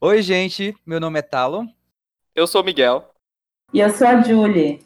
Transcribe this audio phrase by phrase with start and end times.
[0.00, 1.66] Oi, gente, meu nome é Talon.
[2.32, 3.10] Eu sou o Miguel.
[3.74, 4.80] E eu sou a Julie.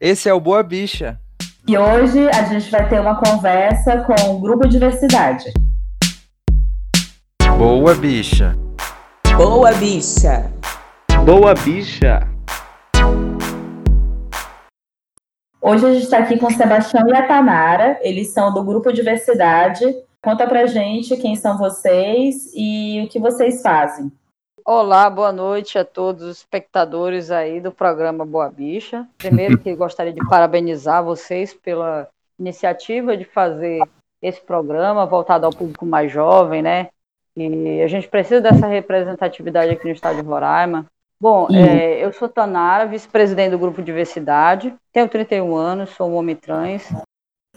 [0.00, 1.20] Esse é o Boa Bicha.
[1.68, 5.52] E hoje a gente vai ter uma conversa com o Grupo Diversidade.
[7.56, 8.56] Boa Bicha.
[9.36, 10.52] Boa Bicha.
[11.24, 12.28] Boa Bicha.
[15.62, 18.00] Hoje a gente está aqui com o Sebastião e a Tamara.
[18.02, 19.84] Eles são do Grupo Diversidade.
[20.20, 24.10] Conta pra gente quem são vocês e o que vocês fazem.
[24.72, 29.04] Olá, boa noite a todos os espectadores aí do programa Boa Bicha.
[29.18, 32.06] Primeiro que gostaria de parabenizar vocês pela
[32.38, 33.82] iniciativa de fazer
[34.22, 36.90] esse programa voltado ao público mais jovem, né?
[37.36, 40.86] E a gente precisa dessa representatividade aqui no estado de Roraima.
[41.20, 46.36] Bom, é, eu sou Tanara, vice-presidente do Grupo Diversidade, tenho 31 anos, sou um homem
[46.36, 46.88] trans.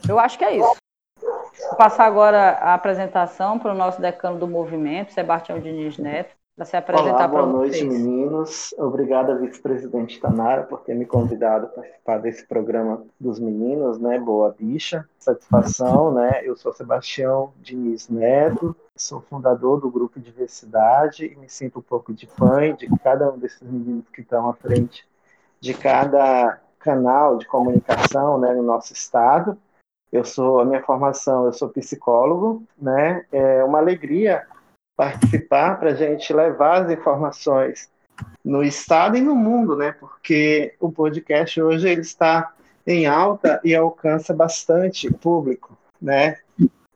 [0.10, 0.78] Eu acho que é isso.
[1.22, 6.66] Vou passar agora a apresentação para o nosso decano do movimento, Sebastião Diniz Neto para
[6.66, 7.42] se apresentar para vocês.
[7.42, 8.76] Boa noite, meninos.
[8.78, 14.20] Obrigada, vice-presidente Tanara, por ter me convidado a participar desse programa dos meninos, né?
[14.20, 16.42] Boa bicha, satisfação, né?
[16.44, 22.14] Eu sou Sebastião Diniz Neto, sou fundador do grupo Diversidade e me sinto um pouco
[22.14, 25.08] de fã de cada um desses meninos que estão à frente
[25.60, 29.58] de cada canal de comunicação, né, no nosso estado.
[30.12, 33.26] Eu sou a minha formação, eu sou psicólogo, né?
[33.32, 34.46] É uma alegria
[34.96, 37.90] participar para a gente levar as informações
[38.44, 39.92] no estado e no mundo, né?
[39.94, 42.54] Porque o podcast hoje ele está
[42.86, 46.40] em alta e alcança bastante público, né?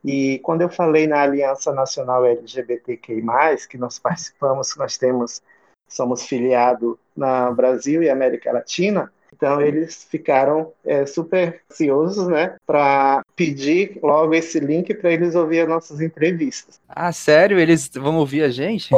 [0.04, 3.24] E quando eu falei na Aliança Nacional LGBTQI+,
[3.70, 5.42] que nós participamos, nós temos,
[5.88, 13.22] somos filiado na Brasil e América Latina, então eles ficaram é, super ansiosos, né, para
[13.36, 16.82] pedir logo esse link para eles ouvir as nossas entrevistas.
[16.90, 17.60] Ah, sério?
[17.60, 18.90] Eles vão ouvir a gente?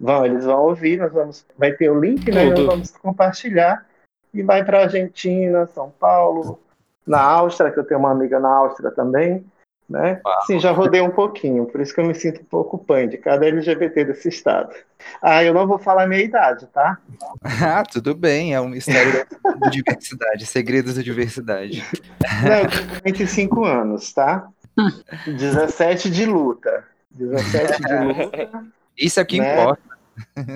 [0.00, 0.98] Vão, eles vão ouvir.
[0.98, 2.46] Nós vamos, vai ter o link, né?
[2.46, 3.86] Nós vamos compartilhar
[4.34, 6.58] e vai para Argentina, São Paulo,
[7.06, 9.44] na Áustria, que eu tenho uma amiga na Áustria também
[9.92, 10.20] né?
[10.46, 13.18] Sim, já rodei um pouquinho, por isso que eu me sinto um pouco pai de
[13.18, 14.74] cada LGBT desse estado.
[15.20, 16.98] Ah, eu não vou falar a minha idade, tá?
[17.64, 19.26] Ah, tudo bem, é um mistério
[19.60, 21.84] da diversidade, segredos da diversidade.
[22.42, 24.48] Não, eu tenho 25 anos, tá?
[25.26, 26.84] 17 de luta.
[27.10, 28.64] 17 de luta.
[28.96, 29.62] Isso aqui é né?
[29.62, 29.92] importa.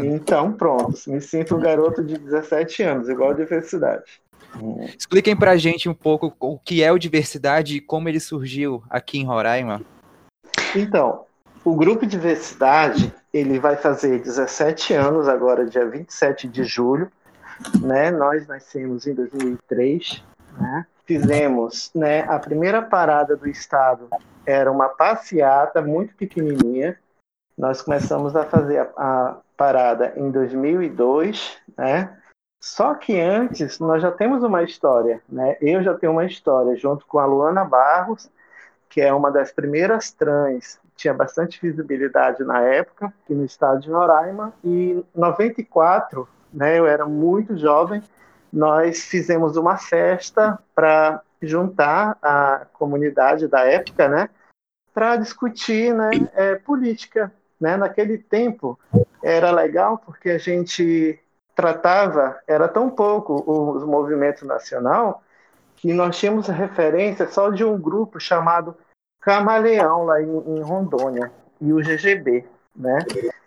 [0.05, 4.05] Então, pronto, me sinto um garoto de 17 anos, igual a diversidade.
[4.99, 9.19] Expliquem pra gente um pouco o que é o Diversidade e como ele surgiu aqui
[9.19, 9.83] em Roraima.
[10.75, 11.25] Então,
[11.65, 17.11] o grupo Diversidade, ele vai fazer 17 anos agora, dia 27 de julho,
[17.81, 18.11] né?
[18.11, 20.23] Nós nascemos em 2003,
[20.59, 20.87] né?
[21.05, 24.09] Fizemos, né, a primeira parada do estado
[24.45, 26.99] era uma passeata muito pequenininha.
[27.57, 32.17] Nós começamos a fazer a, a parada em 2002, né?
[32.67, 35.57] Só que antes nós já temos uma história, né?
[35.61, 38.29] Eu já tenho uma história junto com a Luana Barros,
[38.89, 43.89] que é uma das primeiras trans, tinha bastante visibilidade na época, aqui no estado de
[43.89, 48.03] Roraima, e em 94, né, eu era muito jovem,
[48.53, 54.29] nós fizemos uma festa para juntar a comunidade da época, né,
[54.93, 57.77] para discutir, né, é, política, né?
[57.77, 58.77] Naquele tempo
[59.23, 61.21] era legal porque a gente
[61.57, 65.23] tratava, era tão pouco os movimentos nacional,
[65.75, 68.77] que nós tínhamos referência só de um grupo chamado
[69.23, 72.45] Camaleão, lá em, em Rondônia, e o GGB,
[72.77, 72.99] né?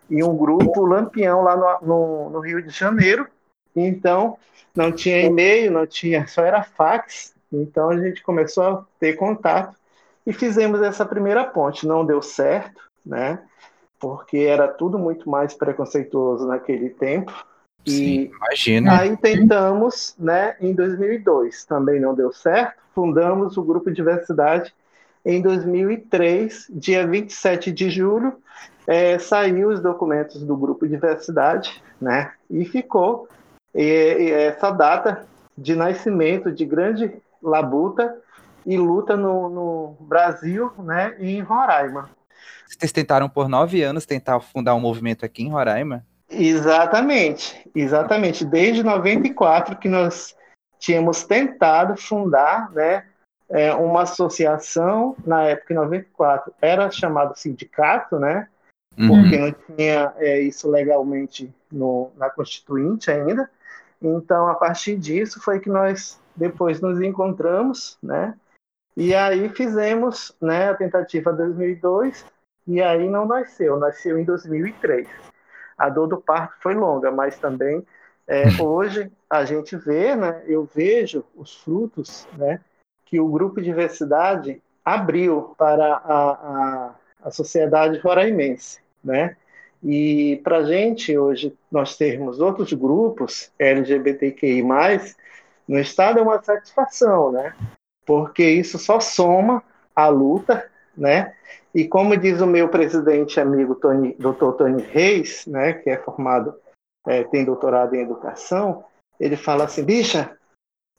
[0.09, 3.27] E um grupo Lampião lá no, no, no Rio de Janeiro.
[3.75, 4.37] Então,
[4.75, 7.35] não tinha e-mail, não tinha, só era fax.
[7.53, 9.77] Então, a gente começou a ter contato
[10.25, 11.85] e fizemos essa primeira ponte.
[11.85, 13.39] Não deu certo, né?
[13.99, 17.31] Porque era tudo muito mais preconceituoso naquele tempo.
[17.87, 18.99] Sim, imagina.
[18.99, 24.73] Aí tentamos, né, em 2002, também não deu certo, fundamos o Grupo Diversidade
[25.25, 28.37] em 2003, dia 27 de julho,
[28.87, 33.27] é, saiu os documentos do Grupo Diversidade, né, e ficou
[33.73, 35.27] e, e essa data
[35.57, 37.11] de nascimento de grande
[37.41, 38.15] labuta
[38.65, 42.09] e luta no, no Brasil, né, e em Roraima.
[42.67, 46.05] Vocês tentaram por nove anos tentar fundar um movimento aqui em Roraima?
[46.29, 48.45] Exatamente, exatamente.
[48.45, 50.35] Desde 94 que nós
[50.77, 53.05] tínhamos tentado fundar, né,
[53.49, 58.47] é, uma associação, na época em 94 era chamado sindicato, né,
[58.97, 59.07] uhum.
[59.07, 63.49] porque não tinha é, isso legalmente no, na Constituinte ainda.
[64.01, 68.35] Então, a partir disso foi que nós depois nos encontramos, né,
[68.95, 72.23] e aí fizemos, né, a tentativa 2002,
[72.67, 75.07] e aí não nasceu, nasceu em 2003.
[75.79, 77.83] A dor do parto foi longa, mas também
[78.27, 82.59] é, hoje a gente vê, né, eu vejo os frutos né,
[83.05, 88.79] que o grupo de diversidade abriu para a, a, a sociedade roraimense.
[89.03, 89.35] Né?
[89.83, 94.61] E para a gente, hoje, nós termos outros grupos LGBTQI,
[95.67, 97.55] no Estado é uma satisfação, né?
[98.05, 99.63] porque isso só soma
[99.95, 100.67] a luta,
[100.97, 101.35] né?
[101.73, 104.53] E como diz o meu presidente amigo Tony, Dr.
[104.57, 106.55] Tony Reis, né, que é formado,
[107.07, 108.83] é, tem doutorado em educação,
[109.19, 110.35] ele fala assim, bicha,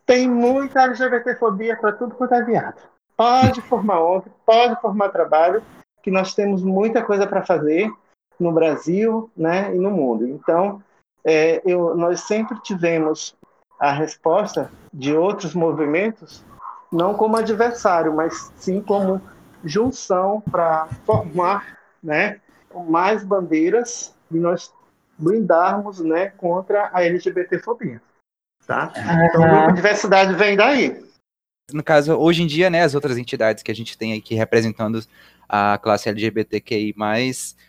[0.06, 2.81] tem muita LGBTfobia para tudo quanto é viado.
[3.17, 5.62] Pode formar ONG, pode formar trabalho,
[6.02, 7.93] que nós temos muita coisa para fazer
[8.38, 10.26] no Brasil né, e no mundo.
[10.26, 10.82] Então,
[11.25, 13.37] é, eu, nós sempre tivemos
[13.78, 16.44] a resposta de outros movimentos,
[16.90, 19.20] não como adversário, mas sim como
[19.65, 22.41] junção para formar né,
[22.89, 24.73] mais bandeiras e nós
[25.19, 28.01] blindarmos né, contra a LGBTfobia.
[28.67, 28.93] Tá?
[29.29, 31.05] Então, a diversidade vem daí.
[31.73, 35.05] No caso, hoje em dia, né, as outras entidades que a gente tem aqui representando
[35.49, 36.95] a classe LGBTQI+,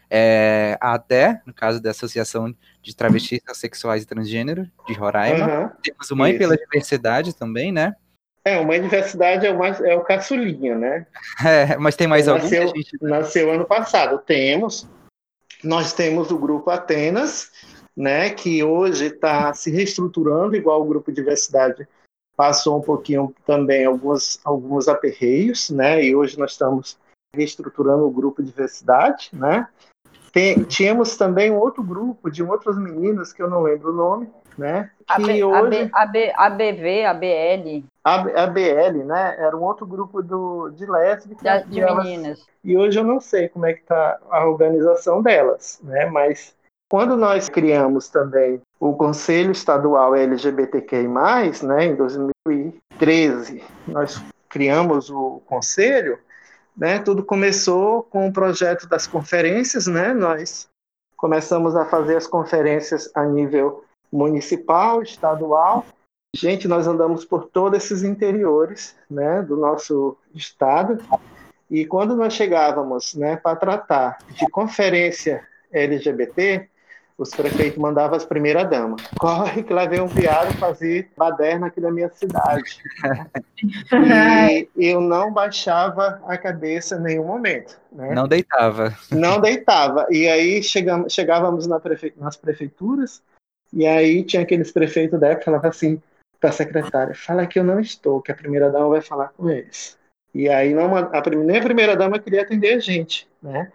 [0.10, 6.12] é, até, no caso da Associação de Travestis, Sexuais e Transgênero, de Roraima, uhum, temos
[6.12, 6.40] o Mãe isso.
[6.40, 7.96] pela Diversidade também, né,
[8.44, 11.06] é, uma diversidade é é o caçulinha, né?
[11.46, 12.44] É, mas tem mais algum?
[12.44, 12.98] Nasceu, gente...
[13.02, 14.18] nasceu ano passado.
[14.20, 14.88] Temos.
[15.64, 17.52] Nós temos o grupo Atenas,
[17.96, 21.88] né, que hoje está se reestruturando, igual o grupo Diversidade
[22.36, 26.98] passou um pouquinho também alguns, alguns aperreios, né, e hoje nós estamos
[27.36, 29.68] reestruturando o grupo Diversidade, né.
[30.34, 34.30] Tem, tínhamos também um outro grupo de outras meninas, que eu não lembro o nome,
[34.58, 35.90] né, que hoje...
[35.94, 37.86] AB, ABV, ABL.
[38.04, 39.36] A, BL, né?
[39.38, 41.44] Era um outro grupo do, de lésbicas.
[41.44, 42.46] Da, de elas, meninas.
[42.64, 46.06] E hoje eu não sei como é que está a organização delas, né?
[46.08, 46.56] Mas
[46.92, 56.20] quando nós criamos também o Conselho Estadual LGBTQI+, né, em 2013, nós criamos o conselho,
[56.76, 60.68] né, tudo começou com o projeto das conferências, né, nós
[61.16, 65.86] começamos a fazer as conferências a nível municipal, estadual,
[66.34, 70.98] Gente, nós andamos por todos esses interiores né, do nosso estado
[71.70, 76.70] e quando nós chegávamos né, para tratar de conferência LGBT,
[77.18, 79.02] os prefeitos mandavam as primeiras damas.
[79.20, 82.82] Corre que lá vem um viado fazer baderna aqui na minha cidade.
[84.78, 87.78] e eu não baixava a cabeça em nenhum momento.
[87.92, 88.14] Né?
[88.14, 88.98] Não deitava.
[89.12, 90.08] Não deitava.
[90.10, 92.14] E aí chegamos, chegávamos na prefe...
[92.18, 93.22] nas prefeituras,
[93.74, 96.02] e aí tinha aqueles prefeitos da época que falavam assim,
[96.40, 99.50] para a secretária, fala que eu não estou, que a primeira dama vai falar com
[99.50, 99.98] eles.
[100.34, 103.72] E aí não, a, nem a primeira dama queria atender a gente, né?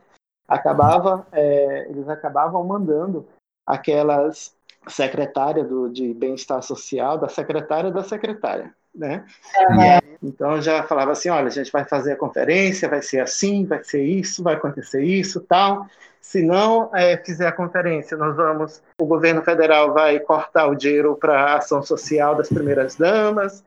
[0.48, 3.26] Acabava, é, eles acabavam mandando
[3.66, 4.56] aquelas
[4.88, 9.25] secretária do, de bem-estar social, da secretária da secretária, né?
[9.70, 13.64] Aí, então já falava assim, olha, a gente vai fazer a conferência, vai ser assim,
[13.64, 15.87] vai ser isso, vai acontecer isso, tal.
[16.20, 21.14] Se não é, fizer a conferência, nós vamos, o governo federal vai cortar o dinheiro
[21.14, 23.62] para a ação social das primeiras damas,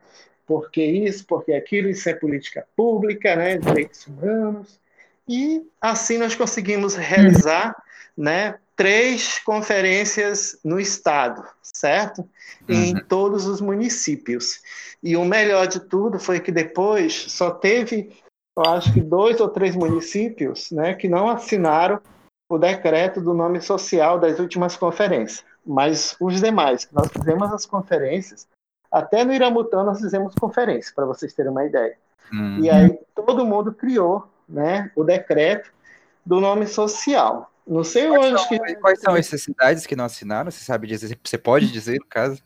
[0.46, 4.78] porque isso, porque aquilo, isso é política pública, né, direitos humanos.
[5.26, 7.74] E assim nós conseguimos realizar,
[8.16, 12.20] né, três conferências no estado, certo?
[12.66, 12.74] Uhum.
[12.74, 14.58] Em todos os municípios.
[15.02, 18.10] E o melhor de tudo foi que depois só teve,
[18.56, 22.00] eu acho que dois ou três municípios, né, que não assinaram
[22.50, 25.44] o decreto do nome social das últimas conferências.
[25.62, 28.48] Mas os demais, nós fizemos as conferências,
[28.90, 31.98] até no Iramutã nós fizemos conferência, para vocês terem uma ideia.
[32.32, 32.60] Uhum.
[32.60, 35.70] E aí todo mundo criou né, o decreto
[36.24, 37.49] do nome social.
[37.66, 38.74] Não sei quais hoje são, que...
[38.76, 40.50] Quais são essas cidades que não assinaram?
[40.50, 41.18] Você sabe dizer?
[41.22, 42.42] Você pode dizer, no caso?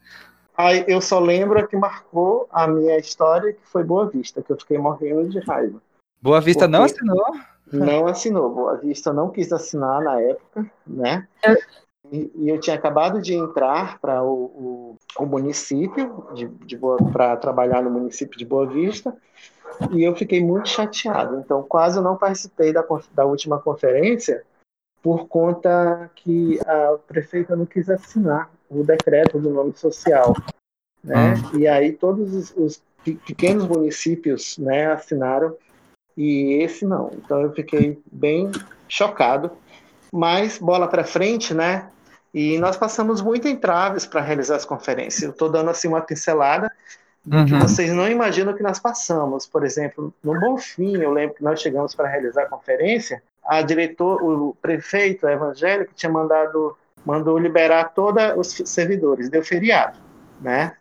[0.56, 4.58] Aí eu só lembro que marcou a minha história, que foi Boa Vista, que eu
[4.58, 5.80] fiquei morrendo de raiva.
[6.22, 7.34] Boa Vista não assinou?
[7.72, 8.54] Não assinou.
[8.54, 11.26] Boa Vista não quis assinar na época, né?
[12.12, 16.78] E, e eu tinha acabado de entrar para o, o, o, município, de, de
[17.12, 19.16] para trabalhar no município de Boa Vista,
[19.90, 21.40] e eu fiquei muito chateado.
[21.40, 24.44] Então, quase não participei da, da última conferência,
[25.04, 30.34] por conta que a prefeita não quis assinar o decreto do nome social.
[31.04, 31.34] Né?
[31.34, 31.58] Hum.
[31.58, 32.82] E aí todos os, os
[33.26, 35.54] pequenos municípios né, assinaram
[36.16, 37.10] e esse não.
[37.12, 38.50] Então eu fiquei bem
[38.88, 39.50] chocado.
[40.10, 41.90] Mas bola para frente, né?
[42.32, 45.22] E nós passamos muito entraves para realizar as conferências.
[45.22, 46.72] Eu estou dando assim uma pincelada
[47.30, 47.44] uhum.
[47.44, 49.46] que vocês não imaginam o que nós passamos.
[49.46, 54.22] Por exemplo, no Bonfim, eu lembro que nós chegamos para realizar a conferência, a diretor,
[54.22, 59.98] o prefeito evangélico tinha mandado mandou liberar todos os servidores, deu feriado,
[60.40, 60.74] né?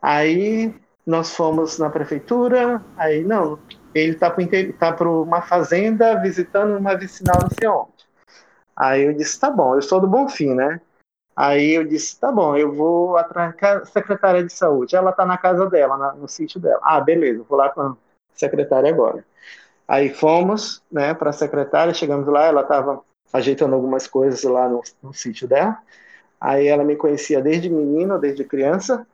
[0.00, 0.74] Aí
[1.06, 3.58] nós fomos na prefeitura, aí não,
[3.94, 8.08] ele está para tá uma fazenda visitando uma vicinal não sei onde.
[8.74, 10.80] Aí eu disse, tá bom, eu sou do Bonfim, né?
[11.36, 14.96] Aí eu disse, tá bom, eu vou atrás da secretária de saúde.
[14.96, 16.80] Ela está na casa dela, na, no sítio dela.
[16.82, 17.96] Ah, beleza, vou lá com a
[18.34, 19.24] secretária agora.
[19.90, 24.80] Aí fomos, né, para a secretária, chegamos lá, ela estava ajeitando algumas coisas lá no,
[25.02, 25.78] no sítio dela.
[26.40, 29.04] Aí ela me conhecia desde menino, desde criança.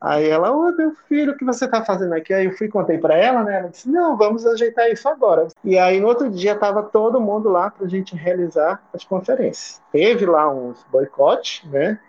[0.00, 2.34] Aí ela, ô meu filho, o que você está fazendo aqui?
[2.34, 3.60] Aí eu fui contei para ela, né?
[3.60, 5.46] Ela disse, não, vamos ajeitar isso agora.
[5.62, 9.80] E aí no outro dia estava todo mundo lá para a gente realizar as conferências.
[9.92, 12.00] Teve lá uns boicotes, né?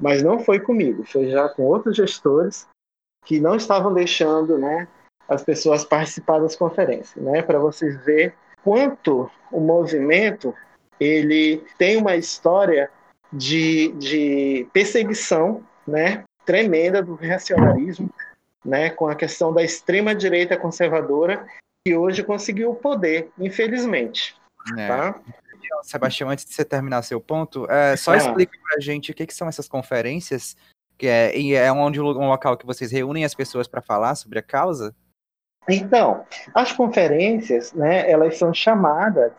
[0.00, 2.66] Mas não foi comigo, foi já com outros gestores
[3.26, 4.88] que não estavam deixando, né?
[5.28, 7.42] As pessoas participar das conferências, né?
[7.42, 10.54] Para vocês ver quanto o movimento
[10.98, 12.90] ele tem uma história
[13.32, 16.24] de, de perseguição, né?
[16.46, 18.08] tremenda do reacionarismo,
[18.64, 21.46] né, com a questão da extrema direita conservadora
[21.84, 24.36] que hoje conseguiu o poder, infelizmente.
[24.78, 24.88] É.
[24.88, 25.20] Tá?
[25.82, 28.16] Sebastião, antes de você terminar seu ponto, é, só ah.
[28.16, 30.56] explica para a gente o que, que, são essas conferências,
[30.96, 34.42] que é, é onde um local que vocês reúnem as pessoas para falar sobre a
[34.42, 34.94] causa?
[35.68, 39.32] Então, as conferências, né, elas são chamadas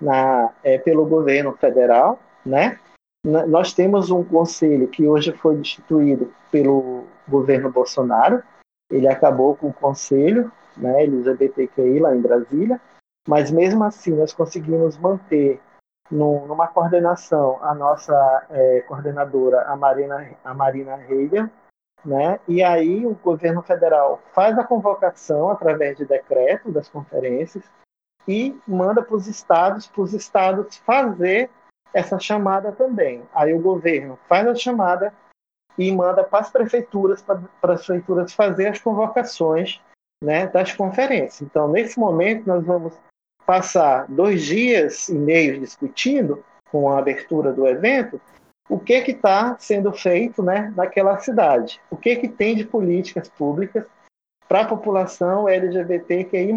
[0.00, 2.78] na, é, pelo governo federal, né,
[3.24, 8.42] nós temos um conselho que hoje foi instituído pelo governo Bolsonaro.
[8.90, 12.80] Ele acabou com o conselho né, LGBTQI lá em Brasília,
[13.28, 15.60] mas mesmo assim nós conseguimos manter
[16.10, 21.48] no, numa coordenação a nossa é, coordenadora, a Marina, a Marina Heiger,
[22.04, 22.40] né?
[22.48, 27.64] E aí o governo federal faz a convocação através de decreto das conferências
[28.26, 31.50] e manda para os estados, para os estados fazer
[31.92, 33.22] essa chamada também.
[33.34, 35.12] Aí o governo faz a chamada
[35.78, 39.80] e manda para as prefeituras, para as prefeituras fazer as convocações
[40.22, 41.42] né, das conferências.
[41.42, 42.94] Então, nesse momento, nós vamos
[43.44, 48.18] passar dois dias e meio discutindo, com a abertura do evento,
[48.68, 53.84] o que está sendo feito né, naquela cidade, o que, que tem de políticas públicas
[54.48, 56.52] para a população LGBTQI+.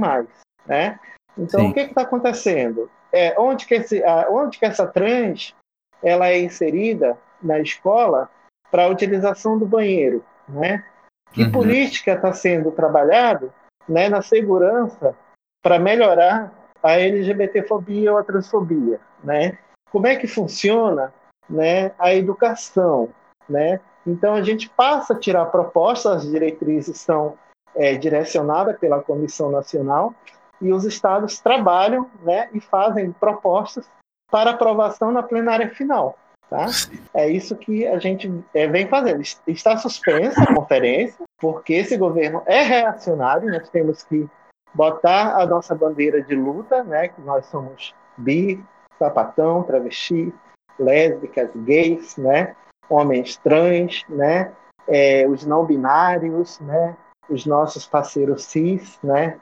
[0.65, 0.99] Né?
[1.37, 1.69] Então, Sim.
[1.69, 2.89] o que está acontecendo?
[3.15, 5.55] é, onde, que esse, onde que essa trans
[6.03, 8.29] ela é inserida na escola
[8.69, 10.83] para a utilização do banheiro, né?
[11.31, 11.51] Que uhum.
[11.51, 13.53] política está sendo trabalhado
[13.87, 15.15] né, na segurança
[15.63, 19.57] para melhorar a LGBTfobia ou a transfobia, né?
[19.89, 21.13] Como é que funciona,
[21.49, 23.09] né, a educação,
[23.47, 23.79] né?
[24.05, 27.37] Então a gente passa a tirar propostas, as diretrizes são
[27.75, 30.13] é, direcionadas pela Comissão Nacional
[30.61, 33.89] e os estados trabalham né, e fazem propostas
[34.31, 36.17] para aprovação na plenária final.
[36.49, 36.67] Tá?
[37.13, 39.21] É isso que a gente é, vem fazendo.
[39.47, 44.29] Está suspensa a conferência, porque esse governo é reacionário, nós temos que
[44.73, 48.63] botar a nossa bandeira de luta, né, que nós somos bi,
[48.99, 50.33] sapatão, travesti,
[50.79, 52.55] lésbicas, gays, né,
[52.89, 54.53] homens trans, né,
[54.87, 56.95] é, os não binários, né,
[57.29, 59.39] os nossos parceiros cis, né,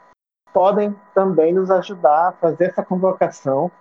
[0.54, 3.72] podem também nos ajudar a fazer essa convocação,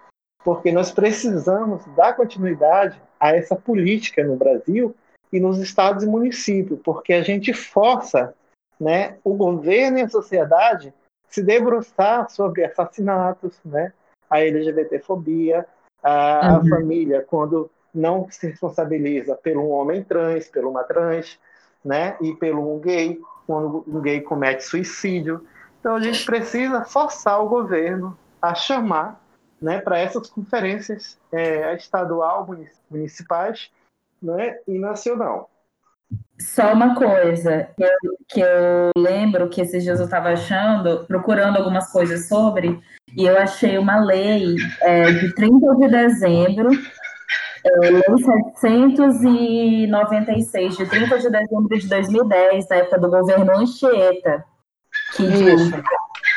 [0.43, 4.95] porque nós precisamos dar continuidade a essa política no Brasil
[5.33, 8.35] e nos estados e municípios, porque a gente força
[8.81, 10.93] né, o governo e a sociedade
[11.29, 13.93] se debruçar sobre assassinatos, né,
[14.29, 15.67] a LGBTfobia,
[16.03, 16.57] a, uhum.
[16.57, 21.39] a família quando não se responsabiliza pelo um homem trans, pelo uma trans,
[21.85, 25.47] né, e pelo um gay, quando um gay comete suicídio.
[25.81, 29.21] Então a gente precisa forçar o governo a chamar
[29.61, 32.49] né, para essas conferências é, estadual,
[32.91, 33.71] municipais
[34.21, 35.51] né, e nacional.
[36.43, 37.91] Só uma coisa que eu,
[38.29, 42.81] que eu lembro que esses dias eu estava achando, procurando algumas coisas sobre,
[43.17, 46.71] e eu achei uma lei é, de 30 de dezembro,
[47.65, 48.03] é, lei
[48.57, 54.45] 796, de 30 de dezembro de 2010, na época do governo Anchieta,
[55.15, 55.71] que diz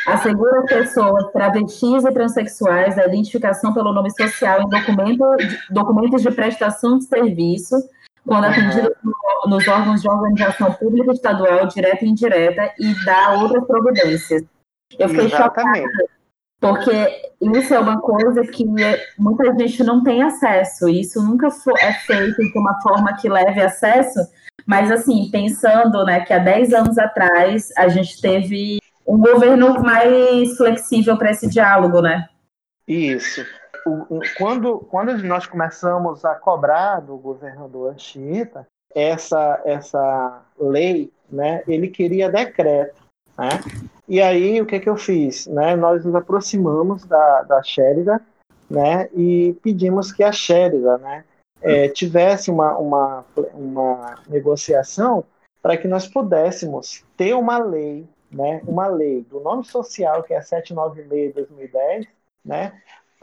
[0.05, 5.23] assegura pessoas travestis e transexuais a identificação pelo nome social em documento,
[5.71, 7.75] documentos de prestação de serviço,
[8.25, 8.95] quando atendidos
[9.47, 14.43] nos órgãos de organização pública estadual, direta e indireta, e dá outras providências.
[14.97, 15.81] Eu fiquei Exatamente.
[15.81, 16.05] chocada,
[16.59, 18.65] porque isso é uma coisa que
[19.17, 21.47] muita gente não tem acesso, isso nunca
[21.79, 24.19] é feito de uma forma que leve acesso
[24.65, 30.57] mas, assim, pensando né, que há 10 anos atrás a gente teve um governo mais
[30.57, 32.27] flexível para esse diálogo, né?
[32.87, 33.45] Isso.
[33.85, 41.89] O, quando, quando nós começamos a cobrar do governador Anchieta essa, essa lei, né, ele
[41.89, 43.03] queria decreto.
[43.37, 43.49] Né?
[44.07, 45.45] E aí, o que, que eu fiz?
[45.47, 45.75] Né?
[45.75, 47.61] Nós nos aproximamos da, da
[48.69, 51.23] né, e pedimos que a Shérida né,
[51.61, 55.23] é, tivesse uma, uma, uma negociação
[55.61, 60.41] para que nós pudéssemos ter uma lei, né, uma lei do nome social, que é
[60.41, 62.07] 796 de 2010,
[62.43, 62.73] né,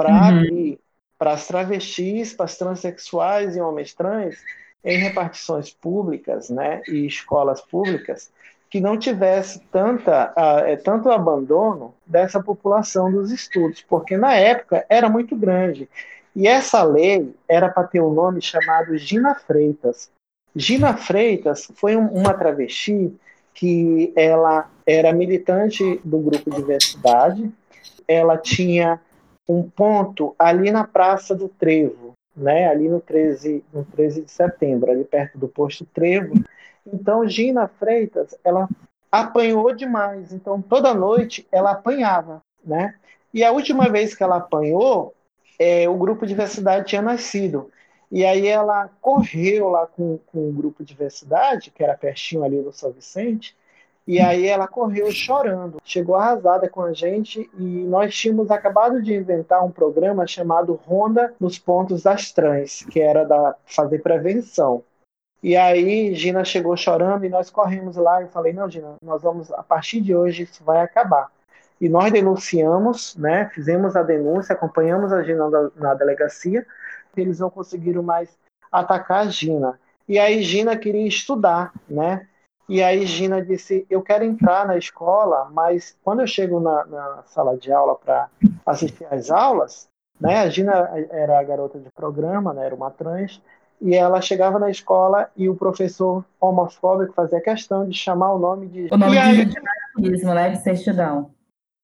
[0.02, 0.76] para uhum.
[1.18, 4.37] para as travestis, para as transexuais e homens trans
[4.85, 8.32] em repartições públicas né, e escolas públicas
[8.68, 15.11] que não tivesse tanta, uh, tanto abandono dessa população dos estudos, porque na época era
[15.11, 15.88] muito grande.
[16.35, 20.11] E essa lei era para ter um nome chamado Gina Freitas.
[20.56, 23.14] Gina Freitas foi um, uma travesti
[23.52, 27.52] que ela era militante do grupo Diversidade,
[28.09, 28.99] ela tinha
[29.49, 34.90] um ponto ali na Praça do Trevo, né, ali no 13, no 13 de setembro,
[34.90, 36.34] ali perto do posto Trevo.
[36.87, 38.68] Então, Gina Freitas, ela
[39.11, 40.32] apanhou demais.
[40.32, 42.94] Então, toda noite ela apanhava, né?
[43.32, 45.14] E a última vez que ela apanhou,
[45.58, 47.70] é, o grupo de diversidade tinha nascido.
[48.11, 52.61] E aí ela correu lá com, com o grupo de diversidade, que era pertinho ali
[52.61, 53.56] do São Vicente,
[54.06, 59.14] e aí ela correu chorando, chegou arrasada com a gente e nós tínhamos acabado de
[59.14, 64.82] inventar um programa chamado Ronda nos pontos das trans, que era da fazer prevenção.
[65.42, 69.52] E aí Gina chegou chorando e nós corremos lá e falei: "Não, Gina, nós vamos
[69.52, 71.30] a partir de hoje isso vai acabar".
[71.80, 73.50] E nós denunciamos, né?
[73.52, 76.64] Fizemos a denúncia, acompanhamos a Gina na delegacia.
[77.16, 78.28] Eles não conseguiram mais
[78.71, 79.78] atacar a Gina.
[80.09, 82.26] E aí Gina queria estudar, né?
[82.69, 87.23] E aí Gina disse: Eu quero entrar na escola, mas quando eu chego na, na
[87.26, 88.28] sala de aula para
[88.64, 89.88] assistir às aulas,
[90.21, 90.40] né?
[90.40, 92.66] A Gina era a garota de programa, né?
[92.66, 93.40] Era uma trans.
[93.81, 98.68] E ela chegava na escola e o professor homofóbico fazia questão de chamar o nome
[98.68, 98.88] de.
[98.92, 99.44] O nome e aí...
[99.44, 99.57] de
[99.96, 100.51] racismo, né?
[100.51, 101.31] De certidão.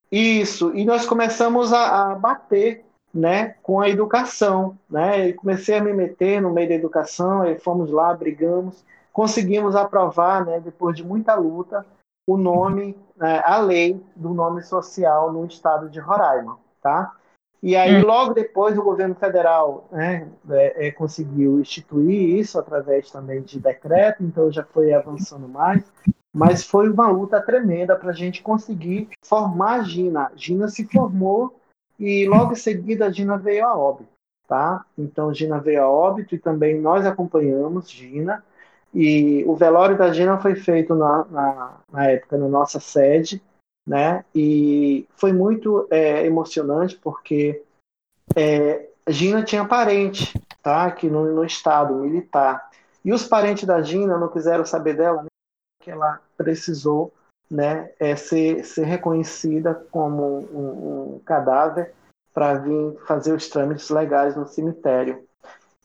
[0.09, 0.73] Isso.
[0.73, 5.27] E nós começamos a, a bater né, com a educação, né?
[5.27, 8.83] E comecei a me meter no meio da educação, e fomos lá, brigamos
[9.19, 11.85] conseguimos aprovar, né, depois de muita luta,
[12.25, 17.13] o nome, né, a lei do nome social no estado de Roraima, tá?
[17.61, 18.07] E aí, hum.
[18.07, 24.23] logo depois, o governo federal né, é, é, conseguiu instituir isso através também de decreto,
[24.23, 25.83] então já foi avançando mais.
[26.33, 30.31] Mas foi uma luta tremenda para a gente conseguir formar a Gina.
[30.33, 31.59] Gina se formou
[31.99, 34.13] e logo em seguida a Gina veio a óbito,
[34.47, 34.85] tá?
[34.97, 38.41] Então, Gina veio a óbito e também nós acompanhamos Gina.
[38.93, 43.41] E o velório da Gina foi feito na, na, na época na nossa sede,
[43.87, 44.25] né?
[44.33, 47.63] E foi muito é, emocionante porque
[48.35, 50.85] é, Gina tinha parente, tá?
[50.85, 52.69] Aqui no, no estado militar.
[53.03, 55.25] E os parentes da Gina não quiseram saber dela,
[55.81, 57.13] que ela precisou,
[57.49, 57.91] né?
[57.99, 61.93] É, ser, ser reconhecida como um, um cadáver
[62.33, 65.27] para vir fazer os trâmites legais no cemitério.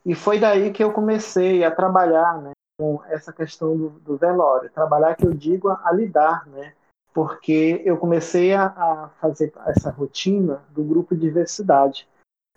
[0.04, 2.52] E foi daí que eu comecei a trabalhar, né?
[2.78, 4.70] Com essa questão do, do velório.
[4.70, 6.72] Trabalhar, que eu digo, a, a lidar, né?
[7.12, 12.08] Porque eu comecei a, a, fazer essa rotina do grupo de diversidade.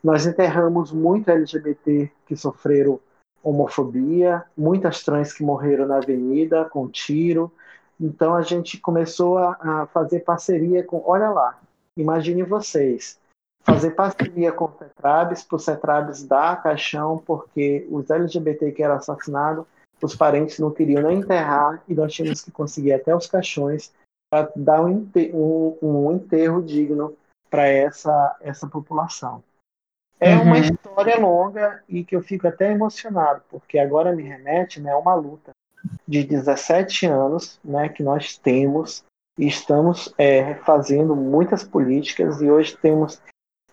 [0.03, 2.99] Nós enterramos muito LGBT que sofreram
[3.43, 7.51] homofobia, muitas trans que morreram na avenida com tiro.
[7.99, 11.59] Então a gente começou a, a fazer parceria com, olha lá,
[11.95, 13.19] imagine vocês,
[13.63, 18.95] fazer parceria com o Cetrabes, para o Cetrabes dar caixão, porque os LGBT que eram
[18.95, 19.65] assassinados
[20.01, 23.93] os parentes não queriam nem enterrar e nós tínhamos que conseguir até os caixões
[24.29, 27.15] para dar um enterro, um, um enterro digno
[27.49, 29.43] para essa, essa população.
[30.19, 30.43] É uhum.
[30.43, 34.97] uma história longa e que eu fico até emocionado, porque agora me remete né, a
[34.97, 35.51] uma luta
[36.07, 39.03] de 17 anos né, que nós temos
[39.37, 43.21] e estamos é, fazendo muitas políticas e hoje temos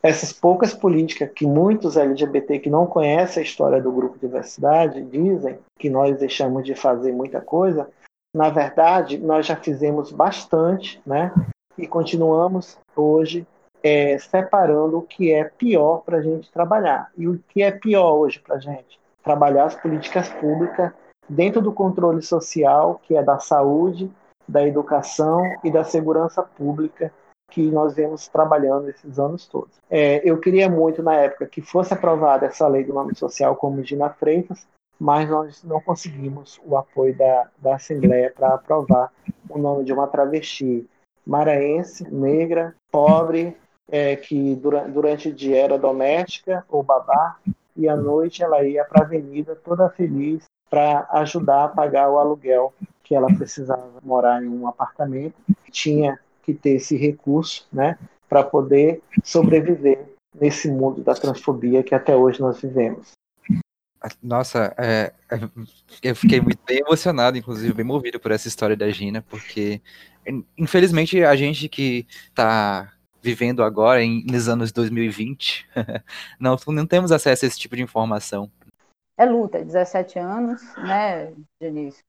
[0.05, 5.59] essas poucas políticas que muitos LGBT que não conhecem a história do grupo diversidade dizem
[5.79, 7.89] que nós deixamos de fazer muita coisa,
[8.37, 11.33] na verdade, nós já fizemos bastante, né?
[11.79, 13.47] E continuamos hoje
[13.83, 17.11] é, separando o que é pior para a gente trabalhar.
[17.17, 19.01] E o que é pior hoje para a gente?
[19.23, 20.93] Trabalhar as políticas públicas
[21.27, 24.11] dentro do controle social, que é da saúde,
[24.47, 27.11] da educação e da segurança pública,
[27.51, 29.75] que nós vemos trabalhando esses anos todos.
[29.91, 33.83] É, eu queria muito, na época, que fosse aprovada essa lei do nome social como
[33.83, 34.67] Gina Freitas,
[34.99, 39.13] mas nós não conseguimos o apoio da, da Assembleia para aprovar
[39.49, 40.89] o nome de uma travesti
[41.27, 43.57] maraense, negra, pobre,
[43.91, 47.37] é, que durante, durante o dia era doméstica ou babá,
[47.77, 52.19] e à noite ela ia para a avenida toda feliz para ajudar a pagar o
[52.19, 55.35] aluguel que ela precisava morar em um apartamento,
[55.71, 60.05] tinha que ter esse recurso, né, para poder sobreviver
[60.35, 63.13] nesse mundo da transfobia que até hoje nós vivemos.
[64.23, 65.37] Nossa, é, é,
[66.03, 69.81] eu fiquei muito bem emocionado, inclusive, bem movido por essa história da Gina, porque
[70.59, 75.67] infelizmente a gente que está vivendo agora, em, nos anos 2020,
[76.39, 78.51] não, não temos acesso a esse tipo de informação.
[79.17, 82.03] É luta, 17 anos, né, Denise?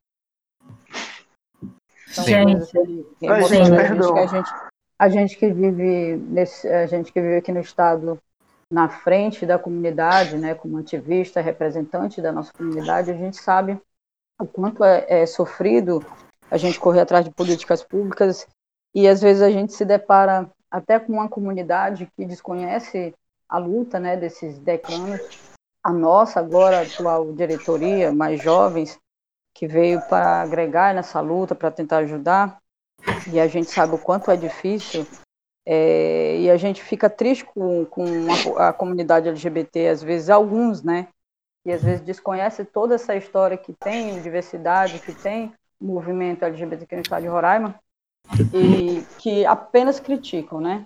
[2.08, 2.72] São gente,
[3.20, 4.50] que, a, gente, a, gente,
[5.00, 8.20] a gente que vive nesse, a gente que vive aqui no estado
[8.72, 13.80] na frente da comunidade, né, como ativista, representante da nossa comunidade, a gente sabe
[14.40, 16.06] o quanto é, é sofrido
[16.50, 18.48] a gente correr atrás de políticas públicas
[18.94, 23.14] e às vezes a gente se depara até com uma comunidade que desconhece
[23.48, 25.22] a luta, né, desses decanos.
[25.84, 28.98] A nossa agora atual diretoria, mais jovens,
[29.56, 32.60] que veio para agregar nessa luta, para tentar ajudar,
[33.32, 35.08] e a gente sabe o quanto é difícil
[35.66, 38.06] é, e a gente fica triste com, com
[38.58, 41.08] a, a, comunidade LGBT, às vezes alguns, né?
[41.66, 47.02] E às vezes desconhece toda essa história que tem, diversidade, que tem movimento LGBT no
[47.02, 47.80] estado de Roraima,
[48.54, 50.86] e que apenas criticam, né?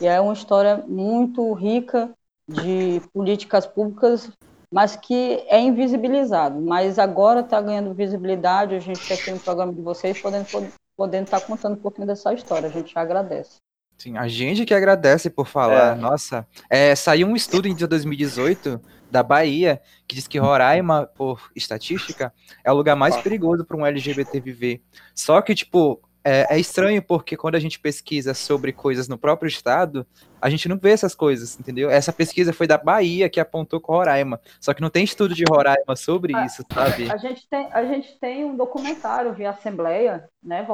[0.00, 2.10] E é uma história muito rica
[2.48, 4.30] de políticas públicas,
[4.76, 6.60] mas que é invisibilizado.
[6.60, 11.40] Mas agora está ganhando visibilidade, a gente ter um programa de vocês podendo podendo estar
[11.40, 12.68] tá contando um pouquinho dessa história.
[12.68, 13.56] A gente agradece.
[13.96, 15.96] Sim, a gente que agradece por falar.
[15.96, 15.98] É.
[15.98, 18.78] Nossa, é, saiu um estudo em 2018
[19.10, 22.30] da Bahia que diz que Roraima, por estatística,
[22.62, 24.82] é o lugar mais perigoso para um LGBT viver.
[25.14, 29.48] Só que, tipo, é, é, estranho porque quando a gente pesquisa sobre coisas no próprio
[29.48, 30.06] estado,
[30.40, 31.88] a gente não vê essas coisas, entendeu?
[31.88, 34.40] Essa pesquisa foi da Bahia que apontou com Roraima.
[34.60, 37.10] Só que não tem estudo de Roraima sobre isso, sabe?
[37.10, 40.66] A gente tem, a gente tem um documentário via Assembleia, né,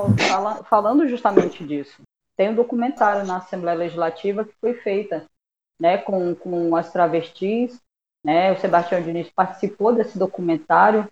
[0.68, 2.02] falando justamente disso
[2.36, 5.26] tem um documentário na Assembleia Legislativa que foi feita
[5.80, 7.80] né, com, com as travestis.
[8.24, 11.08] Né, o Sebastião Diniz participou desse documentário.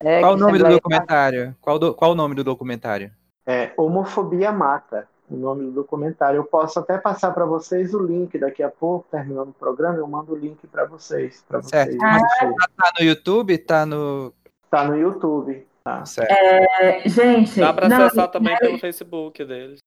[0.00, 1.56] É, qual o nome do documentário?
[1.60, 3.12] Qual, do, qual o nome do documentário?
[3.46, 6.38] É Homofobia Mata, o nome do documentário.
[6.38, 10.06] Eu posso até passar para vocês o link daqui a pouco, terminando o programa, eu
[10.06, 11.44] mando o link para vocês.
[11.48, 11.96] Pra certo.
[11.96, 13.58] Vocês ah, tá no YouTube?
[13.58, 14.32] Tá no.
[14.70, 15.66] Tá no YouTube.
[15.84, 16.04] Tá.
[16.04, 16.30] Certo.
[16.30, 17.58] É, gente.
[17.58, 19.78] Dá para acessar não, também pelo Facebook deles.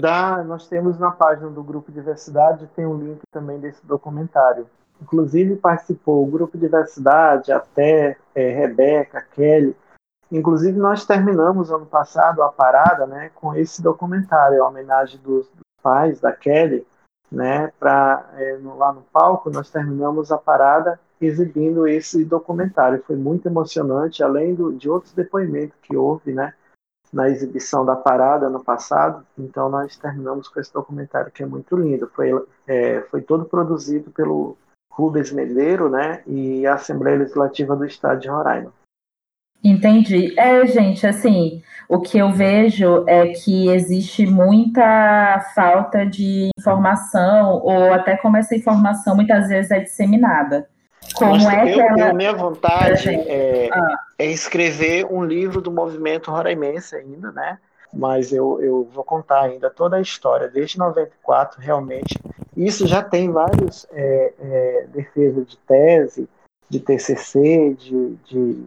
[0.00, 4.66] Dá, nós temos na página do Grupo Diversidade, tem um link também desse documentário.
[5.02, 9.76] Inclusive participou o Grupo Diversidade, até é, Rebeca, Kelly.
[10.34, 15.48] Inclusive nós terminamos ano passado a parada né, com esse documentário, a homenagem dos,
[15.80, 16.86] pais da Kelly.
[17.30, 23.02] Né, pra, é, no, lá no palco, nós terminamos a parada exibindo esse documentário.
[23.04, 26.54] Foi muito emocionante, além do, de outros depoimentos que houve, né?
[27.12, 31.76] na exibição da parada no passado, então nós terminamos com esse documentário que é muito
[31.76, 32.10] lindo.
[32.12, 34.56] Foi, é, foi todo produzido pelo
[34.90, 38.72] Rubens Medeiro né, e a Assembleia Legislativa do Estado de Roraima.
[39.64, 40.38] Entendi.
[40.38, 47.90] É, gente, assim, o que eu vejo é que existe muita falta de informação, ou
[47.94, 50.68] até como essa informação muitas vezes é disseminada.
[51.14, 52.10] Como é eu, que ela...
[52.10, 53.98] A minha vontade é, ah.
[54.18, 57.58] é, escrever um livro do movimento roraimense ainda, né?
[57.92, 62.18] Mas eu, eu vou contar ainda toda a história, desde 94, realmente.
[62.56, 66.28] Isso já tem vários é, é, defesas de tese,
[66.68, 68.64] de TCC, de, de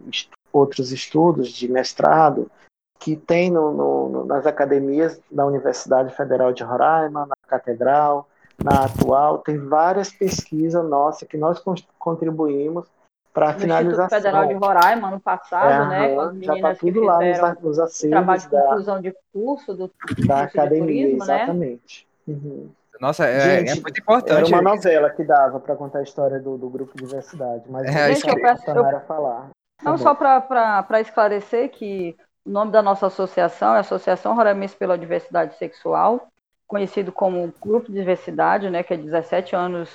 [0.52, 2.50] outros estudos, de mestrado,
[2.98, 8.28] que tem no, no, nas academias da Universidade Federal de Roraima, na Catedral,
[8.62, 11.62] na atual, tem várias pesquisas nossas que nós
[11.98, 12.86] contribuímos
[13.32, 14.04] para finalização.
[14.04, 16.14] Instituto Federal de Roraima, ano passado, é, né?
[16.14, 19.90] Com as já está tudo lá nos, nos acervos trabalho de conclusão de curso do
[20.26, 21.36] da academia, turismo, né?
[21.36, 22.08] exatamente.
[22.26, 22.34] Né?
[22.34, 22.70] Uhum.
[23.00, 24.52] Nossa, é, é Gente, é, muito importante.
[24.52, 27.86] Era uma novela que dava para contar a história do, do grupo de diversidade, mas
[27.86, 29.50] é, Gente, eu peço, eu, falar.
[29.82, 34.98] Não tá só para esclarecer que o nome da nossa associação é Associação Roraimense pela
[34.98, 36.28] Diversidade Sexual
[36.68, 39.88] conhecido como Grupo de Diversidade, né, que é 17 anos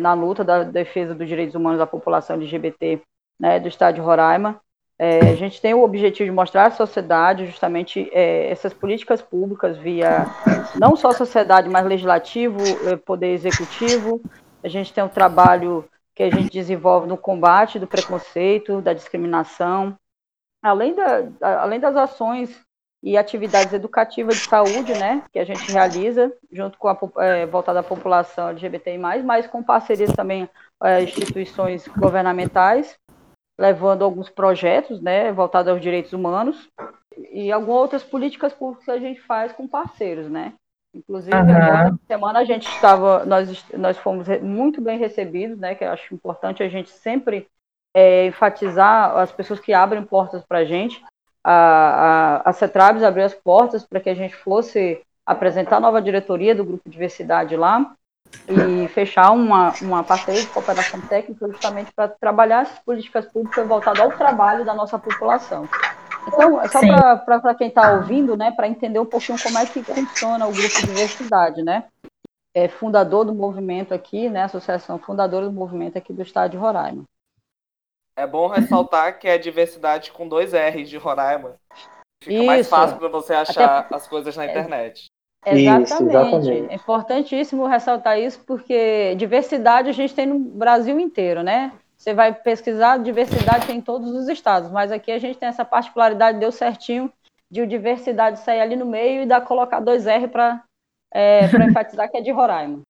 [0.00, 3.02] na luta da defesa dos direitos humanos da população LGBT
[3.38, 4.60] né, do estado de Roraima.
[4.96, 9.76] É, a gente tem o objetivo de mostrar à sociedade justamente é, essas políticas públicas
[9.78, 10.26] via
[10.78, 14.20] não só sociedade, mas legislativo, é, poder executivo.
[14.62, 15.84] A gente tem um trabalho
[16.20, 19.96] que a gente desenvolve no combate do preconceito, da discriminação,
[20.62, 22.60] além, da, além das ações
[23.02, 27.80] e atividades educativas de saúde, né, que a gente realiza junto com a é, voltada
[27.80, 30.46] à população LGBTI+, mas com parcerias também
[30.84, 32.98] é, instituições governamentais,
[33.58, 36.68] levando alguns projetos, né, voltados aos direitos humanos
[37.32, 40.52] e algumas outras políticas públicas a gente faz com parceiros, né.
[40.94, 41.98] Inclusive, uhum.
[42.06, 46.62] semana a gente estava, nós, nós fomos muito bem recebidos, né, que eu acho importante
[46.62, 47.46] a gente sempre
[47.94, 51.02] é, enfatizar as pessoas que abrem portas para a gente,
[51.44, 56.02] a, a, a CETRABS abriu as portas para que a gente fosse apresentar a nova
[56.02, 57.94] diretoria do Grupo Diversidade lá
[58.48, 64.00] e fechar uma, uma parceria de cooperação técnica justamente para trabalhar essas políticas públicas voltadas
[64.00, 65.68] ao trabalho da nossa população.
[66.26, 69.82] Então, é só para quem está ouvindo, né, para entender um pouquinho como é que
[69.82, 71.84] funciona o Grupo Diversidade, né?
[72.54, 77.04] É fundador do movimento aqui, né, associação fundadora do movimento aqui do estado de Roraima.
[78.16, 81.56] É bom ressaltar que é diversidade com dois R's de Roraima.
[82.22, 82.44] Fica Isso.
[82.44, 83.94] mais fácil para você achar Até...
[83.94, 85.06] as coisas na internet.
[85.46, 85.92] Exatamente.
[85.92, 86.72] Isso, exatamente.
[86.72, 91.72] É importantíssimo ressaltar isso, porque diversidade a gente tem no Brasil inteiro, né?
[92.00, 95.66] Você vai pesquisar, diversidade tem em todos os estados, mas aqui a gente tem essa
[95.66, 97.12] particularidade, deu certinho,
[97.50, 100.62] de o diversidade sair ali no meio e dar colocar dois R para
[101.12, 102.80] é, enfatizar que é de Roraima.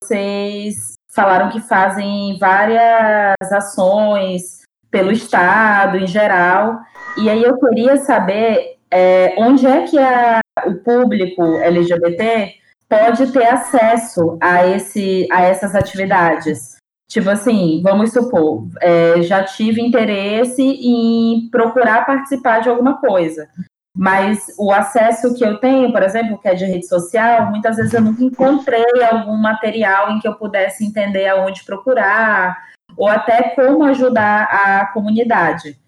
[0.00, 6.78] Vocês falaram que fazem várias ações pelo Estado em geral.
[7.18, 12.54] E aí eu queria saber é, onde é que a, o público LGBT
[12.88, 16.75] pode ter acesso a, esse, a essas atividades.
[17.08, 23.48] Tipo assim, vamos supor, é, já tive interesse em procurar participar de alguma coisa.
[23.94, 27.94] Mas o acesso que eu tenho, por exemplo, que é de rede social, muitas vezes
[27.94, 32.58] eu nunca encontrei algum material em que eu pudesse entender aonde procurar,
[32.96, 35.78] ou até como ajudar a comunidade.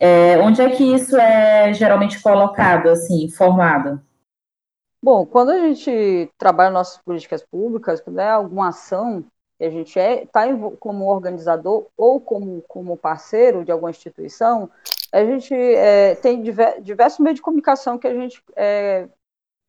[0.00, 4.02] É, onde é que isso é geralmente colocado, assim, formado?
[5.00, 9.24] Bom, quando a gente trabalha nossas políticas públicas, quando é alguma ação
[9.60, 10.42] a gente é, tá
[10.78, 14.70] como organizador ou como, como parceiro de alguma instituição,
[15.12, 19.08] a gente é, tem diversos meios de comunicação que a gente é,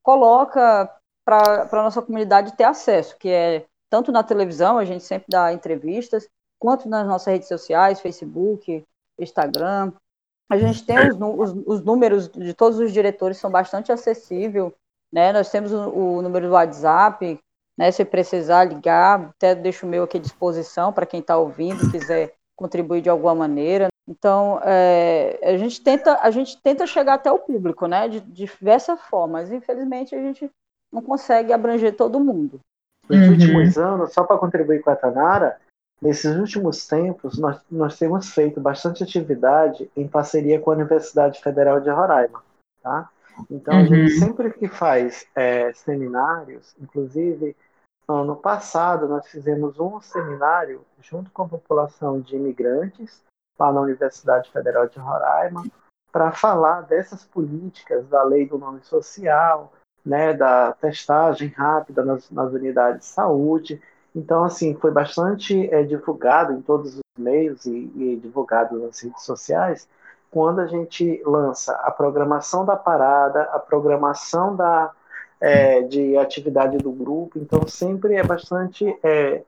[0.02, 0.91] coloca
[1.24, 5.54] para a nossa comunidade ter acesso, que é tanto na televisão, a gente sempre dá
[5.54, 6.28] entrevistas,
[6.60, 8.84] quanto nas nossas redes sociais, Facebook,
[9.19, 9.93] Instagram.
[10.50, 14.71] A gente tem os, os, os números de todos os diretores, são bastante acessíveis,
[15.12, 15.32] né?
[15.32, 17.39] Nós temos o, o número do WhatsApp,
[17.78, 17.92] né?
[17.92, 22.34] Se precisar ligar, até deixo o meu aqui à disposição para quem está ouvindo, quiser
[22.56, 23.88] contribuir de alguma maneira.
[24.08, 28.46] Então, é, a, gente tenta, a gente tenta chegar até o público, né, de, de
[28.46, 29.52] diversas formas.
[29.52, 30.50] Infelizmente, a gente
[30.92, 32.60] não consegue abranger todo mundo.
[33.10, 33.34] Nos uhum.
[33.34, 35.58] últimos anos, só para contribuir com a Tanara,
[36.02, 41.80] nesses últimos tempos, nós, nós temos feito bastante atividade em parceria com a Universidade Federal
[41.80, 42.44] de Roraima.
[42.82, 43.10] Tá?
[43.50, 43.82] Então, uhum.
[43.82, 44.20] a gente uhum.
[44.20, 47.56] sempre que faz é, seminários, inclusive
[48.08, 53.24] ano passado, nós fizemos um seminário junto com a população de imigrantes
[53.58, 55.63] lá na Universidade Federal de Roraima,
[56.12, 59.72] para falar dessas políticas da lei do nome social,
[60.06, 63.82] né, da testagem rápida nas, nas unidades de saúde.
[64.15, 69.24] Então, assim, foi bastante é, divulgado em todos os meios e, e divulgado nas redes
[69.24, 69.88] sociais
[70.36, 74.91] quando a gente lança a programação da parada, a programação da,
[75.46, 77.38] é, de atividade do grupo.
[77.38, 79.44] Então, sempre é bastante é,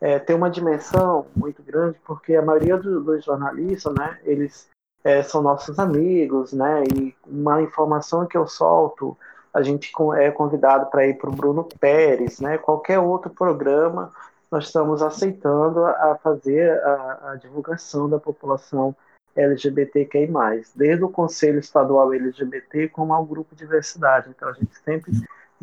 [0.00, 4.70] é, tem uma dimensão muito grande, porque a maioria do, dos jornalistas, né, eles
[5.04, 9.14] é, são nossos amigos, né, e uma informação que eu solto,
[9.52, 14.10] a gente é convidado para ir para o Bruno Pérez, né, qualquer outro programa,
[14.50, 18.96] nós estamos aceitando a fazer a, a divulgação da população
[19.36, 20.28] LGBTQI+,
[20.74, 24.30] desde o Conselho Estadual LGBT como ao Grupo Diversidade.
[24.30, 25.12] Então, a gente sempre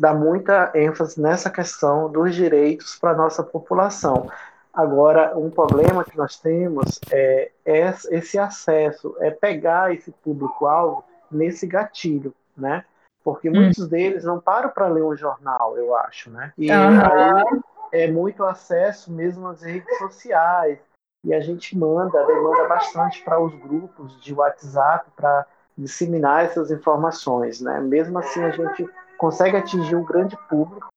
[0.00, 4.30] dá muita ênfase nessa questão dos direitos para a nossa população.
[4.72, 11.66] Agora, um problema que nós temos é, é esse acesso, é pegar esse público-alvo nesse
[11.66, 12.82] gatilho, né?
[13.22, 13.52] Porque hum.
[13.54, 16.54] muitos deles não param para ler um jornal, eu acho, né?
[16.56, 16.76] E uhum.
[16.78, 17.60] aí
[17.92, 20.78] é muito acesso mesmo às redes sociais.
[21.22, 25.44] E a gente manda, demanda bastante para os grupos de WhatsApp para
[25.76, 27.78] disseminar essas informações, né?
[27.80, 28.88] Mesmo assim, a gente
[29.20, 30.88] consegue atingir um grande público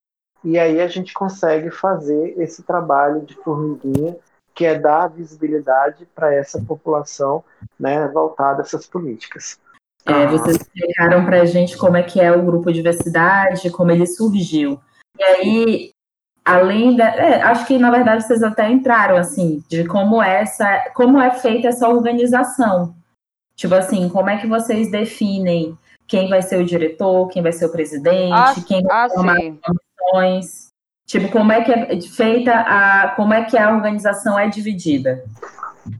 [0.42, 4.16] e aí a gente consegue fazer esse trabalho de formiguinha
[4.54, 7.44] que é dar visibilidade para essa população
[7.78, 9.60] né, voltada a essas políticas.
[10.06, 14.06] É, vocês explicaram para a gente como é que é o grupo diversidade, como ele
[14.06, 14.80] surgiu.
[15.18, 15.90] E aí,
[16.42, 21.20] além da, é, acho que na verdade vocês até entraram assim de como essa, como
[21.20, 22.94] é feita essa organização.
[23.54, 27.66] Tipo assim, como é que vocês definem quem vai ser o diretor, quem vai ser
[27.66, 29.36] o presidente, ah, quem vai ah, tomar
[30.14, 30.64] as
[31.06, 33.08] Tipo, como é que é feita a.
[33.10, 35.22] como é que a organização é dividida?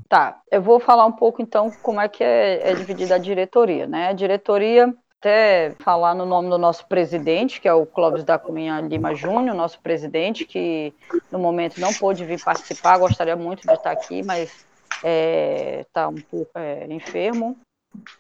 [0.08, 3.86] Tá, eu vou falar um pouco então como é que é, é dividida a diretoria,
[3.86, 4.08] né?
[4.08, 8.80] A diretoria, até falar no nome do nosso presidente, que é o Clóvis da Cunha
[8.80, 10.94] Lima Júnior, nosso presidente, que
[11.30, 14.48] no momento não pôde vir participar, gostaria muito de estar aqui, mas
[14.94, 17.58] está é, tá um pouco é, enfermo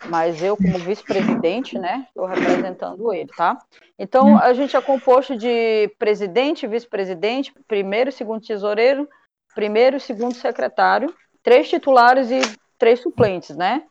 [0.06, 3.58] mas eu, como vice-presidente, né, estou representando ele, tá?
[3.98, 9.08] Então, a gente é composto de presidente, vice-presidente, primeiro e segundo tesoureiro,
[9.54, 12.40] primeiro e segundo secretário, três titulares e
[12.78, 13.84] três suplentes, né?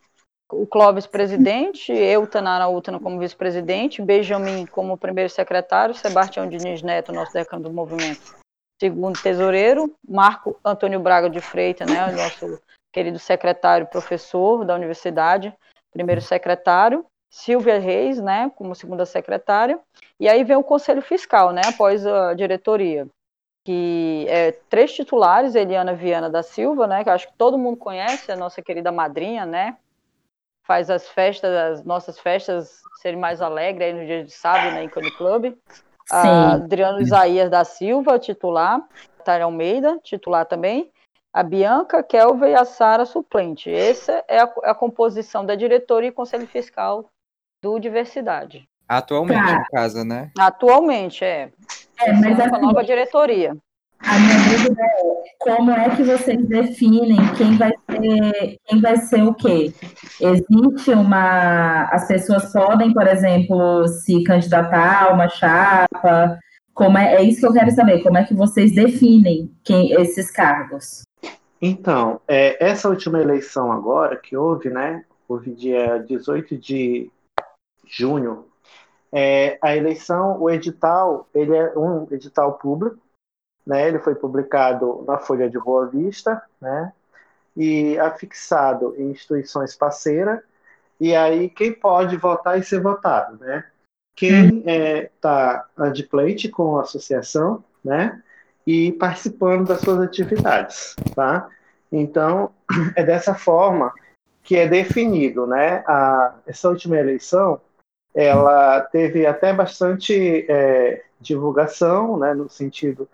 [0.52, 7.12] O Clóvis presidente, eu, Tanara Utana, como vice-presidente, Benjamin como primeiro secretário, Sebastião Diniz Neto,
[7.12, 8.36] nosso decano do movimento,
[8.80, 12.60] segundo tesoureiro, Marco Antônio Braga de Freitas, né, o nosso
[12.92, 15.52] querido secretário professor da universidade,
[15.94, 19.78] primeiro secretário, Silvia Reis, né, como segunda secretária,
[20.20, 23.08] e aí vem o Conselho Fiscal, né, após a diretoria,
[23.64, 28.30] que é três titulares, Eliana Viana da Silva, né, que acho que todo mundo conhece,
[28.30, 29.78] a nossa querida madrinha, né,
[30.66, 34.84] faz as festas, as nossas festas serem mais alegres aí no dia de sábado, né,
[34.84, 35.56] em Cane Club.
[36.10, 38.86] Adriano Isaías da Silva, titular,
[39.24, 40.92] Tária Almeida, titular também,
[41.34, 43.68] a Bianca, Kelvin e a Sara suplente.
[43.68, 47.10] Essa é a, a, composição da diretoria e conselho fiscal
[47.60, 48.68] do Diversidade.
[48.88, 49.58] Atualmente, tá.
[49.58, 50.30] no caso, né?
[50.38, 51.50] Atualmente, é.
[51.98, 53.56] É, mas a assim, nova diretoria.
[53.98, 55.02] A minha dúvida é
[55.40, 59.72] como é que vocês definem quem vai ser, quem vai ser o quê?
[60.20, 61.84] Existe uma.
[61.84, 66.38] As pessoas podem, por exemplo, se candidatar a uma chapa?
[66.74, 70.30] Como é, é isso que eu quero saber, como é que vocês definem quem, esses
[70.30, 71.02] cargos?
[71.66, 75.02] Então, é, essa última eleição agora que houve, né?
[75.26, 77.10] Houve dia 18 de
[77.86, 78.44] junho.
[79.10, 82.98] É, a eleição, o edital, ele é um edital público,
[83.66, 83.88] né?
[83.88, 86.92] Ele foi publicado na Folha de Boa Vista, né?
[87.56, 90.40] E afixado em instituições parceiras.
[91.00, 93.64] E aí quem pode votar e ser votado, né?
[94.14, 94.62] Quem está hum.
[94.66, 95.68] é, tá
[96.52, 98.22] com a associação, né?
[98.66, 101.48] E participando das suas atividades, tá?
[101.90, 102.50] Então,
[102.96, 103.92] é dessa forma
[104.42, 105.84] que é definido, né?
[105.86, 107.60] A, essa última eleição,
[108.14, 113.08] ela teve até bastante é, divulgação, né, no sentido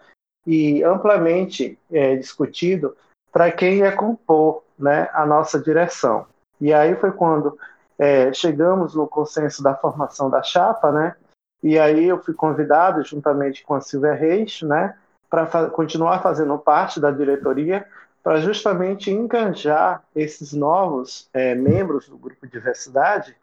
[0.46, 2.96] e amplamente é, discutido
[3.32, 6.26] para quem ia compor, né, a nossa direção.
[6.60, 7.56] E aí foi quando
[7.98, 11.14] é, chegamos no consenso da formação da chapa, né?
[11.62, 14.96] E aí eu fui convidado juntamente com a Silvia Reis, né,
[15.30, 17.86] para fa continuar fazendo parte da diretoria,
[18.22, 23.34] para justamente enganjar esses novos é, membros do grupo de diversidade,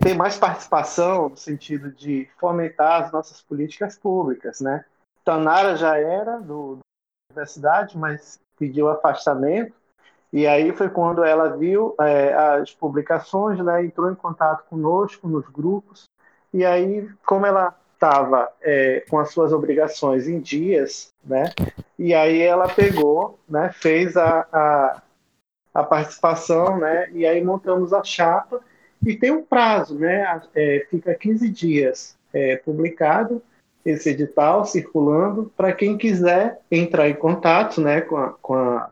[0.00, 4.84] ter mais participação no sentido de fomentar as nossas políticas públicas, né?
[5.24, 6.80] Tanara já era do, do
[7.30, 9.74] diversidade, mas pediu afastamento.
[10.32, 15.48] E aí foi quando ela viu é, as publicações, né, entrou em contato conosco nos
[15.48, 16.04] grupos.
[16.52, 21.50] E aí como ela estava é, com as suas obrigações em dias, né?
[21.98, 23.72] E aí ela pegou, né?
[23.74, 25.02] Fez a, a,
[25.74, 27.10] a participação, né?
[27.12, 28.60] E aí montamos a chapa
[29.04, 30.40] e tem um prazo, né?
[30.54, 33.42] É, fica 15 dias é, publicado
[33.84, 38.02] esse edital circulando para quem quiser entrar em contato, né?
[38.02, 38.90] Com a, com a,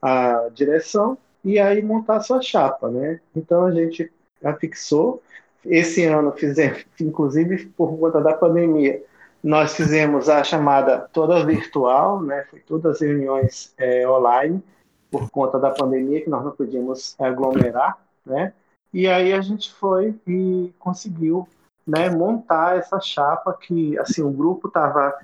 [0.00, 3.20] a direção e aí montar sua chapa, né?
[3.34, 4.12] Então a gente
[4.44, 5.20] afixou
[5.64, 9.02] esse ano fizemos, inclusive por conta da pandemia,
[9.42, 12.44] nós fizemos a chamada toda virtual, né?
[12.50, 14.62] Foi todas as reuniões é, online
[15.10, 18.52] por conta da pandemia que nós não podíamos aglomerar, né?
[18.92, 21.48] E aí a gente foi e conseguiu,
[21.86, 25.14] né, montar essa chapa que, assim, o grupo estava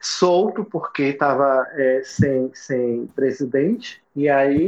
[0.00, 4.66] solto porque estava é, sem, sem presidente e aí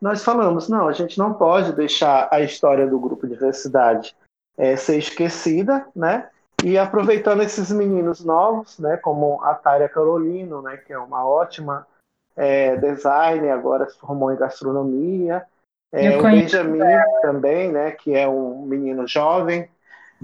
[0.00, 4.14] nós falamos não, a gente não pode deixar a história do grupo de diversidade
[4.56, 6.28] é, ser esquecida, né?
[6.62, 11.86] E aproveitando esses meninos novos, né, como a Tária Carolino, né, que é uma ótima
[12.36, 15.44] é, designer, agora se formou em gastronomia,
[15.90, 16.78] é, o Benjamin
[17.20, 19.68] também, né, que é um menino jovem,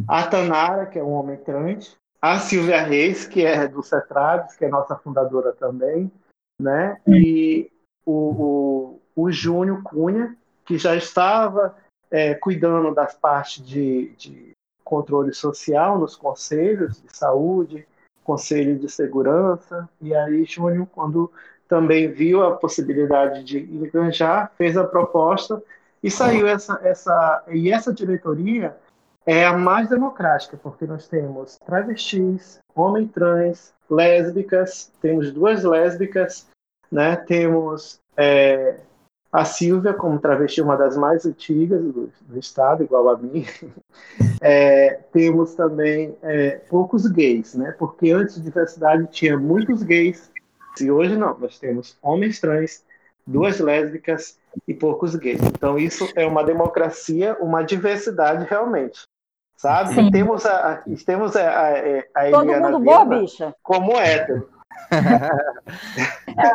[0.07, 4.64] a Tanara, que é um homem trans, a Silvia Reis, que é do Cetrades, que
[4.64, 6.11] é nossa fundadora também,
[6.61, 7.68] né, e
[8.07, 11.74] o, o, o Júnior Cunha, que já estava
[12.11, 14.53] é, cuidando das partes de, de
[14.85, 17.87] controle social nos conselhos de saúde,
[18.25, 21.31] conselho de segurança, e aí Júnior, quando
[21.69, 25.63] também viu a possibilidade de enganjar, fez a proposta
[26.03, 28.77] e saiu essa, essa e essa diretoria
[29.27, 36.47] é a mais democrática, porque nós temos travestis, homem trans, lésbicas, temos duas lésbicas,
[36.91, 37.17] né?
[37.17, 38.77] temos é,
[39.33, 43.45] a Silvia como travesti, uma das mais antigas do, do estado, igual a mim.
[44.41, 47.74] É, temos também é, poucos gays, né?
[47.76, 50.31] porque antes de diversidade tinha muitos gays,
[50.81, 52.85] e hoje não, nós temos homens trans,
[53.26, 55.41] duas lésbicas e poucos gays.
[55.43, 59.01] Então isso é uma democracia, uma diversidade realmente
[59.59, 59.95] sabe?
[59.95, 60.11] Sim.
[60.11, 61.68] Temos a, temos a, a,
[62.14, 63.55] a Eliana Todo mundo boa, bicha.
[63.62, 64.49] como hétero.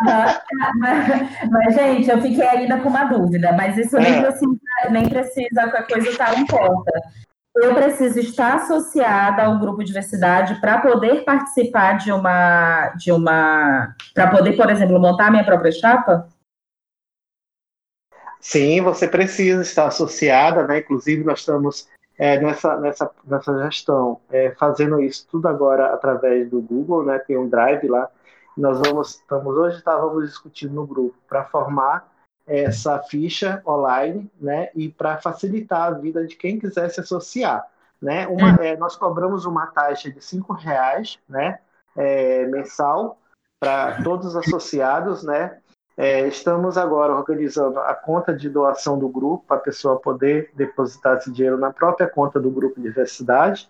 [0.01, 0.41] Mas,
[1.51, 4.21] mas, gente, eu fiquei ainda com uma dúvida, mas isso nem, é.
[4.21, 4.57] precisa,
[4.89, 6.91] nem precisa que a coisa estar em conta.
[7.55, 14.31] Eu preciso estar associada ao grupo diversidade para poder participar de uma, de uma, para
[14.31, 16.27] poder, por exemplo, montar a minha própria chapa?
[18.39, 20.79] Sim, você precisa estar associada, né?
[20.79, 26.61] Inclusive, nós estamos é, nessa, nessa, nessa gestão, é, fazendo isso tudo agora através do
[26.61, 28.09] Google, né, tem um drive lá,
[28.57, 32.11] nós vamos, estamos, hoje estávamos discutindo no grupo para formar
[32.45, 37.65] essa ficha online, né, e para facilitar a vida de quem quiser se associar,
[38.01, 41.59] né, uma, é, nós cobramos uma taxa de cinco reais, né,
[41.95, 43.17] é, mensal
[43.59, 45.57] para todos os associados, né,
[45.95, 51.17] é, estamos agora organizando a conta de doação do grupo para a pessoa poder depositar
[51.17, 53.69] esse dinheiro na própria conta do grupo de diversidade.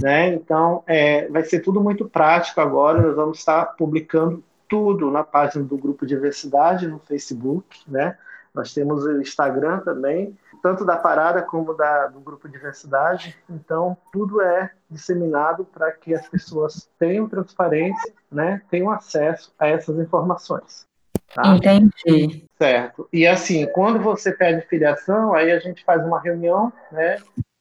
[0.00, 0.34] Né?
[0.34, 3.00] Então, é, vai ser tudo muito prático agora.
[3.00, 7.80] Nós vamos estar publicando tudo na página do grupo de diversidade no Facebook.
[7.86, 8.16] Né?
[8.52, 13.36] Nós temos o Instagram também, tanto da parada como da, do grupo de diversidade.
[13.48, 18.62] Então, tudo é disseminado para que as pessoas tenham transparência, né?
[18.70, 20.86] tenham acesso a essas informações.
[21.34, 21.56] Tá?
[21.56, 22.44] Entendi.
[22.56, 23.08] Certo.
[23.12, 27.16] E assim, quando você pede filiação, aí a gente faz uma reunião, né,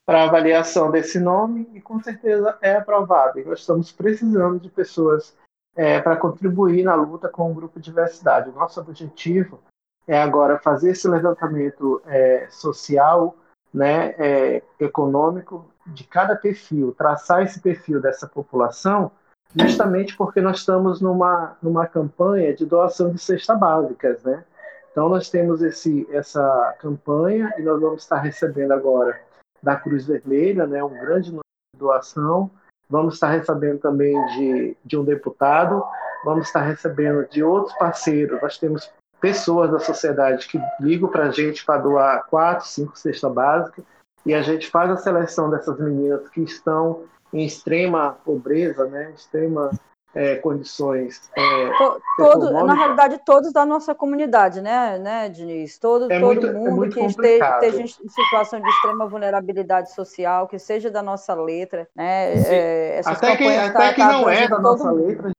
[0.06, 3.44] para avaliação desse nome e com certeza é aprovado.
[3.46, 5.36] Nós estamos precisando de pessoas
[5.76, 8.50] é, para contribuir na luta com o grupo de diversidade.
[8.50, 9.60] O nosso objetivo
[10.08, 13.36] é agora fazer esse levantamento é, social,
[13.74, 19.12] né, é, econômico de cada perfil, traçar esse perfil dessa população
[19.56, 24.44] justamente porque nós estamos numa, numa campanha de doação de cestas básicas, né?
[24.92, 29.20] Então nós temos esse, essa campanha e nós vamos estar recebendo agora
[29.64, 31.44] da Cruz Vermelha, né, um grande número
[31.74, 32.52] de doação.
[32.90, 35.84] Vamos estar recebendo também de, de um deputado,
[36.26, 38.42] vamos estar recebendo de outros parceiros.
[38.42, 38.92] Nós temos
[39.22, 43.86] pessoas da sociedade que ligam para a gente para doar quatro, cinco cestas básicas
[44.26, 49.72] e a gente faz a seleção dessas meninas que estão em extrema pobreza, né, extrema
[50.16, 51.30] é, condições.
[51.36, 51.70] É,
[52.18, 55.78] todo, na realidade, todos da nossa comunidade, né, né Diniz?
[55.80, 60.48] Todo, é todo muito, é mundo que esteja, esteja, em situação de extrema vulnerabilidade social,
[60.48, 62.34] que seja da nossa letra, né?
[62.48, 65.08] É, até que, até tá, que tá não é da nossa mundo.
[65.08, 65.32] letra,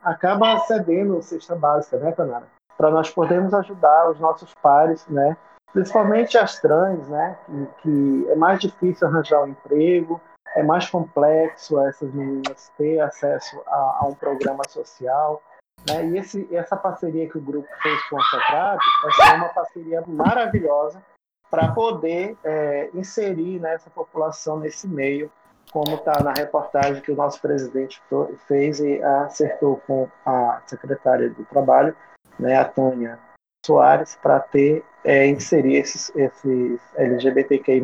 [0.00, 2.46] acaba cedendo cesta básica, né, Tanara?
[2.76, 5.36] Para nós podermos ajudar os nossos pares, né?
[5.72, 7.36] Principalmente as trans, né?
[7.46, 10.20] Que, que é mais difícil arranjar um emprego,
[10.54, 15.42] é mais complexo essas meninas ter acesso a, a um programa social.
[15.88, 16.06] Né?
[16.06, 20.02] E esse, essa parceria que o grupo fez com a Socrate vai ser uma parceria
[20.06, 21.02] maravilhosa
[21.50, 25.30] para poder é, inserir né, essa população nesse meio,
[25.72, 28.02] como está na reportagem que o nosso presidente
[28.46, 31.96] fez e acertou com a secretária do Trabalho,
[32.38, 33.18] né, a Tânia
[33.64, 37.80] Soares, para ter é, inserir esses, esses LGBTQI+,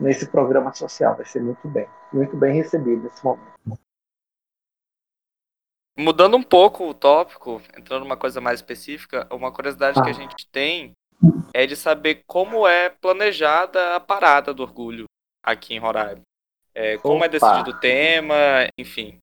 [0.00, 1.16] nesse programa social.
[1.16, 3.52] Vai ser muito bem, muito bem recebido nesse momento.
[5.96, 10.02] Mudando um pouco o tópico, entrando numa coisa mais específica, uma curiosidade ah.
[10.02, 10.92] que a gente tem
[11.54, 15.04] é de saber como é planejada a parada do orgulho
[15.42, 16.22] aqui em Roraima.
[16.74, 17.26] É, como é Opa.
[17.26, 18.34] é decidido o tema,
[18.78, 19.18] enfim.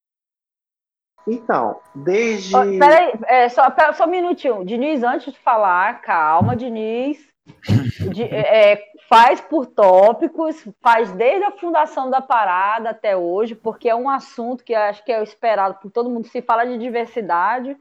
[1.28, 2.56] Então, desde.
[2.56, 3.64] Oh, peraí, é, só,
[3.94, 4.66] só um minutinho.
[4.66, 7.29] Diniz, antes de falar, calma, Diniz.
[8.12, 13.96] De, é, faz por tópicos, faz desde a fundação da parada até hoje, porque é
[13.96, 16.28] um assunto que acho que é esperado por todo mundo.
[16.28, 17.76] Se fala de diversidade,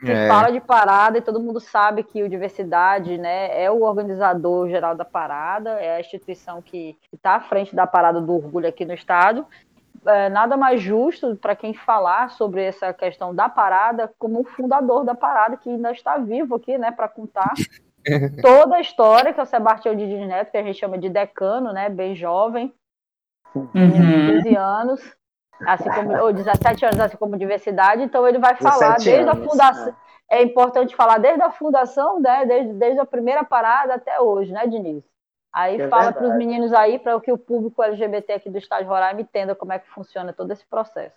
[0.00, 0.28] se é.
[0.28, 4.94] fala de parada e todo mundo sabe que o diversidade né, é o organizador geral
[4.94, 8.94] da parada, é a instituição que está à frente da parada do orgulho aqui no
[8.94, 9.44] estado.
[10.06, 15.04] É, nada mais justo para quem falar sobre essa questão da parada como o fundador
[15.04, 17.52] da parada, que ainda está vivo aqui, né, para contar
[18.42, 21.72] toda a história, que é o Sebastião de Neto, que a gente chama de decano,
[21.72, 21.88] né?
[21.88, 22.74] Bem jovem,
[23.54, 23.72] uhum.
[23.74, 25.16] 15 anos,
[25.66, 29.48] assim como, ou 17 anos, assim como diversidade, então ele vai falar desde anos, a
[29.48, 29.96] fundação.
[30.28, 30.38] É.
[30.38, 30.42] é.
[30.42, 35.04] importante falar desde a fundação, né, desde, desde a primeira parada até hoje, né, Diniz?
[35.52, 38.82] Aí É fala para os meninos aí, para que o público LGBT aqui do Estado
[38.82, 41.16] de Roraima entenda como é que funciona todo esse processo.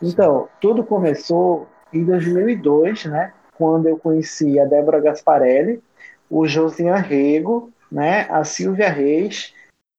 [0.00, 3.34] Então, tudo começou em 2002, né?
[3.58, 5.82] Quando eu conheci a Débora Gasparelli,
[6.30, 8.22] o Josian Rego, né?
[8.30, 9.54] A Silvia Reis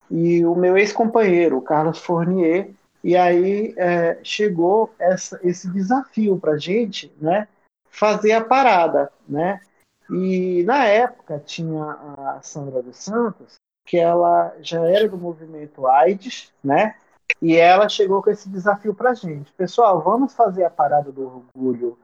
[0.10, 2.70] e o meu ex-companheiro, o Carlos Fournier.
[3.04, 7.48] E aí é, chegou essa- esse desafio para gente, né?
[7.90, 9.62] Fazer a parada, né?
[10.10, 11.84] E na época tinha
[12.18, 13.56] a Sandra dos Santos,
[13.86, 16.96] que ela já era do movimento AIDS, né?
[17.42, 19.52] E ela chegou com esse desafio para gente.
[19.54, 21.98] Pessoal, vamos fazer a parada do orgulho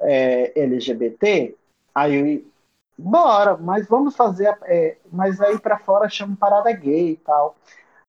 [0.00, 1.54] é, LGBT?
[1.94, 2.46] Aí,
[3.00, 4.48] bora, mas vamos fazer.
[4.48, 7.56] a- é, mas aí para fora chama parada gay e tal.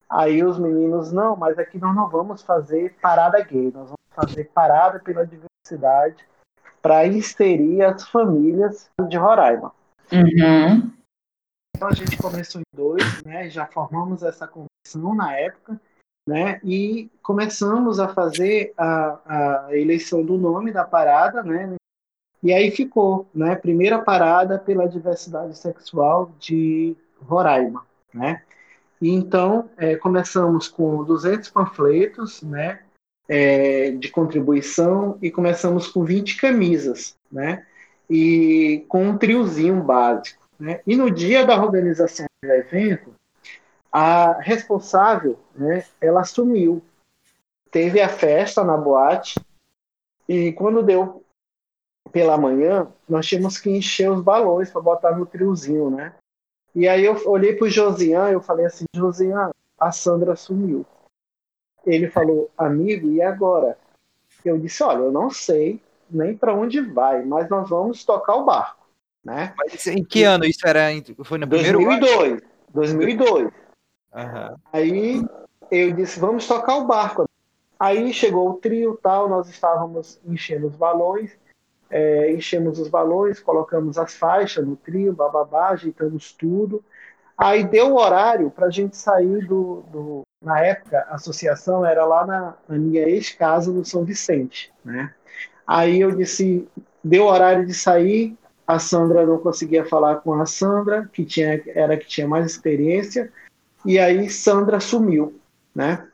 [0.09, 4.45] Aí os meninos, não, mas aqui nós não vamos fazer parada gay, nós vamos fazer
[4.53, 6.25] parada pela diversidade
[6.81, 9.73] para inserir as famílias de Roraima.
[10.11, 10.91] Uhum.
[11.75, 13.49] Então a gente começou em dois, né?
[13.49, 15.79] Já formamos essa comissão na época,
[16.27, 16.59] né?
[16.63, 21.75] E começamos a fazer a, a eleição do nome da parada, né?
[22.43, 23.55] E aí ficou, né?
[23.55, 28.41] Primeira parada pela diversidade sexual de Roraima, né?
[29.01, 32.79] E então é, começamos com 200 panfletos, né?
[33.31, 37.65] é, de contribuição e começamos com 20 camisas, né?
[38.09, 40.45] E com um triozinho básico.
[40.59, 40.81] Né?
[40.85, 43.15] E no dia da organização do evento,
[43.89, 46.83] a responsável, né, ela sumiu.
[47.71, 49.39] Teve a festa na boate
[50.27, 51.20] e quando deu
[52.11, 56.13] pela manhã, nós tínhamos que encher os balões para botar no triozinho, né?
[56.73, 60.85] E aí eu olhei para o Josian e eu falei assim, Josian, a Sandra sumiu.
[61.85, 63.77] Ele falou, amigo, e agora?
[64.45, 68.45] Eu disse, olha, eu não sei nem para onde vai, mas nós vamos tocar o
[68.45, 68.85] barco,
[69.23, 69.53] né?
[69.57, 70.89] Mas em que ano isso era?
[71.23, 71.99] Foi no primeiro ano?
[71.99, 72.41] 2002.
[72.69, 73.51] 2002.
[74.13, 74.55] Aham.
[74.71, 75.25] Aí
[75.69, 77.25] eu disse, vamos tocar o barco.
[77.79, 81.31] Aí chegou o trio tal, nós estávamos enchendo os balões,
[81.91, 86.83] é, enchemos os balões, colocamos as faixas no trio, bababá, ajeitamos tudo.
[87.37, 92.05] Aí deu o horário para a gente sair do, do- Na época, a associação era
[92.05, 94.71] lá na, na minha ex-casa, no São Vicente.
[94.83, 95.13] Né?
[95.67, 96.67] Aí eu disse,
[97.03, 98.35] deu o horário de sair,
[98.65, 103.31] a Sandra não conseguia falar com a Sandra, que tinha, era que tinha mais experiência,
[103.85, 105.39] e aí Sandra sumiu,
[105.75, 106.07] né?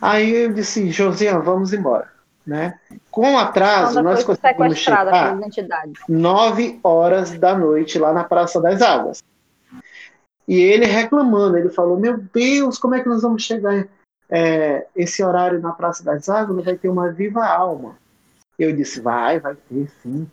[0.00, 2.08] Aí eu disse, Josiane, vamos embora,
[2.46, 2.78] né?
[3.10, 5.38] Com atraso, nós foi conseguimos chegar
[6.08, 9.22] nove horas da noite lá na Praça das Águas.
[10.46, 13.86] E ele reclamando, ele falou, meu Deus, como é que nós vamos chegar
[14.28, 16.64] é, esse horário na Praça das Águas?
[16.64, 17.96] Vai ter uma viva alma.
[18.58, 20.28] Eu disse, vai, vai ter sim.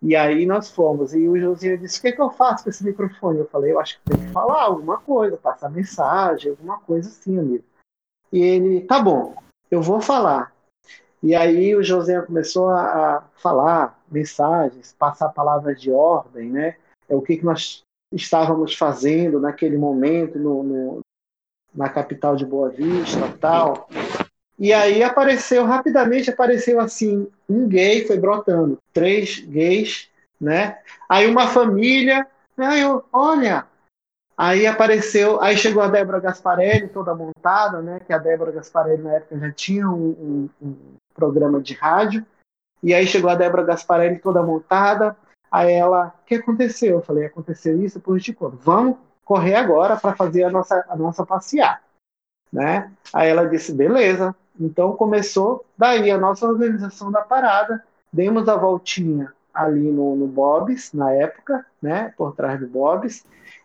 [0.00, 1.12] E aí nós fomos.
[1.12, 3.40] E o Josinho disse, o que, que eu faço com esse microfone?
[3.40, 7.38] Eu falei, eu acho que tem que falar alguma coisa, passar mensagem, alguma coisa assim,
[7.38, 7.64] amigo.
[8.32, 9.34] E ele, tá bom,
[9.70, 10.52] eu vou falar.
[11.22, 16.76] E aí o José começou a, falar mensagens, passar palavras de ordem, né?
[17.08, 21.00] É o que, que nós estávamos fazendo naquele momento no, no-
[21.74, 23.88] na capital de Boa Vista, tal.
[24.58, 30.08] E aí apareceu rapidamente apareceu assim um gay foi brotando, três gays,
[30.40, 30.78] né?
[31.08, 33.66] Aí uma família, aí eu, olha,
[34.40, 37.98] Aí apareceu, aí chegou a Débora Gasparelli toda montada, né?
[37.98, 40.76] Que a Débora Gasparelli na época já tinha um, um- um
[41.12, 42.24] programa de rádio.
[42.80, 45.16] E aí chegou a Débora Gasparelli toda montada.
[45.50, 46.98] Aí ela, o que aconteceu?
[46.98, 48.58] Eu falei, aconteceu isso por de quando?
[48.58, 51.82] Vamos correr agora para fazer a nossa, a nossa passear,
[52.52, 52.92] né?
[53.12, 54.36] Aí ela disse, beleza.
[54.60, 57.82] Então começou daí a nossa organização da parada.
[58.12, 62.14] Demos a voltinha ali no, no Bob's na época, né?
[62.16, 63.24] Por trás do Bob's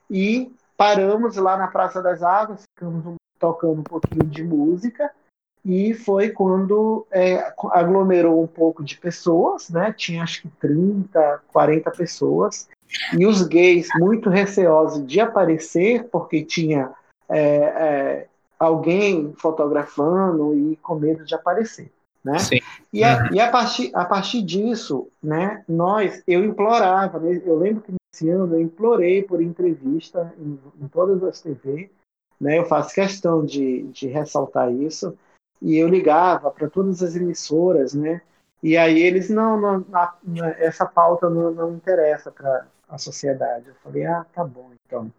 [0.10, 5.12] e paramos lá na Praça das Águas, ficamos tocando um pouquinho de música
[5.66, 9.94] e foi quando é, aglomerou um pouco de pessoas, né?
[9.94, 12.68] Tinha acho que 30, 40 pessoas
[13.18, 16.92] e os gays muito receosos de aparecer porque tinha
[17.30, 18.28] é, é,
[18.60, 21.92] alguém fotografando e com medo de aparecer,
[22.24, 22.38] né?
[22.92, 27.82] E, a, e a, partir, a partir disso, né, nós, eu implorava, né, eu lembro
[27.82, 31.90] que nesse ano eu implorei por entrevista em, em todas as TV,
[32.40, 35.18] né, eu faço questão de, de ressaltar isso,
[35.60, 38.22] e eu ligava para todas as emissoras, né,
[38.62, 40.16] e aí eles, não, não na-
[40.58, 43.68] essa pauta não, não interessa para a sociedade.
[43.68, 45.12] Eu falei, ah, tá bom, então.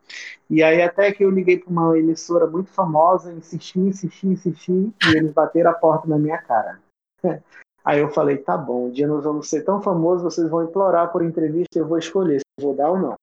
[0.48, 4.94] E aí até que eu liguei para uma emissora muito famosa, insisti, insisti, insisti, e
[5.16, 6.80] eles bateram a porta na minha cara.
[7.84, 11.12] Aí eu falei, tá bom, um dia nós vamos ser tão famosos, vocês vão implorar
[11.12, 13.14] por entrevista, eu vou escolher se eu vou dar ou não.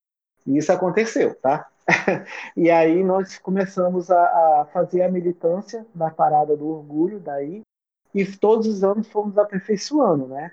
[0.45, 1.68] E isso aconteceu, tá?
[2.55, 7.62] e aí nós começamos a, a, fazer a militância da parada do orgulho daí
[8.14, 10.51] e todos os anos fomos aperfeiçoando, né?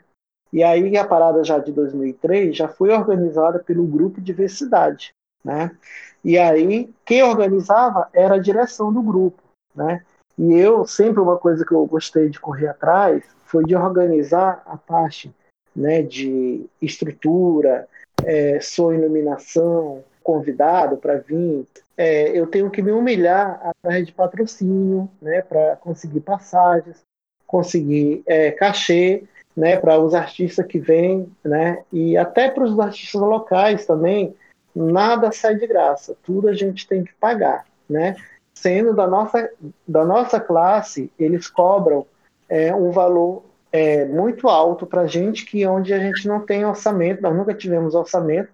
[0.51, 5.13] E aí a parada já de 2003 já foi organizada pelo grupo Diversidade,
[5.45, 5.77] né?
[6.25, 9.43] E aí quem organizava era a direção do grupo,
[9.75, 10.03] né?
[10.39, 14.77] E eu sempre uma coisa que eu gostei de correr atrás foi de organizar a
[14.77, 15.35] parte,
[15.75, 17.89] né, de estrutura,
[18.25, 25.09] é, sua iluminação, convidado para vir, é, eu tenho que me humilhar atrás de patrocínio,
[25.21, 27.03] né, para conseguir passagens,
[27.47, 29.25] conseguir é, cachê,
[29.57, 34.35] né, para os artistas que vêm, né, e até para os artistas locais também,
[34.77, 38.15] nada sai de graça, tudo a gente tem que pagar, né?
[38.55, 39.51] Sendo da nossa,
[39.87, 42.07] da nossa classe, eles cobram
[42.49, 46.65] é, um valor é, muito alto para a gente, que onde a gente não tem
[46.65, 48.51] orçamento, nós nunca tivemos orçamento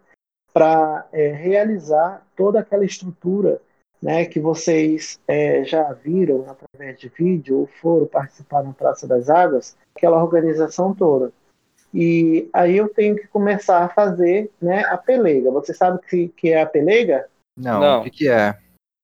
[0.52, 3.60] para é, realizar toda aquela estrutura
[4.02, 9.30] né, que vocês é, já viram através de vídeo ou foram participar na Praça das
[9.30, 11.32] Águas, aquela organização toda.
[11.92, 15.50] E aí eu tenho que começar a fazer né, a pelega.
[15.52, 17.28] Você sabe o que, que é a pelega?
[17.56, 18.00] Não, Não.
[18.00, 18.58] o que, que é?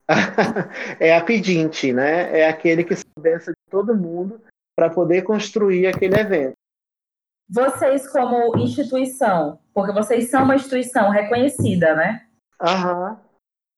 [0.98, 2.40] é a pedinte, né?
[2.40, 4.40] É aquele que se de todo mundo
[4.80, 6.54] para poder construir aquele evento.
[7.46, 12.26] Vocês, como instituição, porque vocês são uma instituição reconhecida, né?
[12.58, 13.20] Aham.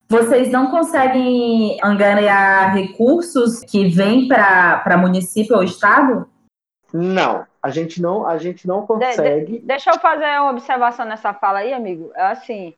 [0.09, 6.30] Vocês não conseguem angariar recursos que vêm para município ou estado?
[6.92, 9.46] Não, a gente não, a gente não consegue.
[9.46, 12.12] De, de, deixa eu fazer uma observação nessa fala aí, amigo.
[12.14, 12.74] É assim,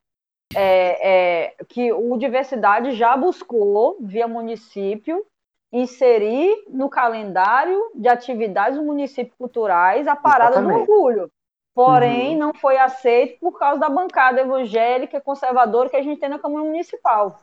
[0.54, 5.26] é, é, que o Diversidade já buscou, via município,
[5.74, 10.86] inserir no calendário de atividades do município culturais a parada Exatamente.
[10.86, 11.30] do orgulho.
[11.74, 12.38] Porém, uhum.
[12.38, 16.64] não foi aceito por causa da bancada evangélica conservadora que a gente tem na Câmara
[16.64, 17.40] Municipal.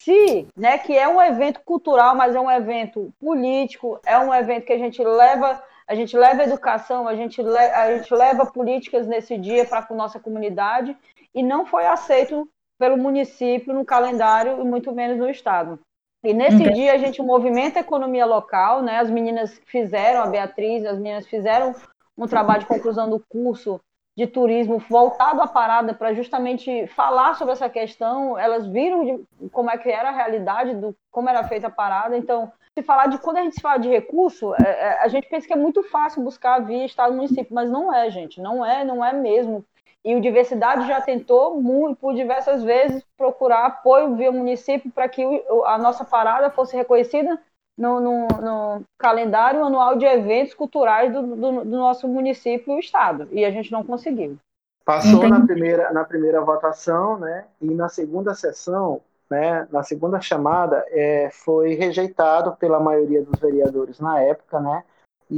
[0.00, 4.64] Se, né, que é um evento cultural, mas é um evento político, é um evento
[4.64, 9.06] que a gente leva, a gente leva educação, a gente, le, a gente leva políticas
[9.06, 10.96] nesse dia para a nossa comunidade,
[11.34, 15.78] e não foi aceito pelo município no calendário e muito menos no estado.
[16.24, 16.72] E nesse uhum.
[16.72, 18.98] dia a gente movimenta a economia local, né?
[18.98, 21.74] As meninas fizeram, a Beatriz, as meninas fizeram
[22.16, 23.78] um trabalho de conclusão do curso
[24.16, 28.38] de turismo voltado à parada para justamente falar sobre essa questão.
[28.38, 32.16] Elas viram de, como é que era a realidade do como era feita a parada.
[32.16, 35.46] Então, se falar de quando a gente fala de recurso, é, é, a gente pensa
[35.46, 39.04] que é muito fácil buscar via estado município, mas não é, gente, não é, não
[39.04, 39.64] é mesmo.
[40.04, 45.22] E o Diversidade já tentou muito, por diversas vezes procurar apoio via município para que
[45.64, 47.40] a nossa parada fosse reconhecida
[47.76, 53.28] no, no, no, calendário anual de eventos culturais do, do, do, nosso município e estado,
[53.32, 54.36] e a gente não conseguiu.
[54.84, 59.00] Passou na primeira, na primeira votação, né, e na segunda sessão,
[59.30, 64.84] né, na segunda chamada, é, foi rejeitado pela maioria dos vereadores na época, né,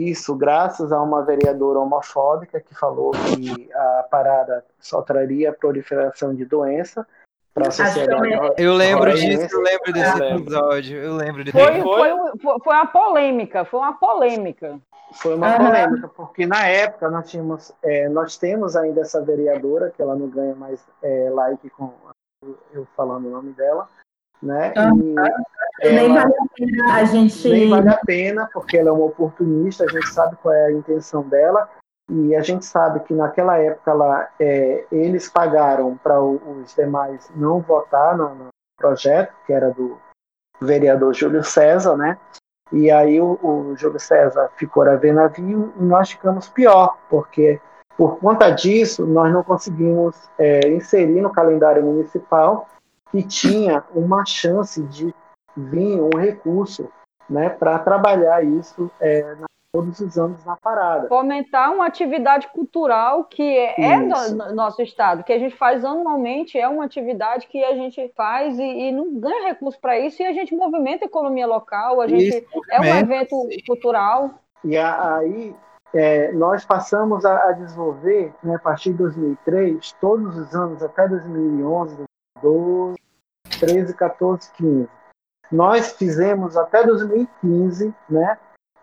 [0.03, 6.45] isso graças a uma vereadora homofóbica que falou que a parada só traria proliferação de
[6.45, 7.07] doença,
[7.57, 8.55] para a sociedade.
[8.59, 12.11] Eu lembro disso, eu lembro desse episódio, eu lembro de foi, foi,
[12.43, 14.79] foi, foi uma polêmica, foi uma polêmica.
[15.15, 15.67] Foi uma uhum.
[15.67, 20.29] polêmica, porque na época nós tínhamos, é, nós temos ainda essa vereadora, que ela não
[20.29, 21.95] ganha mais é, like com
[22.75, 23.89] eu falando o nome dela,
[24.43, 24.73] né?
[25.83, 27.49] E nem vale a pena a gente.
[27.49, 30.73] Nem vale a pena, porque ela é uma oportunista, a gente sabe qual é a
[30.73, 31.69] intenção dela,
[32.11, 37.61] e a gente sabe que naquela época lá, é, eles pagaram para os demais não
[37.61, 39.99] votar no, no, projeto, que era do
[40.61, 42.19] vereador Júlio César, né?
[42.73, 47.61] E aí o, o Júlio César ficou a ver navio e nós ficamos pior, porque
[47.97, 52.69] por conta disso nós não conseguimos é, inserir no calendário municipal
[53.11, 55.15] que tinha uma chance de
[55.57, 56.89] vir um recurso
[57.29, 59.47] né, para trabalhar isso é, na
[59.77, 61.07] todos os anos na parada.
[61.09, 66.59] Fomentar uma atividade cultural que é, é do nosso estado, que a gente faz anualmente,
[66.59, 70.27] é uma atividade que a gente faz e, e não ganha recurso para isso e
[70.27, 73.63] a gente movimenta a economia local, a gente isso, é um evento sim.
[73.67, 74.31] cultural.
[74.65, 75.55] E aí
[75.95, 81.07] é, nós passamos a, a desenvolver, né, a partir de 2003, todos os anos até
[81.07, 82.03] 2011,
[82.43, 82.99] 2012,
[83.61, 84.89] 13, 14, 15.
[85.51, 88.39] Nós fizemos até 2015, né,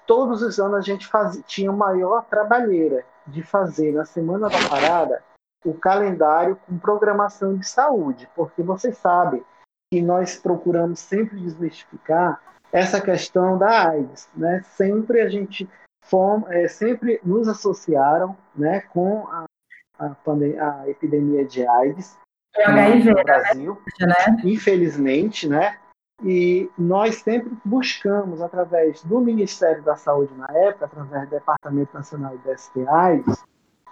[0.06, 5.24] todos os anos a gente fazia, tinha maior trabalheira de fazer na Semana da Parada
[5.66, 9.44] o calendário com programação de saúde, porque vocês sabem
[9.92, 12.42] que nós procuramos sempre desmistificar
[12.72, 14.62] essa questão da AIDS, né?
[14.64, 15.70] Sempre a gente
[16.04, 19.46] fom, é, sempre nos associaram, né, com a,
[20.00, 20.16] a,
[20.82, 22.18] a epidemia de AIDS
[22.58, 23.24] O HIV, no né?
[23.24, 24.42] Brasil, né?
[24.44, 25.78] infelizmente, né?
[26.24, 32.38] E nós sempre buscamos, através do Ministério da Saúde na época, através do Departamento Nacional
[32.38, 33.44] de STIs,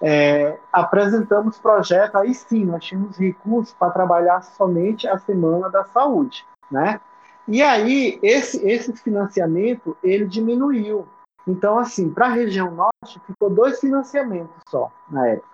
[0.01, 6.45] é, apresentamos projeto, aí sim, nós tínhamos recursos para trabalhar somente a Semana da Saúde,
[6.71, 6.99] né?
[7.47, 11.07] E aí, esse, esse financiamento, ele diminuiu.
[11.47, 15.50] Então, assim, para a região norte, ficou dois financiamentos só, na época.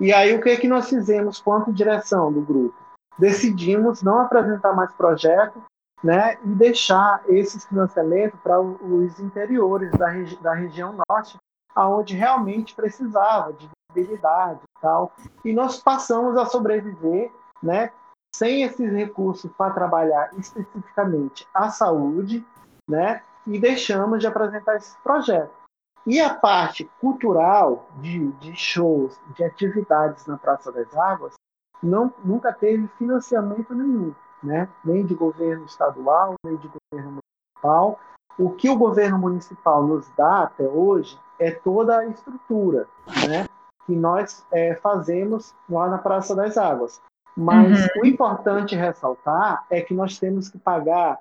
[0.00, 2.74] E aí, o que, é que nós fizemos quanto direção do grupo?
[3.18, 5.62] Decidimos não apresentar mais projeto,
[6.04, 11.38] né, e deixar esses financiamentos para os interiores da, regi da região norte,
[11.74, 15.14] aonde realmente precisava de visibilidade e tal.
[15.42, 17.32] E nós passamos a sobreviver,
[17.62, 17.90] né,
[18.36, 22.44] sem esses recursos para trabalhar especificamente a saúde,
[22.86, 25.63] né, e deixamos de apresentar esse projeto.
[26.06, 31.34] E a parte cultural de, de shows, de atividades na Praça das Águas,
[31.82, 34.68] não, nunca teve financiamento nenhum né?
[34.84, 37.18] nem de governo estadual, nem de governo
[37.56, 37.98] municipal.
[38.38, 42.86] O que o governo municipal nos dá até hoje é toda a estrutura
[43.28, 43.46] né?
[43.86, 47.00] que nós é, fazemos lá na Praça das Águas.
[47.36, 48.02] Mas uhum.
[48.02, 51.18] o importante ressaltar é que nós temos que pagar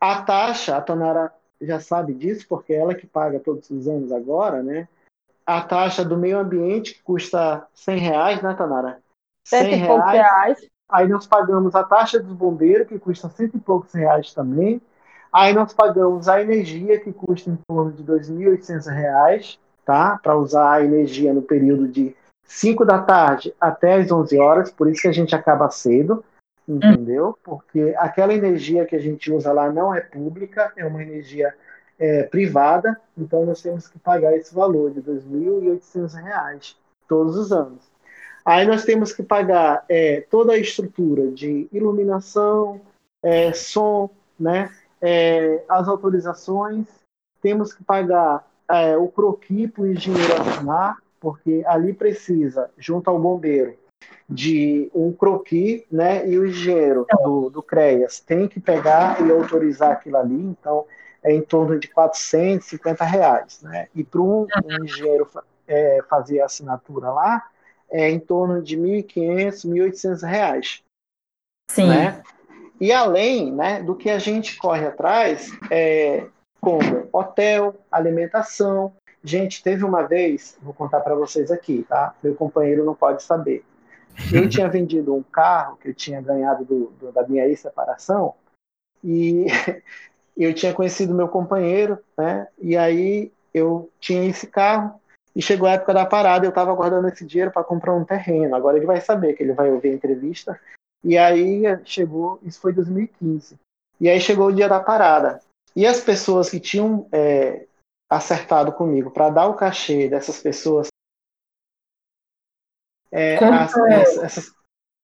[0.00, 4.12] a taxa, a Tonara já sabe disso, porque é ela que paga todos os anos
[4.12, 4.88] agora, né?
[5.46, 9.00] A taxa do meio ambiente que custa 100 reais, né, Tonara?
[9.46, 10.12] 100 reais.
[10.12, 10.66] reais.
[10.90, 14.80] Aí nós pagamos a taxa dos bombeiros, que custa cento e poucos reais também.
[15.32, 20.18] Aí nós pagamos a energia, que custa em torno de R$ 2.800, tá?
[20.22, 24.88] Para usar a energia no período de 5 da tarde até as 11 horas, por
[24.88, 26.24] isso que a gente acaba cedo,
[26.68, 27.38] entendeu?
[27.42, 31.54] Porque aquela energia que a gente usa lá não é pública, é uma energia
[31.98, 36.76] é, privada, então nós temos que pagar esse valor de R$ 2.800
[37.08, 37.88] todos os anos.
[38.44, 42.80] Aí nós temos que pagar é, toda a estrutura de iluminação,
[43.22, 46.86] é, som, né, é, as autorizações,
[47.40, 53.18] temos que pagar é, o croqui para o engenheiro assinar, porque ali precisa, junto ao
[53.18, 53.74] bombeiro,
[54.28, 59.92] de um croqui, né, e o engenheiro do, do CREAS tem que pegar e autorizar
[59.92, 60.84] aquilo ali, então
[61.22, 65.26] é em torno de 450 reais, né, e para um, um engenheiro
[65.66, 67.48] é, fazer a assinatura lá,
[67.90, 70.82] é em torno de R$ 1.500, R$ 1.800.
[71.70, 71.88] Sim.
[71.88, 72.22] Né?
[72.80, 76.26] E além né, do que a gente corre atrás, é,
[76.60, 78.92] como hotel, alimentação.
[79.22, 82.14] Gente, teve uma vez, vou contar para vocês aqui, tá?
[82.22, 83.64] Meu companheiro não pode saber.
[84.32, 88.34] Eu tinha vendido um carro que eu tinha ganhado do, do, da minha ex-separação
[89.02, 89.46] e
[90.36, 92.48] eu tinha conhecido meu companheiro, né?
[92.58, 95.00] E aí eu tinha esse carro
[95.34, 98.54] e chegou a época da parada, eu estava guardando esse dinheiro para comprar um terreno.
[98.56, 100.58] Agora ele vai saber que ele vai ouvir a entrevista.
[101.04, 103.56] E aí chegou, isso foi 2015.
[104.00, 105.40] E aí chegou o dia da parada.
[105.76, 107.66] E as pessoas que tinham é,
[108.10, 110.88] acertado comigo para dar o cachê dessas pessoas.
[113.10, 113.76] É, as,
[114.18, 114.54] essas,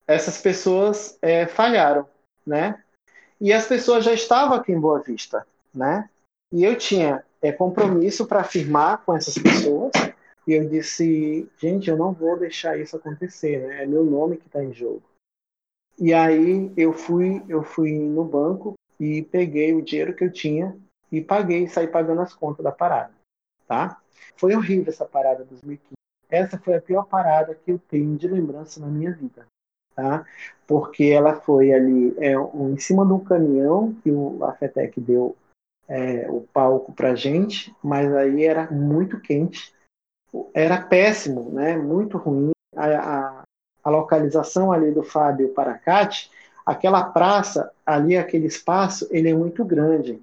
[0.07, 2.07] essas pessoas é, falharam,
[2.47, 2.83] né?
[3.41, 6.09] E as pessoas já estavam aqui em Boa Vista, né?
[6.53, 9.93] E eu tinha é, compromisso para firmar com essas pessoas
[10.47, 13.83] e eu disse, gente, eu não vou deixar isso acontecer, né?
[13.83, 15.03] É meu nome que está em jogo.
[15.99, 20.77] E aí eu fui, eu fui no banco e peguei o dinheiro que eu tinha
[21.11, 23.13] e paguei, saí pagando as contas da parada,
[23.67, 24.01] tá?
[24.37, 25.95] Foi horrível essa parada 2015.
[26.35, 29.47] Essa foi a pior parada que eu tenho de lembrança na minha vida,
[29.95, 30.25] tá?
[30.67, 35.01] Porque ela foi ali é, um, em cima de um caminhão que o, a FETEC
[35.01, 35.37] deu
[35.87, 39.75] é, o palco pra gente, mas aí era muito quente
[40.53, 41.77] era péssimo, né?
[41.77, 42.51] muito ruim.
[42.77, 43.45] A, a,
[43.85, 46.31] a localização ali do Fábio Paracate,
[46.67, 50.21] aquela praça, ali, aquele espaço, ele é muito grande.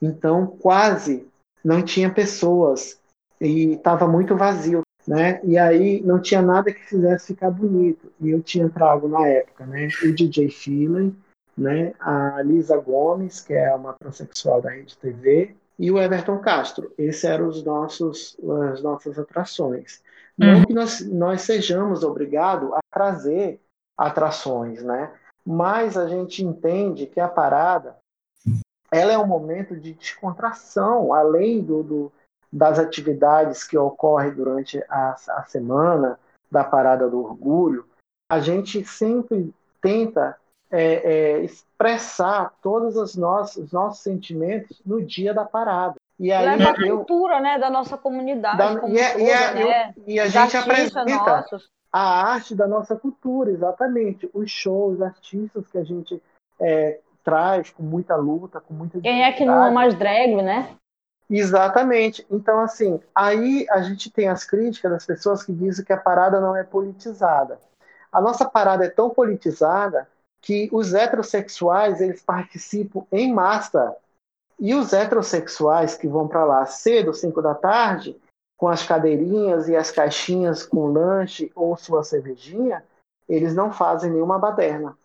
[0.00, 1.28] Então, quase
[1.62, 2.98] não tinha pessoas
[3.40, 4.80] e estava muito vazio.
[5.06, 5.40] Né?
[5.44, 8.12] E aí não tinha nada que fizesse ficar bonito.
[8.20, 11.16] E eu tinha trago na época né, o DJ Feeling,
[11.56, 16.92] né, a Lisa Gomes, que é uma transexual da Rede TV, e o Everton Castro.
[16.98, 18.36] Esses eram os nossos,
[18.72, 20.02] as nossas atrações.
[20.36, 20.64] Não uhum.
[20.64, 23.60] que nós, nós sejamos obrigados a trazer
[23.96, 25.12] atrações, né?
[25.44, 27.96] Mas a gente entende que a parada
[28.92, 32.12] ela é um momento de descontração, além do, do
[32.52, 36.18] das atividades que ocorrem durante a, a semana
[36.50, 37.86] da parada do orgulho.
[38.30, 40.36] A gente sempre tenta
[40.70, 45.94] é, é, expressar todos os nossos, os nossos sentimentos no dia da parada.
[46.18, 48.58] E aí Leva eu, a cultura né, da nossa comunidade.
[48.58, 49.94] Da, e, é, e, é, né?
[49.96, 51.04] eu, e, a gente apresenta.
[51.04, 51.68] Nossos.
[51.90, 54.28] a arte da nossa cultura, exatamente.
[54.34, 56.22] Os shows, os artistas que a gente
[56.60, 60.76] é, traz com muita luta, com muita Quem é que não ama mais drag, né?
[61.30, 62.26] Exatamente.
[62.30, 66.40] Então, assim, aí a gente tem as críticas das pessoas que dizem que a parada
[66.40, 67.58] não é politizada.
[68.10, 70.08] A nossa parada é tão politizada
[70.42, 73.94] que os heterossexuais eles participam em massa
[74.58, 78.20] e os heterossexuais que vão para lá cedo, 5 da tarde,
[78.56, 82.84] com as cadeirinhas e as caixinhas com lanche ou sua cervejinha,
[83.28, 84.98] eles não fazem nenhuma baderna.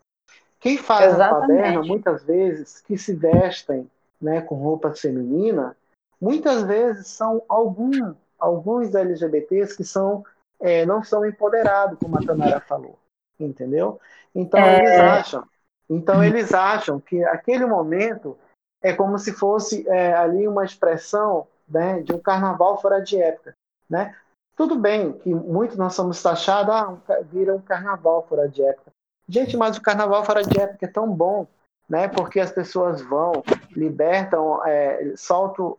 [0.58, 1.52] Quem faz Exatamente.
[1.52, 5.76] a baderna, muitas vezes, que se vestem né, com roupa feminina,
[6.20, 10.24] muitas vezes são algum, alguns LGBTs que são,
[10.60, 12.98] é, não são empoderados, como a Tamara falou.
[13.38, 14.00] Entendeu?
[14.34, 14.78] Então é...
[14.78, 15.48] eles acham.
[15.88, 18.36] Então eles acham que aquele momento
[18.82, 23.54] é como se fosse é, ali uma expressão né, de um carnaval fora de época.
[23.88, 24.14] Né?
[24.56, 28.90] Tudo bem que muitos nós somos taxados, ah, vira um carnaval fora de época.
[29.28, 31.46] Gente, mas o carnaval fora de época é tão bom,
[31.88, 32.08] né?
[32.08, 33.42] Porque as pessoas vão,
[33.72, 35.76] libertam, é, soltam.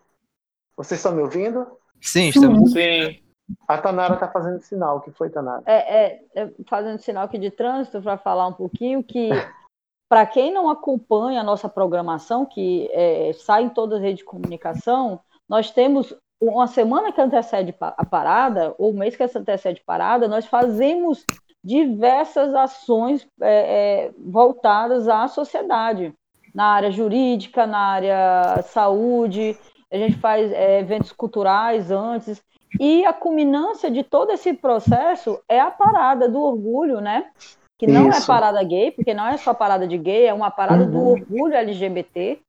[0.77, 1.65] Vocês estão me ouvindo?
[1.99, 2.71] Sim, estamos.
[2.71, 3.19] Sim.
[3.67, 4.97] A Tanara está fazendo sinal.
[4.97, 5.63] O que foi, Tanara?
[5.65, 9.29] É, é, é fazendo sinal aqui de trânsito para falar um pouquinho que
[10.07, 14.25] para quem não acompanha a nossa programação, que é, sai em todas as redes de
[14.25, 15.19] comunicação,
[15.49, 20.27] nós temos uma semana que antecede a parada, ou um mês que antecede a parada,
[20.27, 21.25] nós fazemos
[21.63, 26.13] diversas ações é, é, voltadas à sociedade,
[26.53, 29.57] na área jurídica, na área saúde,
[29.91, 32.43] a gente faz é, eventos culturais antes,
[32.79, 37.31] e a culminância de todo esse processo é a parada do orgulho, né?
[37.77, 38.23] Que não é Isso.
[38.23, 40.91] é parada gay, porque não é só parada de gay, é uma parada uhum.
[40.91, 42.41] do orgulho LGBT,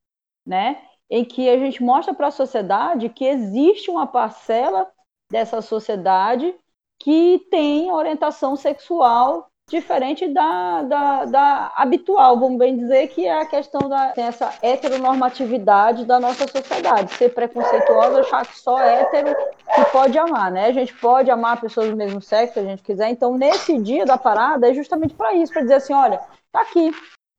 [0.46, 0.78] né?
[1.10, 4.90] em que a gente mostra para a sociedade que existe uma parcela
[5.30, 6.54] dessa sociedade
[6.98, 13.46] que tem orientação sexual diferente da, da, da, habitual, vamos bem dizer, que é a
[13.46, 19.36] questão da essa heteronormatividade da nossa sociedade, ser preconceituosa, achar que só hétero
[19.74, 20.66] que pode amar, né?
[20.66, 23.10] A gente pode amar pessoas do mesmo sexo, se a gente quiser.
[23.10, 26.90] Então, nesse dia da parada, é justamente para isso, para dizer assim, olha, tá aqui,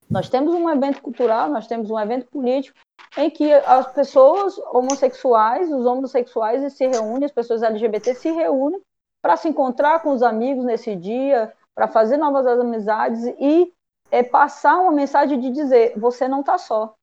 [0.09, 2.77] nós temos um evento cultural, nós temos um evento político,
[3.17, 8.79] em que as pessoas homossexuais, os homossexuais se reúnem, as pessoas LGBT se reúnem
[9.21, 13.73] para se encontrar com os amigos nesse dia, para fazer novas amizades e
[14.11, 16.93] é, passar uma mensagem de dizer: você não está só,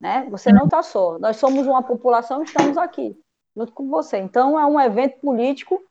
[0.00, 0.28] né?
[0.30, 1.18] Você não está só.
[1.18, 3.20] Nós somos uma população, estamos aqui
[3.56, 4.18] junto com você.
[4.18, 5.82] Então é um evento político,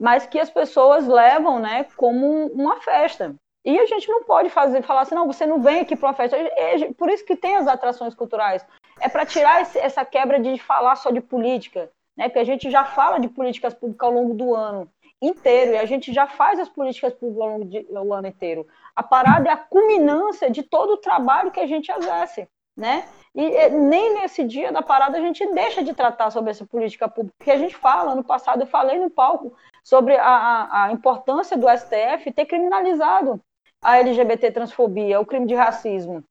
[0.00, 3.34] mas que as pessoas levam, né, como uma festa.
[3.64, 6.14] E a gente não pode fazer, falar assim, não, você não vem aqui para uma
[6.14, 6.36] festa.
[6.36, 8.64] É, por isso que tem as atrações culturais.
[9.00, 12.28] É para tirar esse, essa quebra de falar só de política, né?
[12.28, 14.88] Porque a gente já fala de políticas públicas ao longo do ano
[15.20, 18.66] inteiro e a gente já faz as políticas públicas ao longo do ano inteiro.
[18.94, 23.08] A parada é a culminância de todo o trabalho que a gente exerce, né?
[23.34, 27.34] E nem nesse dia da parada a gente deixa de tratar sobre essa política pública,
[27.38, 31.56] porque a gente fala, ano passado eu falei no palco sobre a, a, a importância
[31.56, 33.40] do STF ter criminalizado
[33.82, 36.24] a LGBT transfobia, o crime de racismo.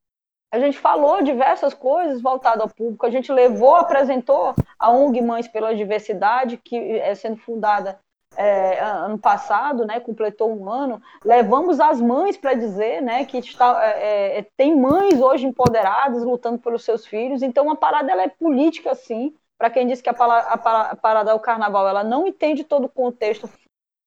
[0.52, 5.48] A gente falou diversas coisas voltadas ao público, a gente levou, apresentou a ONG Mães
[5.48, 8.00] pela Diversidade, que é sendo fundada
[8.36, 13.84] é, ano passado, né, completou um ano, levamos as mães para dizer né, que está,
[13.84, 18.30] é, é, tem mães hoje empoderadas lutando pelos seus filhos, então a parada ela é
[18.30, 22.28] política, sim, para quem diz que a, a, a parada é o carnaval, ela não
[22.28, 23.50] entende todo o contexto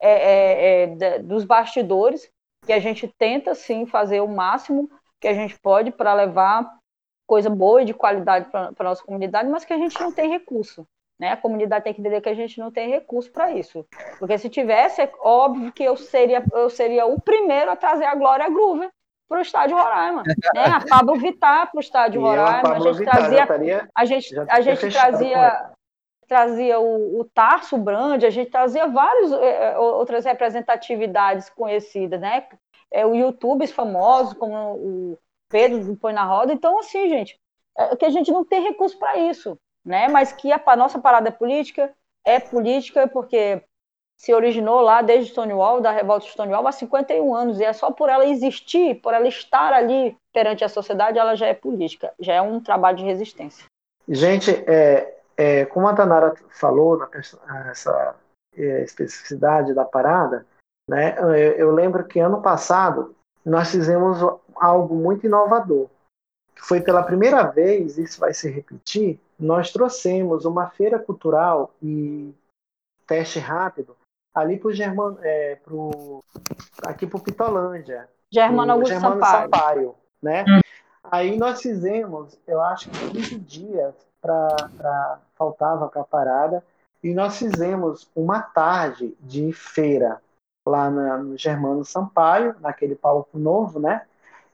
[0.00, 2.30] é, é, é dos bastidores,
[2.66, 6.78] que a gente tenta sim fazer o máximo que a gente pode para levar
[7.26, 10.30] coisa boa e de qualidade para a nossa comunidade, mas que a gente não tem
[10.30, 10.86] recurso.
[11.18, 11.32] Né?
[11.32, 13.84] A comunidade tem que entender que a gente não tem recurso para isso.
[14.18, 18.14] Porque se tivesse, é óbvio que eu seria, eu seria o primeiro a trazer a
[18.14, 18.88] Glória Groover
[19.28, 20.22] para o estádio Roraima.
[20.54, 20.64] Né?
[20.64, 22.74] A Pablo Vittar para o estádio Roraima.
[22.74, 23.88] A gente trazia.
[23.94, 25.72] A gente, a gente trazia
[26.28, 32.46] trazia o, o Tarso Brand, a gente trazia várias é, é, outras representatividades conhecidas, né?
[32.90, 36.52] É, o YouTubers famosos, como o Pedro do Põe na Roda.
[36.52, 37.40] Então, assim, gente,
[37.76, 39.58] é que a gente não tem recurso para isso,
[39.88, 40.06] né?
[40.06, 41.90] Mas que a, nossa parada é política,
[42.24, 43.62] é política porque
[44.18, 47.90] se originou lá desde Stonewall, da revolta de Stonewall, há 51 anos, e é só
[47.90, 52.34] por ela existir, por ela estar ali perante a sociedade, ela já é política, já
[52.34, 53.64] é um trabalho de resistência.
[54.06, 57.08] Gente, é, é, como a Tanara falou,
[57.70, 58.14] essa
[58.56, 60.44] é, especificidade da parada,
[60.90, 63.14] né, eu, eu lembro que ano passado
[63.44, 64.18] nós fizemos
[64.56, 65.88] algo muito inovador.
[66.56, 72.34] Foi pela primeira vez, isso vai se repetir, nós trouxemos uma feira cultural e
[73.06, 73.96] teste rápido
[74.34, 76.22] ali pro Germano, é, pro,
[76.84, 78.08] aqui pro Pitolândia.
[78.30, 79.42] Germano Augusto Germano Sampaio.
[79.42, 80.44] Sampaio, né?
[81.04, 86.64] Aí nós fizemos, eu acho que 15 dias para faltava para a parada
[87.02, 90.20] e nós fizemos uma tarde de feira
[90.66, 94.06] lá na, no Germano Sampaio, naquele palco novo, né?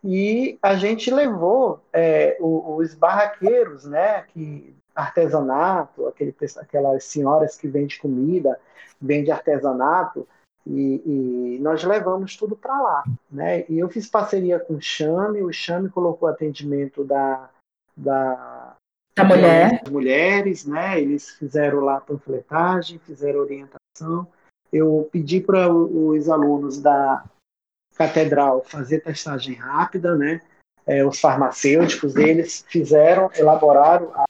[0.04, 4.22] E a gente levou é, os barraqueiros, né?
[4.28, 8.60] Que artesanato, aquele, aquelas senhoras que vendem comida,
[9.00, 10.28] vende artesanato,
[10.66, 11.02] e,
[11.56, 13.64] e nós levamos tudo para lá, né?
[13.68, 17.50] E eu fiz parceria com o Chame, o Chame colocou atendimento da,
[17.96, 18.76] da
[19.14, 19.80] Da mulher.
[19.82, 21.00] das mulheres, né?
[21.00, 24.26] Eles fizeram lá panfletagem, fizeram orientação.
[24.72, 27.24] Eu pedi para os alunos da
[27.94, 30.40] catedral fazer testagem rápida, né?
[30.86, 34.24] É, os farmacêuticos, eles fizeram, elaboraram a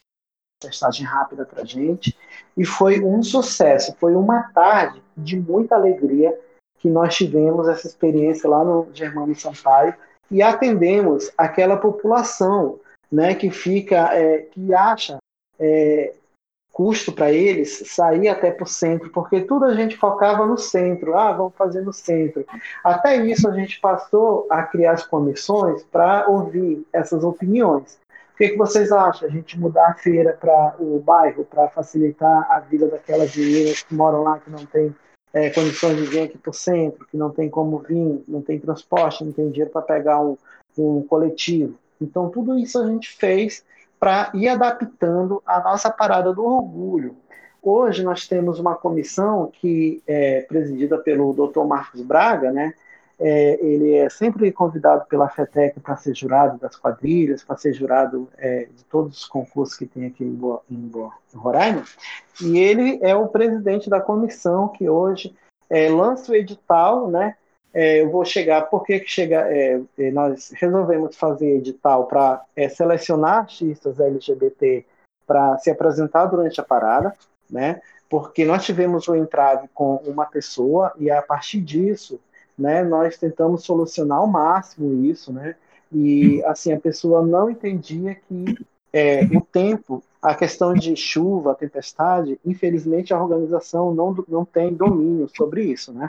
[0.61, 2.17] testagem rápida para gente
[2.57, 3.95] e foi um sucesso.
[3.99, 6.39] Foi uma tarde de muita alegria
[6.79, 9.95] que nós tivemos essa experiência lá no Germano Sampaio
[10.31, 12.79] e atendemos aquela população
[13.11, 15.19] né, que fica, é, que acha
[15.59, 16.15] é,
[16.75, 21.17] custo para eles sair até para o centro, porque tudo a gente focava no centro,
[21.17, 22.45] ah, vamos fazer no centro.
[22.83, 27.97] Até isso a gente passou a criar as comissões para ouvir essas opiniões.
[28.35, 29.29] O que, que vocês acham?
[29.29, 33.95] A gente mudar a feira para o bairro para facilitar a vida daquelas meninas que
[33.95, 34.93] moram lá que não tem
[35.33, 38.59] é, condições de vir aqui para o centro, que não tem como vir, não tem
[38.59, 40.37] transporte, não tem dinheiro para pegar um,
[40.77, 41.79] um coletivo.
[42.01, 43.65] Então, tudo isso a gente fez
[44.05, 47.17] para ir adaptando a nossa parada do orgulho.
[47.63, 51.65] Hoje nós temos uma comissão que é presidida pelo Dr.
[51.65, 52.75] Marcos Braga, né?
[53.19, 58.29] É, ele é sempre convidado pela FETEC para ser jurado das quadrilhas, para ser jurado
[58.37, 61.83] é, de todos os concursos que tem aqui em, Boa, em, Boa, em Roraima.
[62.43, 65.35] E ele é o presidente da comissão que hoje
[65.71, 67.37] é, lança o edital, né?
[67.75, 72.69] É, eu vou chegar, por que, chega, é, é, nós resolvemos fazer edital para é,
[72.69, 74.87] selecionar artistas LGBT
[75.27, 77.17] para se apresentar durante a parada,
[77.51, 77.83] né?
[78.09, 82.21] Porque nós tivemos o entrave com uma pessoa e a partir disso,
[82.57, 85.57] né, nós tentamos solucionar ao máximo isso, né?
[85.91, 88.57] E assim a pessoa não entendia que
[88.93, 95.29] é, o tempo, a questão de chuva, tempestade, infelizmente a organização não, não tem domínio
[95.35, 96.09] sobre isso, né?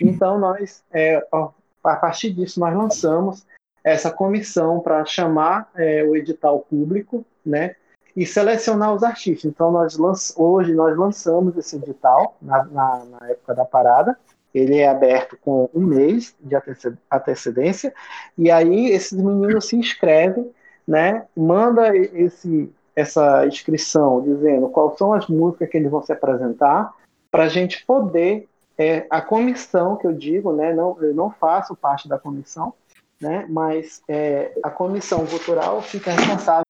[0.00, 3.46] Então, nós, é, a partir disso, nós lançamos
[3.82, 7.74] essa comissão para chamar é, o edital público, né,
[8.14, 9.44] e selecionar os artistas.
[9.44, 9.96] Então, nós
[10.36, 14.18] hoje nós lançamos esse edital na, na, na, época da parada.
[14.52, 16.56] Ele é aberto com um mês de
[17.10, 17.94] antecedência,
[18.36, 20.50] e aí esses meninos se inscrevem,
[20.86, 26.92] né, manda esse, essa inscrição dizendo quais são as músicas que eles vão se apresentar,
[27.30, 28.48] para a gente poder
[28.78, 32.72] é, a comissão que eu digo, né, não, eu não faço parte da comissão,
[33.20, 36.62] né, mas é, a comissão cultural fica responsável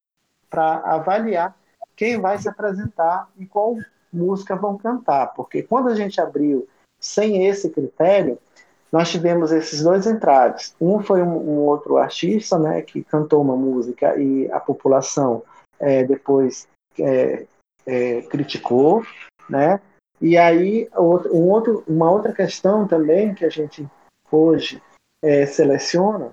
[0.48, 1.54] para avaliar
[1.94, 3.76] quem vai se apresentar e qual
[4.10, 6.66] música vão cantar, porque quando a gente abriu
[6.98, 8.38] sem esse critério,
[8.90, 10.74] nós tivemos esses dois entraves.
[10.80, 15.42] Um foi um, um outro artista, né, que cantou uma música e a população
[15.78, 16.66] é, depois
[16.98, 17.46] é,
[17.84, 19.04] é, criticou,
[19.48, 19.78] né,
[20.20, 23.88] e aí, um outro, uma outra questão também que a gente
[24.30, 24.82] hoje
[25.22, 26.32] é, seleciona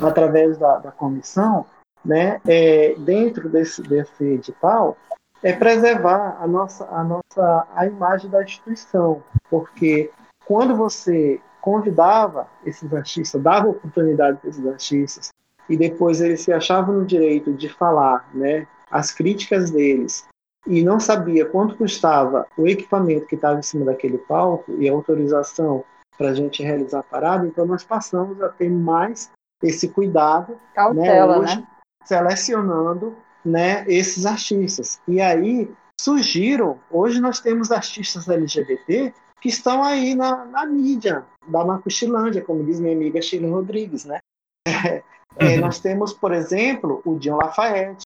[0.00, 1.66] através da, da comissão,
[2.04, 4.96] né, é, dentro desse, desse edital,
[5.42, 10.10] é preservar a nossa, a nossa a imagem da instituição, porque
[10.46, 15.28] quando você convidava esses artistas, dava oportunidade para esses artistas,
[15.68, 20.26] e depois eles se achavam no direito de falar, né, as críticas deles,
[20.66, 24.92] e não sabia quanto custava o equipamento que estava em cima daquele palco e a
[24.92, 25.84] autorização
[26.16, 29.30] para a gente realizar a parada, então nós passamos a ter mais
[29.62, 31.66] esse cuidado, Cautela, né, hoje, né?
[32.04, 35.00] selecionando né, esses artistas.
[35.08, 41.64] E aí surgiram, hoje nós temos artistas LGBT que estão aí na, na mídia, da
[41.64, 44.18] Macuxilândia, como diz minha amiga Sheila Rodrigues, né?
[45.36, 48.04] É, nós temos, por exemplo, o Dion Lafayette,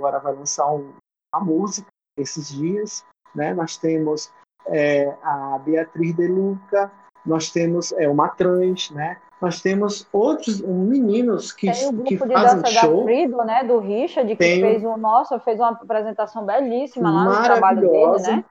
[0.00, 0.94] agora vai lançar um,
[1.34, 1.86] uma música
[2.18, 3.04] esses dias,
[3.34, 3.54] né?
[3.54, 4.30] Nós temos
[4.66, 6.90] é, a Beatriz De Luca,
[7.24, 9.16] nós temos é, uma trans, né?
[9.40, 12.98] Nós temos outros meninos que, Tem o grupo que de fazem dança show.
[12.98, 13.64] da Frido, né?
[13.64, 14.96] Do Richard, que Tem- fez um.
[14.96, 18.36] Nossa, fez uma apresentação belíssima lá no trabalho dele, maravilhosa.
[18.36, 18.44] né?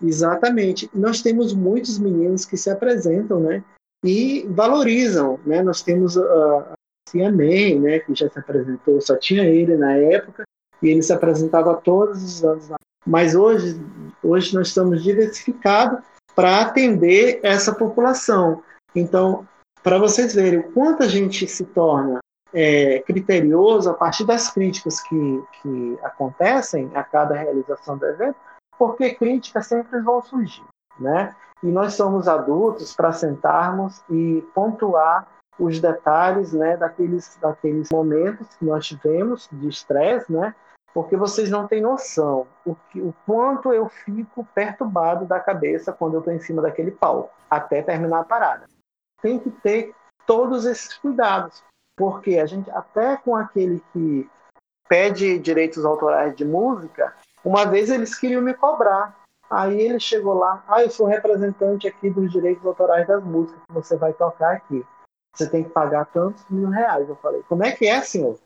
[0.00, 0.90] Exatamente.
[0.94, 3.64] Nós temos muitos meninos que se apresentam, né?
[4.04, 5.62] E valorizam, né?
[5.62, 6.72] Nós temos a, a
[7.08, 7.98] Cia May, né?
[8.00, 10.44] Que já se apresentou, só tinha ele na época
[10.82, 12.68] e ele se apresentava todos os anos.
[13.06, 13.80] Mas hoje,
[14.22, 16.00] hoje nós estamos diversificados
[16.34, 18.62] para atender essa população.
[18.94, 19.46] Então,
[19.82, 22.20] para vocês verem o quanto a gente se torna
[22.52, 28.36] é, criterioso a partir das críticas que, que acontecem a cada realização do evento,
[28.78, 30.64] porque críticas sempre vão surgir,
[30.98, 31.34] né?
[31.62, 35.26] E nós somos adultos para sentarmos e pontuar
[35.58, 40.54] os detalhes, né, daqueles, daqueles momentos que nós tivemos de estresse, né?
[40.94, 46.14] Porque vocês não têm noção o, que, o quanto eu fico perturbado da cabeça quando
[46.14, 48.66] eu estou em cima daquele palco, até terminar a parada.
[49.22, 49.94] Tem que ter
[50.26, 51.62] todos esses cuidados,
[51.96, 54.28] porque a gente, até com aquele que
[54.88, 57.14] pede direitos autorais de música,
[57.44, 59.20] uma vez eles queriam me cobrar.
[59.50, 63.74] Aí ele chegou lá, ah, eu sou representante aqui dos direitos autorais das músicas que
[63.74, 64.84] você vai tocar aqui.
[65.34, 67.08] Você tem que pagar tantos mil reais.
[67.08, 68.38] Eu falei, como é que é, senhor?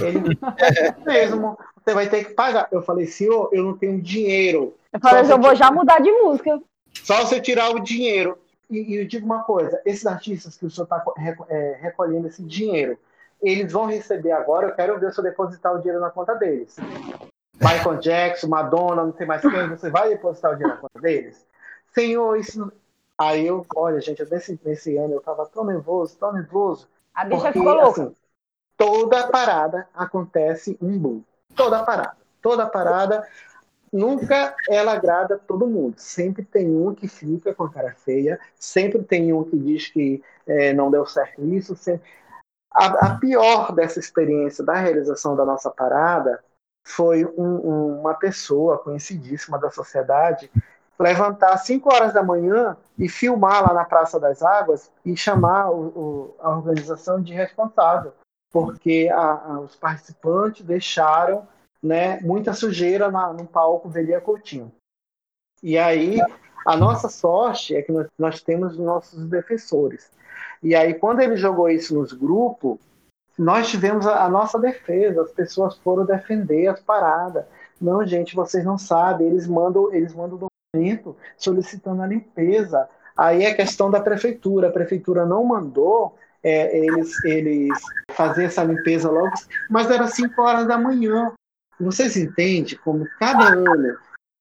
[0.00, 2.68] Ele, é mesmo, você vai ter que pagar.
[2.70, 4.74] Eu falei, senhor, eu não tenho dinheiro.
[4.92, 6.60] Eu falei, eu vou já mudar de música.
[6.94, 8.38] Só você tirar o dinheiro.
[8.68, 11.02] E, e eu digo uma coisa: esses artistas que o senhor está
[11.48, 12.98] é, recolhendo esse dinheiro,
[13.42, 14.68] eles vão receber agora.
[14.68, 16.76] Eu quero ver o senhor depositar o dinheiro na conta deles.
[17.60, 21.46] Michael Jackson, Madonna, não sei mais quem, você vai depositar o dinheiro na conta deles?
[21.92, 22.72] Senhor, isso.
[23.18, 26.88] Aí eu, olha, gente, nesse, nesse ano eu tava tão nervoso, tão nervoso.
[27.14, 28.02] A bicha porque, ficou louca.
[28.04, 28.14] Assim,
[28.80, 31.22] toda parada acontece um boom.
[31.54, 32.16] Toda parada.
[32.40, 33.28] Toda parada
[33.92, 35.98] nunca ela agrada todo mundo.
[35.98, 40.22] Sempre tem um que fica com a cara feia, sempre tem um que diz que
[40.46, 41.76] é, não deu certo isso.
[41.76, 42.08] Sempre...
[42.72, 46.42] A, a, pior dessa experiência da realização da nossa parada
[46.86, 50.50] foi um, um, uma pessoa conhecidíssima da sociedade
[50.98, 55.70] levantar às 5 horas da manhã e filmar lá na Praça das Águas e chamar
[55.70, 58.12] o, o, a organização de responsável,
[58.50, 61.46] porque a, a, os participantes deixaram
[61.82, 64.72] né, muita sujeira na, no palco Velia Coutinho.
[65.62, 66.18] E aí,
[66.66, 70.10] a nossa sorte é que nós, nós temos nossos defensores.
[70.62, 72.78] E aí, quando ele jogou isso nos grupos,
[73.38, 77.44] nós tivemos a, a, nossa defesa, as pessoas foram defender as paradas.
[77.80, 80.38] Não, gente, vocês não sabem, eles mandam, eles mandam
[80.74, 82.88] documento solicitando a limpeza.
[83.16, 87.78] Aí é questão da prefeitura, a prefeitura não mandou é, eles, eles
[88.12, 89.32] fazer essa limpeza logo,
[89.68, 91.32] mas era 5 horas da manhã.
[91.78, 93.96] Vocês entendem como cada ano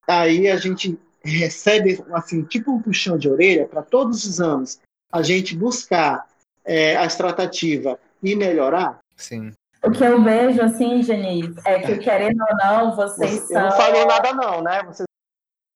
[0.07, 4.79] aí a gente recebe assim tipo um puxão de orelha para todos os anos
[5.11, 6.25] a gente buscar
[6.65, 8.99] é, a tratativa e melhorar?
[9.15, 9.53] Sim.
[9.81, 13.61] O que eu vejo, assim, Genise, é que, querendo ou não, vocês Você, são...
[13.61, 14.83] Eu não falei nada, não, né?
[14.83, 15.05] Vocês...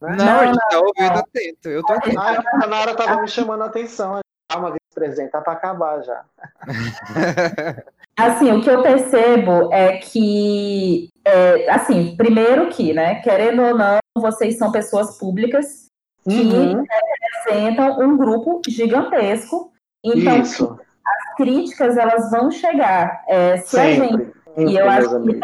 [0.02, 1.70] Não, não, a gente tá ouvindo atento.
[1.70, 2.20] Eu tô atento.
[2.20, 4.20] Ah, a Nara tava me chamando a atenção.
[4.54, 6.24] Calma, vice-presidente, tá para acabar já.
[8.16, 13.98] Assim, o que eu percebo é que, é, assim, primeiro que, né, querendo ou não,
[14.16, 15.88] vocês são pessoas públicas
[16.24, 16.84] que uhum.
[17.44, 19.74] representam um grupo gigantesco.
[20.06, 20.80] Então, Isso.
[21.04, 23.24] as críticas, elas vão chegar.
[23.28, 24.34] É, se Sempre.
[24.56, 24.72] a gente...
[24.72, 25.40] e eu acho que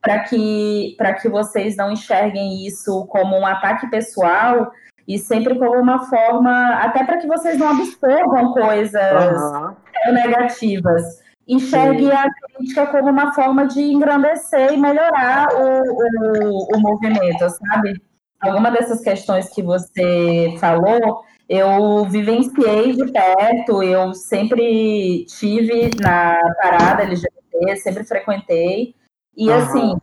[0.00, 4.72] para que, que vocês não enxerguem isso como um ataque pessoal,
[5.06, 10.12] e sempre como uma forma, até para que vocês não absorvam coisas uhum.
[10.12, 12.10] negativas enxergue Sim.
[12.10, 18.00] a crítica como uma forma de engrandecer e melhorar o, o, o movimento, sabe?
[18.40, 27.02] Alguma dessas questões que você falou, eu vivenciei de perto, eu sempre tive na parada
[27.02, 28.94] LGBT, sempre frequentei,
[29.36, 29.56] e uhum.
[29.56, 29.96] assim,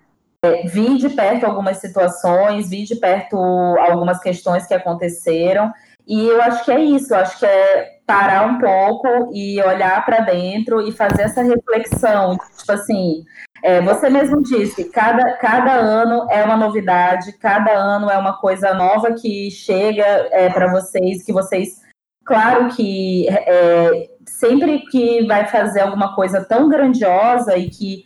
[0.44, 5.72] é, vi de perto algumas situações, vi de perto algumas questões que aconteceram,
[6.08, 10.04] e eu acho que é isso, eu acho que é parar um pouco e olhar
[10.04, 12.38] para dentro e fazer essa reflexão.
[12.58, 13.24] Tipo assim,
[13.64, 18.74] é, você mesmo disse, cada, cada ano é uma novidade, cada ano é uma coisa
[18.74, 21.82] nova que chega é, para vocês, que vocês,
[22.26, 28.04] claro que é, sempre que vai fazer alguma coisa tão grandiosa e que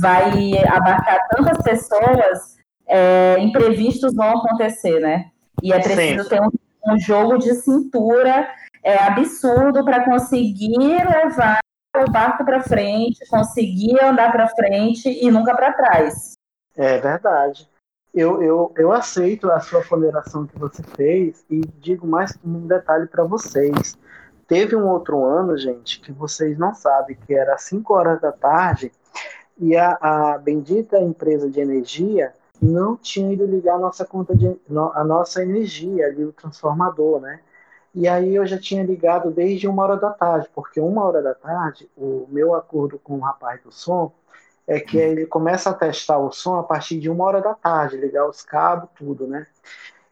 [0.00, 2.56] vai abarcar tantas pessoas,
[2.86, 5.30] é, imprevistos vão acontecer, né?
[5.62, 6.28] E é preciso Sim.
[6.28, 6.50] ter um,
[6.92, 8.48] um jogo de cintura
[8.82, 11.58] é, absurdo para conseguir levar
[11.96, 16.34] o barco para frente, conseguir andar para frente e nunca para trás.
[16.76, 17.68] É verdade.
[18.14, 23.06] Eu, eu, eu aceito a sua ponderação que você fez e digo mais um detalhe
[23.06, 23.98] para vocês.
[24.46, 28.32] Teve um outro ano, gente, que vocês não sabem, que era às 5 horas da
[28.32, 28.90] tarde
[29.58, 34.48] e a, a bendita empresa de energia não tinha ido ligar a nossa conta de
[34.94, 37.40] a nossa energia ali o transformador, né?
[37.94, 41.34] E aí eu já tinha ligado desde uma hora da tarde, porque uma hora da
[41.34, 44.12] tarde, o meu acordo com o rapaz do som
[44.66, 47.96] é que ele começa a testar o som a partir de uma hora da tarde,
[47.96, 49.46] ligar os cabos, tudo, né?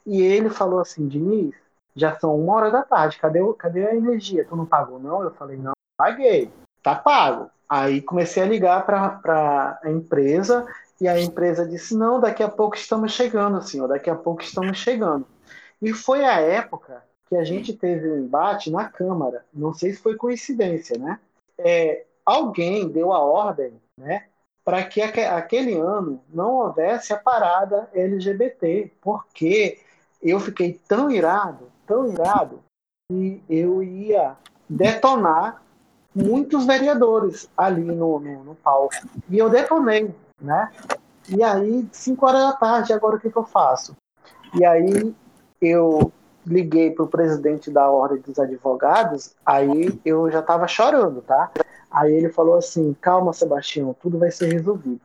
[0.07, 1.55] E ele falou assim, Diniz,
[1.95, 4.47] já são uma hora da tarde, cadê, cadê a energia?
[4.49, 5.23] Tu não pagou, não?
[5.23, 6.51] Eu falei, não, paguei,
[6.87, 7.51] tá pago.
[7.69, 10.65] Aí comecei a ligar para a empresa
[11.01, 14.79] e a empresa disse, não, daqui a pouco estamos chegando, senhor, daqui a pouco estamos
[14.79, 15.27] chegando.
[15.83, 20.01] E foi a época que a gente teve um embate na Câmara, não sei se
[20.01, 21.19] foi coincidência, né?
[21.59, 24.27] É, alguém deu a ordem, né,
[24.65, 29.81] para que aquele ano não houvesse a parada LGBT, porque
[30.23, 32.61] eu fiquei tão irado, tão irado,
[33.11, 34.37] que eu ia
[34.69, 35.66] detonar
[36.17, 38.95] muitos vereadores ali no, no, no palco.
[39.29, 40.71] E eu detonei, né?
[41.29, 43.95] E aí, 5 horas da tarde, agora o que, que eu faço?
[44.55, 45.15] E aí
[45.61, 46.11] eu
[46.47, 51.51] liguei para o presidente da Ordem dos Advogados, aí eu já estava chorando, tá?
[51.91, 55.01] Aí ele falou assim: calma, Sebastião, tudo vai ser resolvido.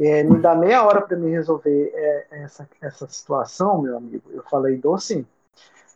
[0.00, 4.22] É, me dá meia hora para me resolver é, essa, essa situação, meu amigo.
[4.30, 5.26] Eu falei, dou sim.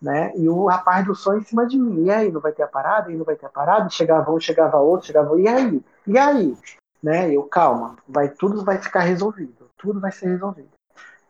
[0.01, 0.33] Né?
[0.37, 2.05] E o rapaz do som em cima de mim.
[2.05, 3.11] E aí, não vai ter a parada?
[3.11, 3.89] E não vai ter a parada?
[3.89, 5.41] Chegava um, chegava outro, chegava.
[5.41, 5.83] E aí?
[6.07, 6.57] E aí?
[7.03, 7.33] Né?
[7.33, 9.71] Eu, calma, vai, tudo vai ficar resolvido.
[9.79, 10.69] Tudo vai ser resolvido.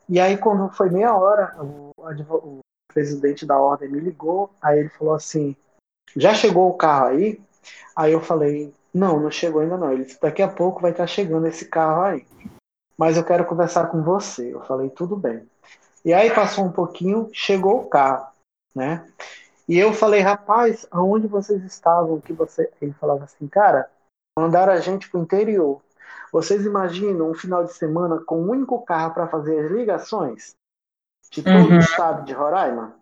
[0.08, 2.60] E aí, quando foi meia hora, o, o
[2.96, 4.50] presidente da ordem me ligou.
[4.62, 5.54] Aí ele falou assim:
[6.16, 7.40] já chegou o carro aí?
[7.94, 9.92] Aí eu falei: não, não chegou ainda não.
[9.92, 12.26] Ele disse: daqui a pouco vai estar chegando esse carro aí.
[12.96, 14.54] Mas eu quero conversar com você.
[14.54, 15.46] Eu falei: tudo bem.
[16.04, 18.28] E aí passou um pouquinho, chegou o carro,
[18.76, 19.08] né?
[19.66, 22.20] E eu falei: rapaz, aonde vocês estavam?
[22.20, 22.70] Que você?
[22.80, 23.90] Ele falava assim: cara,
[24.38, 25.80] mandaram a gente para o interior.
[26.30, 30.54] Vocês imaginam um final de semana com um único carro para fazer as ligações?
[31.32, 31.76] De todo uhum.
[31.76, 32.94] o estado de Roraima?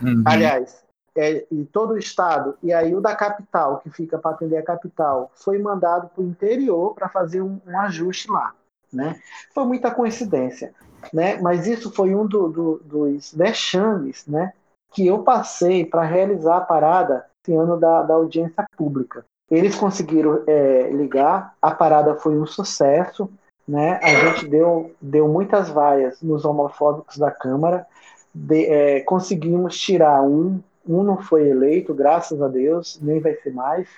[0.00, 0.22] Uhum.
[0.26, 0.84] Aliás,
[1.16, 4.64] é, e todo o estado, e aí o da capital, que fica para atender a
[4.64, 8.54] capital, foi mandado para o interior para fazer um, um, ajuste lá.
[8.92, 9.20] Né?
[9.54, 10.74] Foi muita coincidência.
[11.12, 11.40] Né?
[11.40, 14.52] Mas isso foi um do, do, dos vexames né?
[14.92, 19.24] Que eu passei para realizar a parada esse ano da, da audiência pública.
[19.50, 23.28] Eles conseguiram é, ligar, a parada foi um sucesso,
[23.66, 23.98] né?
[24.02, 27.86] A gente deu, deu muitas vaias nos homofóbicos da Câmara,
[28.34, 33.52] de, é, conseguimos tirar um, um não foi eleito, graças a Deus, nem vai ser
[33.52, 33.88] mais,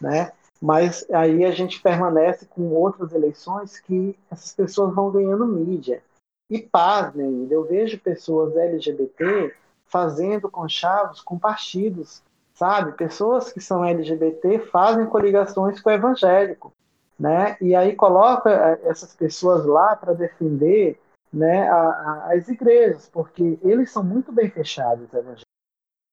[0.00, 0.32] né?
[0.60, 6.02] Mas aí a gente permanece com outras eleições que essas pessoas vão ganhando mídia.
[6.50, 9.52] E pasmem, eu vejo pessoas LGBT
[9.86, 12.22] fazendo conchavos com partidos
[12.54, 12.92] sabe?
[12.92, 16.72] Pessoas que são LGBT fazem coligações com o evangélico,
[17.18, 17.56] né?
[17.60, 20.98] E aí coloca eh, essas pessoas lá para defender,
[21.32, 25.44] né, a, a, as igrejas, porque eles são muito bem fechados, evangélicos.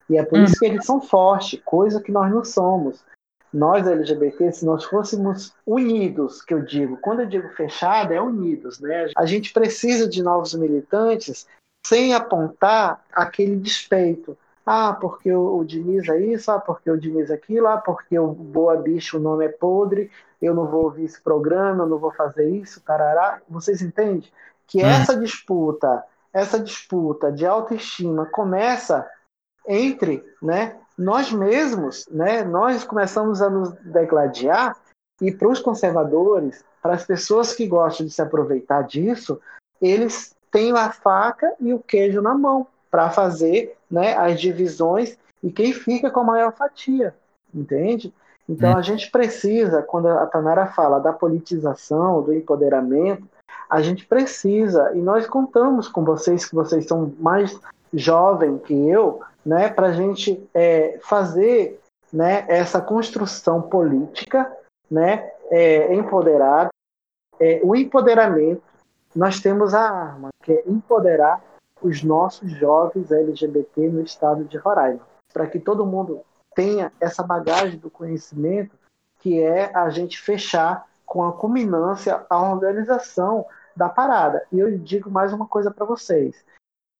[0.09, 3.05] E é por isso que eles são fortes, coisa que nós não somos.
[3.53, 8.79] Nós LGBT, se nós fôssemos unidos, que eu digo, quando eu digo fechado, é unidos,
[8.79, 9.11] né?
[9.15, 11.47] A gente precisa de novos militantes
[11.85, 17.29] sem apontar aquele despeito, ah, porque o, o Diniz é isso, ah, porque o Diniz
[17.29, 21.05] é aquilo, ah, porque o Boa Bicho, o nome é podre, eu não vou ouvir
[21.05, 23.41] esse programa, eu não vou fazer isso, tarará.
[23.49, 24.23] Vocês entendem?
[24.67, 24.87] Que hum.
[24.87, 29.07] essa disputa, essa disputa de autoestima começa
[29.67, 34.75] entre né, nós mesmos, né, nós começamos a nos degladiar
[35.21, 39.39] e para os conservadores, para as pessoas que gostam de se aproveitar disso,
[39.79, 45.51] eles têm a faca e o queijo na mão para fazer né, as divisões e
[45.51, 47.15] quem fica com a maior fatia,
[47.53, 48.13] entende?
[48.47, 48.77] Então hum.
[48.77, 53.27] a gente precisa, quando a Tanara fala da politização, do empoderamento,
[53.69, 57.57] a gente precisa, e nós contamos com vocês, que vocês são mais
[57.93, 61.79] jovens que eu, né, para a gente é, fazer
[62.11, 64.51] né, essa construção política
[64.89, 66.69] né, é, empoderada.
[67.39, 68.61] É, o empoderamento,
[69.15, 71.41] nós temos a arma, que é empoderar
[71.81, 75.01] os nossos jovens LGBT no estado de Roraima,
[75.33, 76.21] para que todo mundo
[76.55, 78.75] tenha essa bagagem do conhecimento
[79.19, 84.45] que é a gente fechar com a culminância a organização da parada.
[84.51, 86.43] E eu digo mais uma coisa para vocês.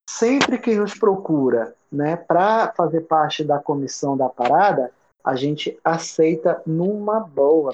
[0.09, 4.91] Sempre que nos procura né, para fazer parte da comissão da parada,
[5.23, 7.71] a gente aceita numa boa.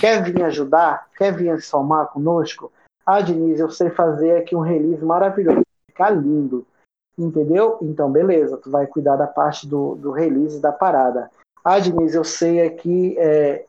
[0.00, 1.08] Quer vir ajudar?
[1.16, 2.72] Quer vir somar conosco?
[3.04, 6.66] Ah, Denise, eu sei fazer aqui um release maravilhoso ficar lindo.
[7.16, 7.78] Entendeu?
[7.82, 11.30] Então, beleza, tu vai cuidar da parte do, do release da parada.
[11.64, 13.64] Ah, Diniz, eu sei aqui, é,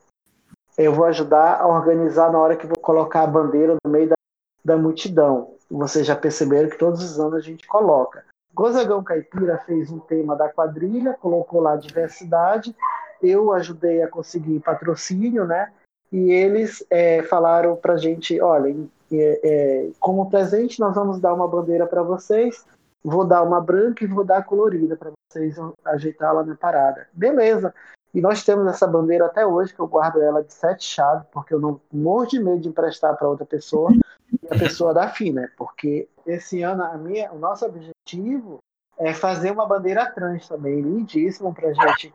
[0.77, 4.15] eu vou ajudar a organizar na hora que vou colocar a bandeira no meio da,
[4.63, 5.55] da multidão.
[5.69, 8.25] Vocês já perceberam que todos os anos a gente coloca.
[8.53, 12.75] Gozagão Caipira fez um tema da quadrilha, colocou lá diversidade.
[13.21, 15.71] Eu ajudei a conseguir patrocínio, né?
[16.11, 18.75] E eles é, falaram pra gente: olha,
[19.19, 22.65] é, é, como presente, nós vamos dar uma bandeira para vocês
[23.03, 27.07] vou dar uma branca e vou dar a colorida para vocês ajeitar lá na parada.
[27.11, 27.73] Beleza.
[28.13, 31.53] E nós temos essa bandeira até hoje, que eu guardo ela de sete chaves, porque
[31.53, 35.33] eu não morro de medo de emprestar para outra pessoa e a pessoa dá fim,
[35.33, 35.49] né?
[35.57, 38.59] Porque esse ano a minha, o nosso objetivo
[38.97, 42.13] é fazer uma bandeira trans também, lindíssima para a gente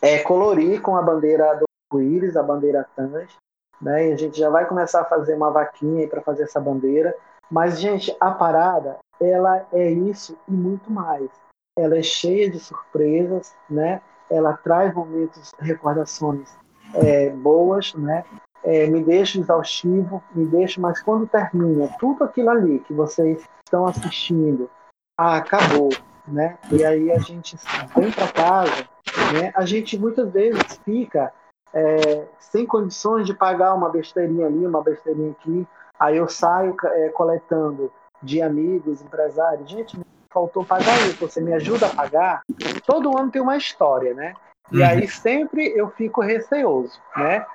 [0.00, 3.36] é, colorir com a bandeira do arco-íris, a bandeira trans,
[3.82, 4.08] né?
[4.08, 7.14] E a gente já vai começar a fazer uma vaquinha para fazer essa bandeira.
[7.50, 11.28] Mas, gente, a parada, ela é isso e muito mais.
[11.76, 14.00] Ela é cheia de surpresas, né?
[14.30, 16.48] Ela traz momentos, recordações
[16.94, 18.24] é, boas, né?
[18.64, 23.86] É, me deixa exaustivo, me deixa, mas quando termina tudo aquilo ali que vocês estão
[23.86, 24.70] assistindo,
[25.18, 25.90] ah, acabou,
[26.28, 26.56] né?
[26.70, 27.56] E aí a gente
[27.96, 28.88] vem para casa,
[29.32, 29.52] né?
[29.56, 31.32] A gente muitas vezes fica
[31.74, 35.66] é, sem condições de pagar uma besteirinha ali, uma besteirinha aqui,
[35.98, 37.92] aí eu saio é, coletando
[38.22, 39.98] de amigos, empresários, gente,
[40.32, 42.42] faltou pagar isso, você me ajuda a pagar?
[42.86, 44.34] Todo ano tem uma história, né?
[44.70, 44.86] E uhum.
[44.86, 47.46] aí sempre eu fico receoso, né?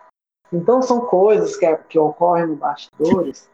[0.52, 3.50] Então são coisas que, que ocorrem no bastidores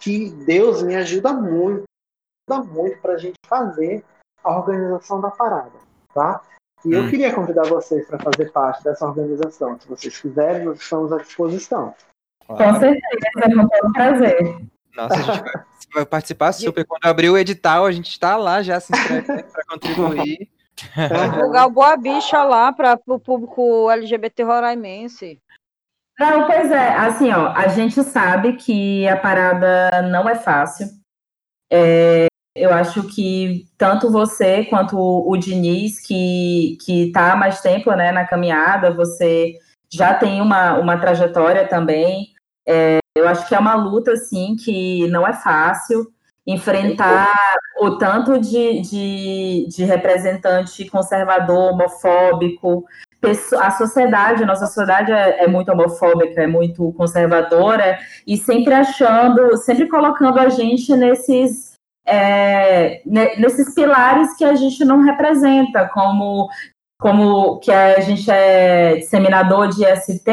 [0.00, 1.84] que Deus me ajuda muito,
[2.48, 4.04] ajuda muito para a gente fazer
[4.42, 5.78] a organização da parada,
[6.12, 6.42] tá?
[6.84, 7.10] E eu hum.
[7.10, 9.78] queria convidar vocês para fazer parte dessa organização.
[9.80, 11.94] Se vocês quiserem, nós estamos à disposição.
[12.46, 12.74] Claro.
[12.74, 14.56] Com certeza, com todo prazer.
[14.94, 16.84] Nossa, a gente vai, vai participar super.
[16.86, 20.50] Quando abrir o edital, a gente está lá já se inscrevendo para contribuir.
[21.32, 25.40] Divulgar o Boa Bicha lá para o público LGBT roraimense.
[26.18, 30.86] Não, pois é, assim, ó, a gente sabe que a parada não é fácil.
[31.72, 38.12] É, eu acho que tanto você quanto o Diniz, que está há mais tempo né,
[38.12, 39.54] na caminhada, você
[39.92, 42.28] já tem uma, uma trajetória também.
[42.66, 46.06] É, eu acho que é uma luta, assim, que não é fácil
[46.46, 47.32] enfrentar
[47.80, 52.84] o tanto de, de, de representante conservador, homofóbico,
[53.58, 59.88] a sociedade, nossa sociedade é, é, muito homofóbica, é muito conservadora, e sempre achando, sempre
[59.88, 61.73] colocando a gente nesses,
[62.06, 66.48] é, nesses pilares que a gente não representa, como,
[67.00, 70.30] como que a gente é disseminador de ST,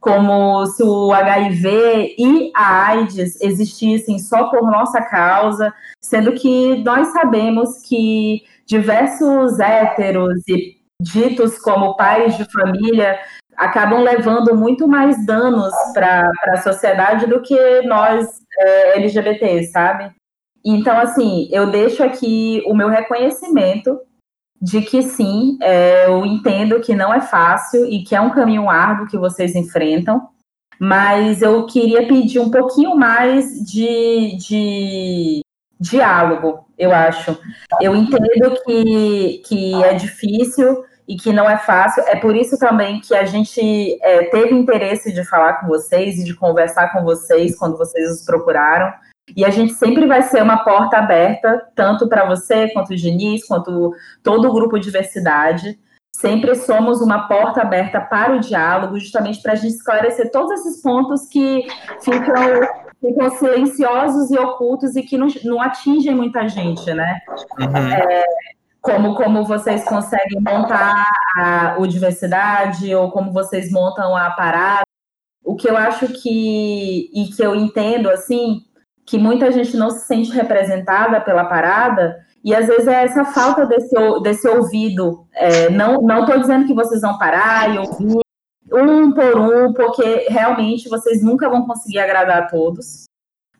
[0.00, 5.72] como se o HIV e a AIDS existissem só por nossa causa,
[6.02, 13.18] sendo que nós sabemos que diversos héteros e ditos como pais de família
[13.56, 18.26] acabam levando muito mais danos para a sociedade do que nós
[18.58, 18.98] é,
[19.70, 20.12] sabe?
[20.64, 23.98] Então, assim, eu deixo aqui o meu reconhecimento
[24.60, 28.70] de que sim, é, eu entendo que não é fácil e que é um caminho
[28.70, 30.28] árduo que vocês enfrentam,
[30.78, 35.40] mas eu queria pedir um pouquinho mais de, de
[35.80, 37.36] diálogo, eu acho.
[37.80, 43.00] Eu entendo que, que é difícil e que não é fácil, é por isso também
[43.00, 47.58] que a gente é, teve interesse de falar com vocês e de conversar com vocês
[47.58, 48.92] quando vocês os procuraram.
[49.36, 53.46] E a gente sempre vai ser uma porta aberta, tanto para você, quanto o Diniz,
[53.46, 55.78] quanto todo o grupo Diversidade.
[56.14, 60.82] Sempre somos uma porta aberta para o diálogo, justamente para a gente esclarecer todos esses
[60.82, 61.66] pontos que
[62.00, 62.60] ficam,
[63.00, 67.18] ficam silenciosos e ocultos e que não, não atingem muita gente, né?
[67.58, 67.76] Uhum.
[67.76, 68.24] É,
[68.82, 74.82] como, como vocês conseguem montar a, o diversidade, ou como vocês montam a parada.
[75.44, 78.64] O que eu acho que, e que eu entendo, assim,
[79.04, 83.66] que muita gente não se sente representada pela parada, e às vezes é essa falta
[83.66, 85.26] desse, desse ouvido.
[85.34, 88.20] É, não estou dizendo que vocês vão parar e ouvir
[88.72, 93.04] um por um, porque realmente vocês nunca vão conseguir agradar a todos.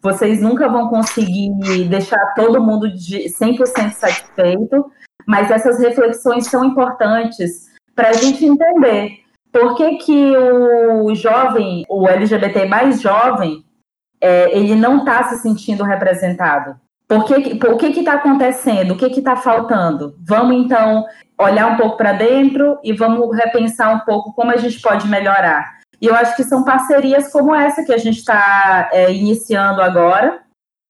[0.01, 1.51] Vocês nunca vão conseguir
[1.89, 4.90] deixar todo mundo de 100% satisfeito,
[5.27, 9.20] mas essas reflexões são importantes para a gente entender
[9.52, 13.64] por que, que o jovem, o LGBT mais jovem,
[14.23, 16.77] é, ele não está se sentindo representado.
[17.09, 18.93] Por que por que está acontecendo?
[18.93, 20.15] O que está faltando?
[20.24, 21.05] Vamos então
[21.39, 25.81] olhar um pouco para dentro e vamos repensar um pouco como a gente pode melhorar.
[26.01, 30.40] E eu acho que são parcerias como essa que a gente está é, iniciando agora,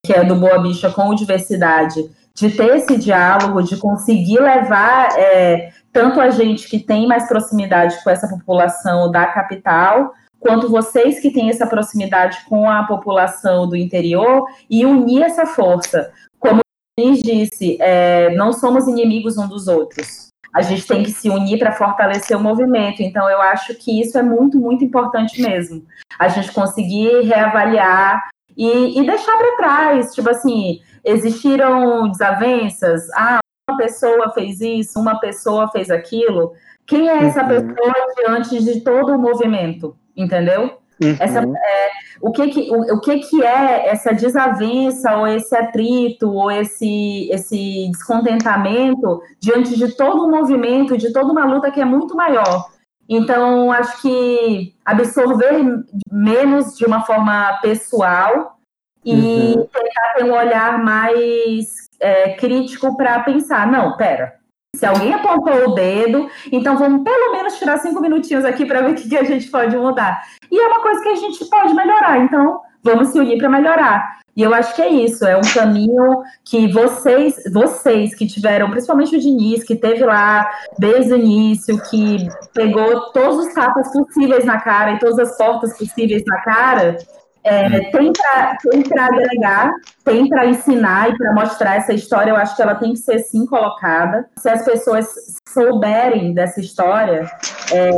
[0.05, 5.71] que é do Boa Bicha com Diversidade, de ter esse diálogo, de conseguir levar é,
[5.91, 10.13] tanto a gente que tem mais proximidade com essa população da capital,
[10.43, 16.11] quanto vocês que têm essa proximidade com a população do interior e unir essa força.
[16.37, 16.59] Como
[16.99, 20.27] o disse, é, não somos inimigos um dos outros.
[20.53, 23.01] A gente tem que se unir para fortalecer o movimento.
[23.01, 25.83] Então, eu acho que isso é muito, muito importante mesmo.
[26.19, 33.77] A gente conseguir reavaliar e, e deixar para trás, tipo assim, existiram desavenças, ah, uma
[33.77, 36.53] pessoa fez isso, uma pessoa fez aquilo.
[36.85, 37.47] Quem é essa uhum.
[37.47, 40.77] pessoa diante de todo o movimento, entendeu?
[41.01, 41.17] Uhum.
[41.19, 41.89] Essa, é,
[42.21, 47.29] o que que, o, o, que que é essa desavença ou esse atrito ou esse,
[47.31, 52.67] esse descontentamento diante de todo um movimento, de toda uma luta que é muito maior.
[53.09, 58.57] Então, acho que absorver menos de uma forma pessoal
[59.03, 59.67] e uhum.
[59.67, 64.35] tentar ter um olhar mais é, crítico para pensar, não, pera,
[64.75, 68.91] se alguém apontou o dedo, então vamos pelo menos tirar cinco minutinhos aqui para ver
[68.91, 70.23] o que, a gente pode mudar.
[70.51, 74.17] E é uma coisa que a gente pode melhorar, então vamos se unir para melhorar.
[74.35, 79.15] E eu acho que é isso, é um caminho que vocês, vocês que tiveram, principalmente
[79.15, 84.59] o Diniz, que teve lá desde o início, que pegou todos os tapas possíveis na
[84.59, 86.97] cara e todas as portas possíveis na cara,
[87.43, 89.71] é, tem para agregar,
[90.03, 93.19] tem para ensinar e para mostrar essa história, eu acho que ela tem que ser
[93.19, 94.27] sim colocada.
[94.37, 95.07] Se as pessoas
[95.47, 97.29] souberem dessa história,
[97.71, 97.89] é,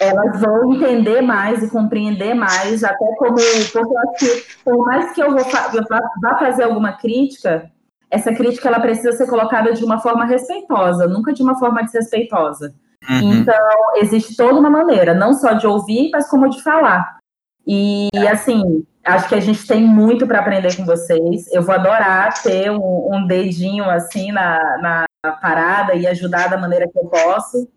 [0.00, 5.12] elas vão entender mais e compreender mais, até como, porque eu acho que, por mais
[5.12, 5.44] que eu, vou,
[5.74, 5.84] eu
[6.22, 7.70] vá fazer alguma crítica,
[8.10, 12.74] essa crítica ela precisa ser colocada de uma forma respeitosa, nunca de uma forma desrespeitosa.
[13.08, 13.34] Uhum.
[13.34, 13.54] Então,
[13.96, 17.19] existe toda uma maneira, não só de ouvir, mas como de falar.
[17.66, 21.46] E assim, acho que a gente tem muito para aprender com vocês.
[21.52, 26.88] Eu vou adorar ter um, um dedinho assim na, na parada e ajudar da maneira
[26.88, 27.68] que eu posso.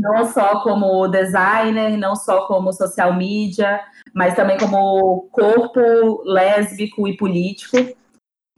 [0.00, 3.80] Não só como designer, não só como social media,
[4.12, 7.76] mas também como corpo lésbico e político.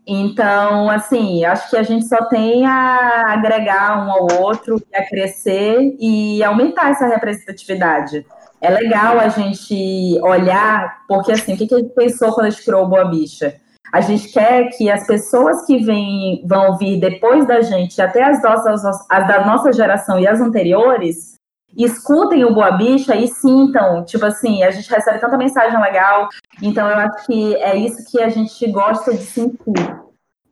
[0.09, 5.97] Então, assim, acho que a gente só tem a agregar um ao outro, a crescer
[5.99, 8.25] e aumentar essa representatividade
[8.67, 12.51] é legal a gente olhar, porque assim, o que, que a gente pensou quando a
[12.51, 13.55] gente criou o Boa Bicha?
[13.93, 18.43] A gente quer que as pessoas que vem, vão vir depois da gente, até as
[18.43, 21.37] nossas, as da nossa geração e as anteriores,
[21.77, 26.29] escutem o Boa Bicha e sintam, tipo assim, a gente recebe tanta mensagem legal,
[26.61, 30.06] então eu acho que é isso que a gente gosta de sentir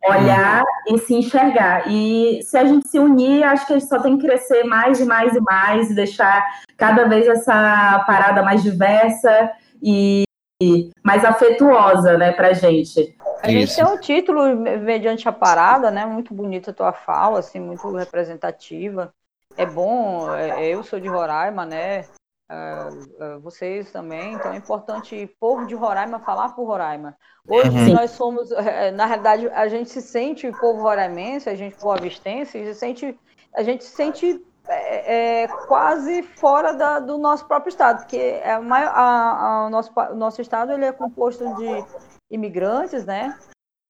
[0.06, 1.88] olhar e se enxergar.
[1.88, 5.00] E se a gente se unir, acho que a gente só tem que crescer mais
[5.00, 6.44] e mais e mais e deixar
[6.76, 9.50] cada vez essa parada mais diversa
[9.82, 10.24] e
[11.02, 13.16] mais afetuosa, né, pra gente.
[13.42, 13.76] A gente Isso.
[13.76, 16.06] tem um título mediante a parada, né?
[16.06, 19.12] Muito bonita a tua fala, assim, muito representativa.
[19.56, 22.04] É bom, é, eu sou de Roraima, né?
[22.50, 27.16] Uh, uh, vocês também, então é importante povo de Roraima falar por Roraima.
[27.48, 27.94] Hoje uhum.
[27.94, 32.64] nós somos, eh, na realidade, a gente se sente povo roraimense, a gente boavistense, a
[32.64, 33.20] gente sente,
[33.54, 38.52] a gente se sente é, é, quase fora da, do nosso próprio estado, porque é
[38.52, 41.84] a, a, a, o, nosso, o nosso estado ele é composto de
[42.30, 43.38] imigrantes, né?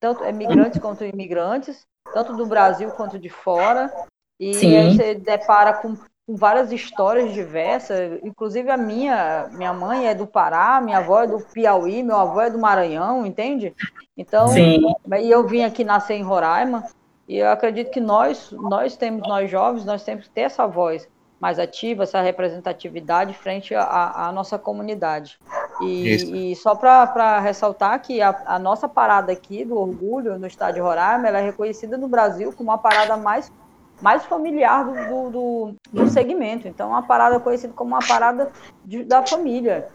[0.01, 3.93] Tanto imigrantes quanto imigrantes, tanto do Brasil quanto de fora.
[4.39, 4.77] E Sim.
[4.77, 5.97] aí você depara com
[6.27, 11.27] com várias histórias diversas, inclusive a minha, minha mãe é do Pará, minha avó é
[11.27, 13.75] do Piauí, meu avô é do Maranhão, entende?
[14.17, 14.83] Então, Sim.
[15.21, 16.85] e eu vim aqui nascer em Roraima,
[17.29, 21.07] e eu acredito que nós, nós temos, nós jovens, nós temos que ter essa voz
[21.39, 25.39] mais ativa, essa representatividade frente à, à nossa comunidade.
[25.83, 30.75] E, e só para ressaltar que a, a, nossa parada aqui do orgulho no estado
[30.75, 33.53] de Roraima, ela é reconhecida no Brasil como a parada mais
[34.01, 36.69] mais familiar do, do, do, segmento.
[36.69, 38.51] Então, é uma parada conhecida como uma parada
[38.85, 39.89] de, da família.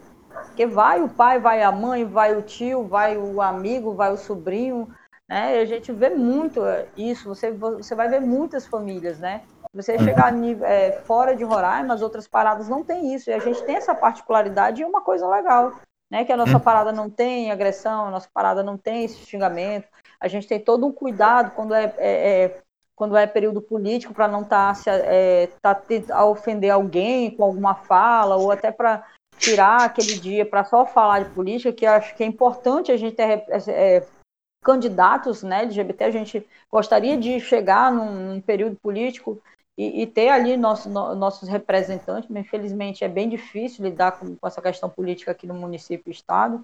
[0.46, 4.16] Porque vai o pai, vai a mãe, vai o tio, vai o amigo, vai o
[4.16, 4.88] sobrinho,
[5.28, 5.56] né?
[5.56, 6.60] E a gente vê muito
[6.96, 9.42] isso, você, você vai ver muitas famílias, né?
[9.72, 13.62] Você chegar é, fora de Roraima, as outras paradas não tem isso, e a gente
[13.62, 15.74] tem essa particularidade e uma coisa legal,
[16.10, 16.24] né?
[16.24, 19.86] Que a nossa parada não tem agressão, a nossa parada não tem esse xingamento,
[20.18, 22.62] a gente tem todo um cuidado quando é, é, é
[23.00, 27.74] quando é período político, para não estar tá, é, tá, a ofender alguém com alguma
[27.74, 29.06] fala, ou até para
[29.38, 33.16] tirar aquele dia para só falar de política, que acho que é importante a gente
[33.16, 34.06] ter é,
[34.62, 39.40] candidatos né, LGBT, a gente gostaria de chegar num, num período político
[39.78, 44.36] e, e, ter ali nosso, no, nossos representantes, mas infelizmente é bem difícil lidar com,
[44.36, 46.62] com, essa questão política aqui no município e estado,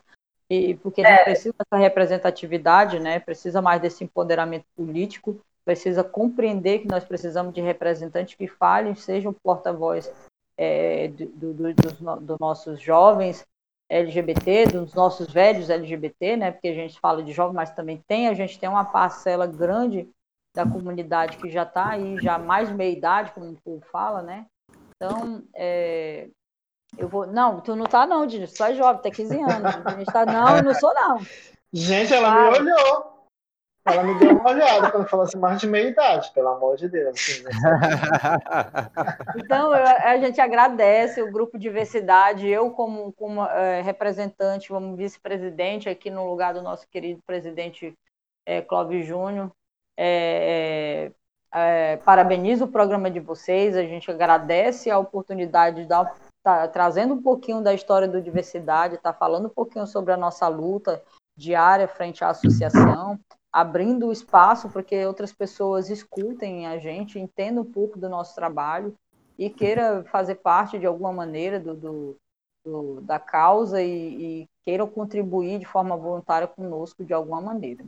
[0.50, 1.24] e, porque é.
[1.24, 7.60] precisa dessa representatividade, né, precisa mais desse empoderamento político, precisa compreender que nós precisamos de
[7.60, 10.10] representantes que falem, sejam porta-voz
[10.56, 13.44] é, dos do, do, do nossos jovens
[13.90, 16.52] LGBT, dos nossos velhos LGBT, né?
[16.52, 20.08] Porque a gente fala de jovens, mas também tem, a gente tem uma parcela grande
[20.54, 24.46] da comunidade que já está aí, já mais meia idade, como o povo fala, né?
[24.94, 26.28] Então, é,
[26.96, 27.26] eu vou.
[27.26, 29.74] Não, tu não tá, não, Dini, tu é jovem, tem 15 anos.
[29.84, 31.20] A gente tá, não, eu não sou, não.
[31.72, 33.15] Gente, ela me olhou.
[33.86, 36.88] Ela me deu uma olhada quando falou assim, mais de meia idade, pelo amor de
[36.88, 37.14] Deus.
[37.14, 37.50] Assim, né?
[39.36, 45.88] Então, eu- a gente agradece o grupo Diversidade, eu como, como eh, representante, como vice-presidente
[45.88, 47.94] aqui no lugar do nosso querido presidente
[48.44, 49.50] eh, Clóvis Júnior,
[49.96, 51.12] eh,
[51.54, 57.14] eh, parabenizo o programa de vocês, a gente agradece a oportunidade de dar, tá trazendo
[57.14, 61.02] um pouquinho da história do Diversidade, tá falando um pouquinho sobre a nossa luta
[61.36, 63.18] diária frente à associação,
[63.56, 68.92] abrindo espaço para que outras pessoas escutem a gente, entendam um pouco do nosso trabalho
[69.38, 72.16] e queira fazer parte de alguma maneira do, do-
[72.62, 77.82] do- da causa e, e queiram contribuir de forma voluntária conosco de alguma maneira.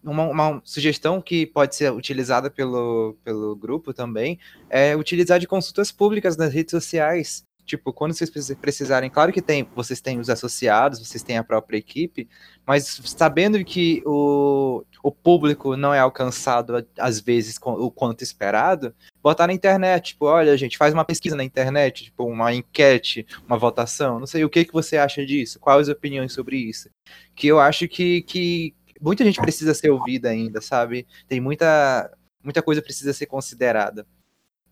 [0.00, 4.38] Uma, uma sugestão que pode ser utilizada pelo, pelo grupo também
[4.70, 7.44] é utilizar de consultas públicas nas redes sociais.
[7.64, 11.44] Tipo, quando vocês precis- precisarem, claro que tem, vocês têm os associados, vocês têm a
[11.44, 12.28] própria equipe,
[12.66, 19.46] mas sabendo que o, o público não é alcançado às vezes o quanto esperado, botar
[19.46, 24.18] na internet, tipo, olha, gente, faz uma pesquisa na internet, tipo, uma enquete, uma votação,
[24.20, 26.90] não sei o que, que você acha disso, quais as opiniões sobre isso.
[27.34, 31.06] Que eu acho que, que muita gente precisa ser ouvida ainda, sabe?
[31.26, 32.10] Tem muita,
[32.42, 34.06] muita coisa precisa ser considerada.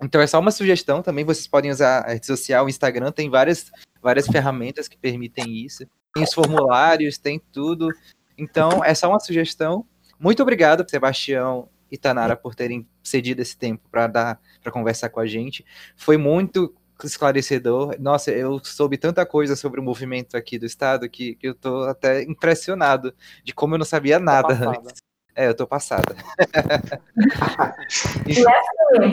[0.02, 3.30] Então é só uma sugestão também, vocês podem usar a rede social, o Instagram tem
[3.30, 3.70] várias,
[4.02, 5.86] várias ferramentas que permitem isso.
[6.14, 7.88] Tem os formulários, tem tudo.
[8.36, 9.86] Então é só uma sugestão.
[10.18, 15.20] Muito obrigado, Sebastião e Tanara, por terem cedido esse tempo para dar para conversar com
[15.20, 15.64] a gente.
[15.96, 16.74] Foi muito
[17.04, 17.96] esclarecedor.
[17.98, 21.84] Nossa, eu soube tanta coisa sobre o movimento aqui do estado que, que eu tô
[21.84, 23.14] até impressionado
[23.44, 24.78] de como eu não sabia nada passada.
[24.78, 25.11] antes.
[25.34, 26.14] É, eu tô passada.
[27.88, 28.44] Sim,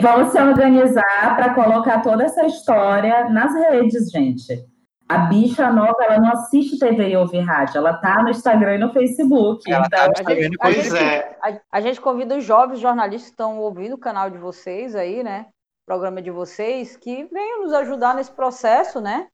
[0.00, 4.64] Vamos se organizar para colocar toda essa história nas redes, gente.
[5.08, 8.78] A bicha nova, ela não assiste TV e ouve rádio, ela tá no Instagram e
[8.78, 9.70] no Facebook.
[9.70, 11.38] Ela tá então, no A gente, Instagram e no a Pois gente- é.
[11.42, 15.24] a- a gente convida os jovens jornalistas que estão ouvindo o canal de vocês aí,
[15.24, 15.46] né?
[15.82, 19.26] O programa de vocês, que venham nos ajudar nesse processo, né?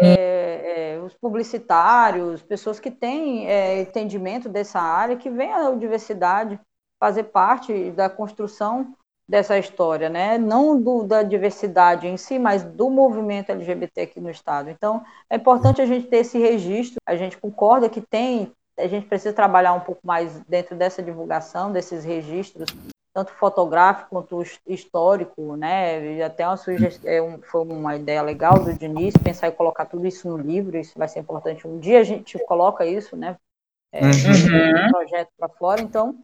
[0.00, 6.58] É, é, os publicitários, pessoas que têm é, entendimento dessa área, que venham a diversidade
[6.98, 8.94] fazer parte da construção
[9.28, 10.36] dessa história, né?
[10.36, 14.68] Não do, da diversidade em si, mas do movimento LGBT aqui no estado.
[14.70, 16.98] Então, é importante a gente ter esse registro.
[17.06, 21.72] A gente concorda que tem, a gente precisa trabalhar um pouco mais dentro dessa divulgação,
[21.72, 22.68] desses registros,
[23.14, 26.22] tanto fotográfico quanto his- histórico, né?
[26.24, 30.06] Até uma sugestão, é um, foi uma ideia legal do Diniz pensar em colocar tudo
[30.06, 30.76] isso no livro.
[30.76, 31.66] Isso vai ser importante.
[31.66, 33.38] Um dia a gente coloca isso, né?
[33.92, 34.88] É, Uhum.
[34.88, 35.80] um projeto para fora.
[35.80, 36.18] Então,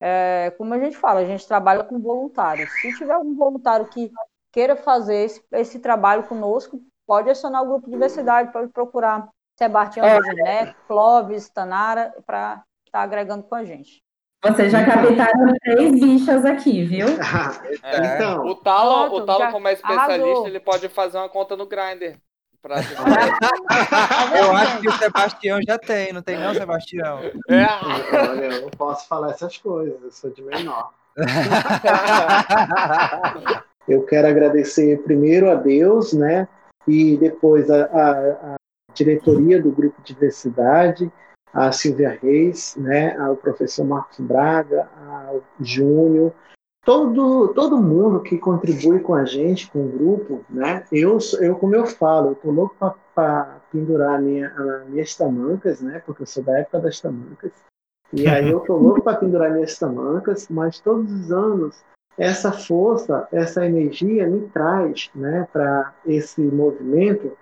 [0.00, 2.70] é, como a gente fala, a gente trabalha com voluntários.
[2.80, 4.12] Se tiver algum voluntário que
[4.52, 9.28] queira fazer esse, esse trabalho conosco, pode acionar o grupo de diversidade, pode procurar
[9.58, 14.02] Sebastião Neto, Clóvis, Tanara, para estar agregando com a gente.
[14.52, 17.06] Vocês já captaram três bichas aqui, viu?
[17.82, 18.14] É.
[18.16, 20.46] Então, O Talo, o Talo já como é especialista, arrasou.
[20.48, 22.16] ele pode fazer uma conta no Grindr.
[22.62, 22.76] Pra...
[24.38, 27.20] Eu acho que o Sebastião já tem, não tem não, Sebastião?
[27.48, 27.66] É.
[28.28, 30.90] olha, eu não posso falar essas coisas, eu sou de menor.
[33.88, 36.48] Eu quero agradecer primeiro a Deus, né?
[36.88, 38.56] E depois a, a- a
[38.92, 41.10] diretoria do Grupo Diversidade,
[41.56, 43.16] a Silvia Reis, né?
[43.16, 46.30] Ao professor Marcos Braga, ao Júnior,
[46.84, 50.84] todo, todo mundo que contribui com a gente, com o grupo, né?
[50.92, 52.76] Eu, eu como eu falo, eu tô louco
[53.14, 56.02] para pendurar a minha, as minhas tamancas, né?
[56.04, 57.52] Porque eu sou da época das tamancas.
[58.12, 61.82] E aí eu tô louco para pendurar minhas tamancas, mas todos os anos
[62.18, 67.36] essa força, essa energia me traz, né, para esse movimento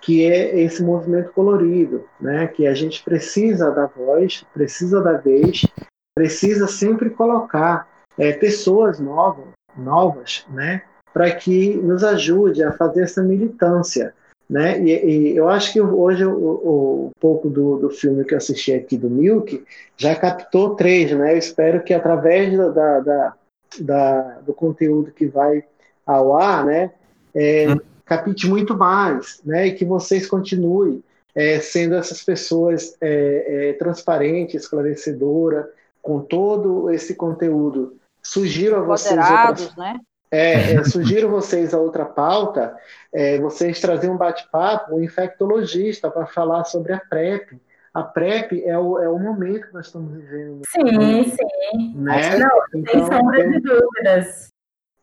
[0.00, 5.66] que é esse movimento colorido, né, que a gente precisa da voz, precisa da vez,
[6.14, 9.46] precisa sempre colocar é, pessoas novas,
[9.76, 10.82] novas, né,
[11.12, 14.14] para que nos ajude a fazer essa militância,
[14.48, 14.80] né?
[14.80, 18.72] E, e eu acho que hoje o, o, pouco do, do filme que eu assisti
[18.72, 19.64] aqui do Milk
[19.96, 21.34] já captou três, né?
[21.34, 23.34] Eu espero que através da, da,
[23.80, 25.64] da, do conteúdo que vai
[26.04, 26.90] ao ar, né,
[27.34, 27.66] é,
[28.10, 29.68] capite muito mais, né?
[29.68, 31.00] E que vocês continuem
[31.32, 35.66] é, sendo essas pessoas é, é, transparentes, esclarecedoras,
[36.02, 37.96] com todo esse conteúdo.
[38.20, 40.00] Sugiro a vocês outras Moderados, né?
[40.28, 42.76] é, é, sugiro vocês a outra pauta,
[43.12, 47.60] é, vocês trazerem um bate-papo, um infectologista para falar sobre a PrEP.
[47.94, 51.94] A PrEP é o, é o momento que nós estamos vivendo, Sim, sim.
[51.94, 52.38] né?
[52.38, 54.49] Não, sem Então, sombra eu, de dúvidas.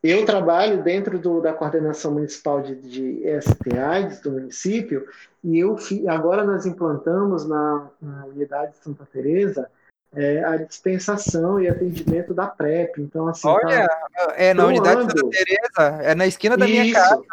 [0.10, 3.24] Eu trabalho dentro do, da coordenação municipal de, de
[4.24, 5.08] do município
[5.44, 5.78] e eu
[6.08, 9.70] agora nós implantamos na, na unidade de Santa Teresa
[10.16, 13.02] é, a dispensação e atendimento da PrEP.
[13.02, 13.48] Então, assim.
[13.48, 15.12] Olha, tá é na unidade doando.
[15.12, 16.94] Santa Teresa, é na esquina da minha Isso.
[16.94, 17.24] casa.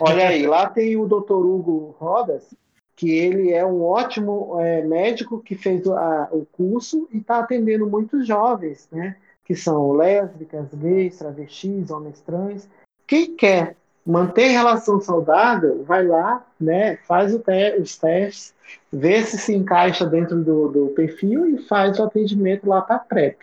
[0.00, 1.32] Olha aí, lá tem o Dr.
[1.32, 2.52] Hugo Rodas,
[2.96, 7.86] que ele é um ótimo é, médico que fez a- o curso e está atendendo
[7.86, 9.16] muitos jovens, né?
[9.44, 12.68] Que são lésbicas, gays, travestis, homens trans.
[13.06, 13.76] Quem quer
[14.06, 16.96] manter relação saudável, vai lá, né?
[17.06, 18.54] Faz te- os testes,
[18.92, 22.98] vê se se encaixa dentro do, do perfil e faz o atendimento lá para a
[22.98, 23.38] PrEP.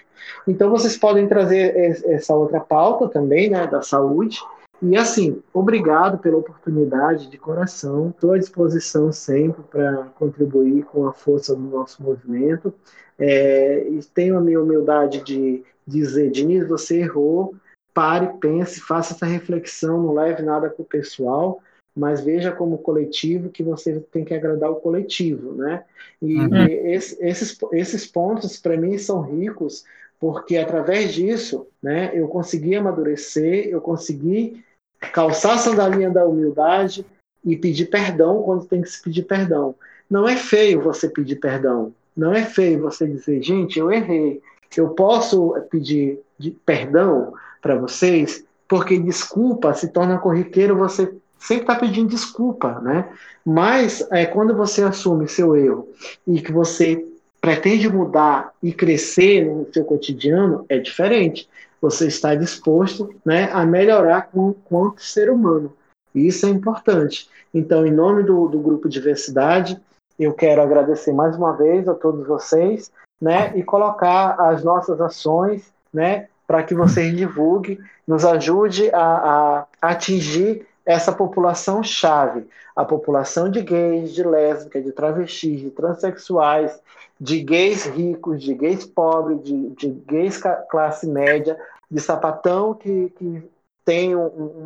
[0.47, 3.65] Então vocês podem trazer es- essa outra pauta também, né?
[3.67, 4.39] Da saúde.
[4.83, 8.09] E assim, obrigado pela oportunidade de coração.
[8.09, 12.73] Estou à disposição sempre para contribuir com a força do nosso movimento.
[13.19, 17.55] É, e tenho a minha humildade de dizer, Diniz, você errou,
[17.93, 21.61] pare, pense, faça essa reflexão, não leve nada para o pessoal,
[21.95, 25.83] mas veja como coletivo que você tem que agradar o coletivo, né?
[26.21, 26.55] E, Uhum.
[26.55, 29.83] e esse- esses, esses pontos, para mim, são ricos,
[30.19, 34.63] porque através disso, né, eu consegui amadurecer, eu consegui
[35.11, 37.05] calçar a sandalinha da humildade
[37.43, 39.75] e pedir perdão quando tem que se pedir perdão.
[40.09, 41.93] Não é feio você pedir perdão.
[42.15, 44.41] Não é feio você dizer, gente, eu errei.
[44.75, 46.19] Eu posso pedir
[46.65, 53.09] perdão para vocês, porque desculpa se torna corriqueiro você sempre está pedindo desculpa, né?
[53.43, 55.89] Mas é, quando você assume seu erro
[56.25, 57.05] e que você
[57.41, 61.49] pretende mudar e crescer no seu cotidiano, é diferente
[61.81, 65.73] você está disposto né, a melhorar com, quanto ser humano.
[66.13, 67.27] Isso é importante.
[67.51, 69.81] Então, em nome do, do Grupo Diversidade,
[70.19, 72.91] eu quero agradecer mais uma vez a todos vocês
[73.21, 79.67] né, e colocar as nossas ações né, para que vocês divulguem, nos ajude a, a
[79.81, 86.81] atingir essa população chave, a população de gays, de lésbicas, de travestis, de transexuais,
[87.19, 91.57] de gays ricos, de gays pobres, de, de gays classe média,
[91.89, 93.49] de sapatão que, que
[93.85, 94.63] tem um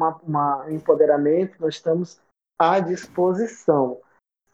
[0.69, 2.19] empoderamento, nós estamos
[2.59, 3.97] à disposição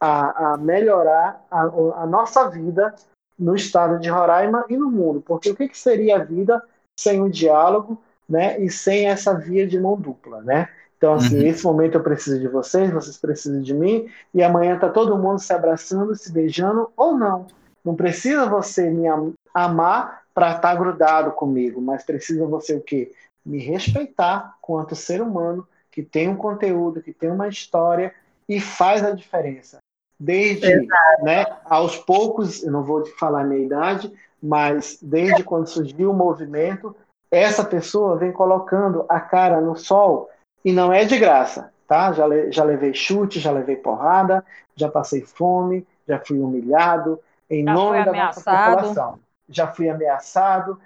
[0.00, 1.62] a, a melhorar a,
[2.02, 2.92] a nossa vida
[3.38, 6.62] no estado de Roraima e no mundo, porque o que, que seria a vida
[6.98, 10.68] sem o diálogo né, e sem essa via de mão dupla, né?
[10.96, 11.42] Então, assim, Uhum.
[11.42, 15.40] nesse momento eu preciso de vocês, vocês precisam de mim, e amanhã tá todo mundo
[15.40, 17.48] se abraçando, se beijando, ou não.
[17.84, 23.10] Não precisa você me am- amar para estar grudado comigo, mas precisa você o quê?
[23.44, 28.14] Me respeitar quanto ser humano que tem um conteúdo, que tem uma história
[28.48, 29.78] e faz a diferença.
[30.24, 30.86] Desde,
[31.22, 36.12] né, aos poucos, eu não vou te falar a minha idade, mas desde quando surgiu
[36.12, 36.94] o movimento,
[37.28, 40.30] essa pessoa vem colocando a cara no sol
[40.64, 42.12] e não é de graça, tá?
[42.12, 44.44] Já, le- já levei chute, já levei porrada,
[44.76, 47.18] já passei fome, já fui humilhado,
[47.50, 49.18] em Já nome da nossa população.
[49.48, 50.78] Já fui ameaçado.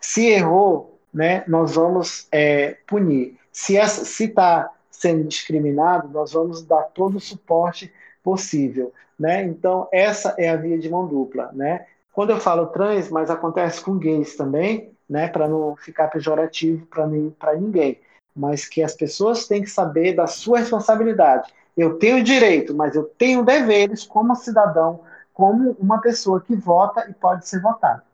[0.00, 3.36] Se errou, né, nós vamos é, punir.
[3.50, 7.92] Se está sendo discriminado, nós vamos dar todo o suporte
[8.24, 8.92] possível.
[9.16, 9.44] Né?
[9.44, 11.52] Então, essa é a via de mão dupla.
[11.52, 11.86] Né?
[12.12, 17.06] Quando eu falo trans, mas acontece com gays também, né, para não ficar pejorativo para
[17.54, 18.00] ninguém.
[18.34, 21.52] Mas que as pessoas têm que saber da sua responsabilidade.
[21.76, 27.12] Eu tenho direito, mas eu tenho deveres como cidadão, como uma pessoa que vota e
[27.12, 28.04] pode ser votada.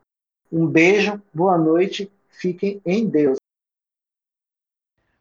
[0.51, 3.37] Um beijo, boa noite, fiquem em Deus.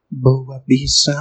[0.09, 1.13] Boa bicha.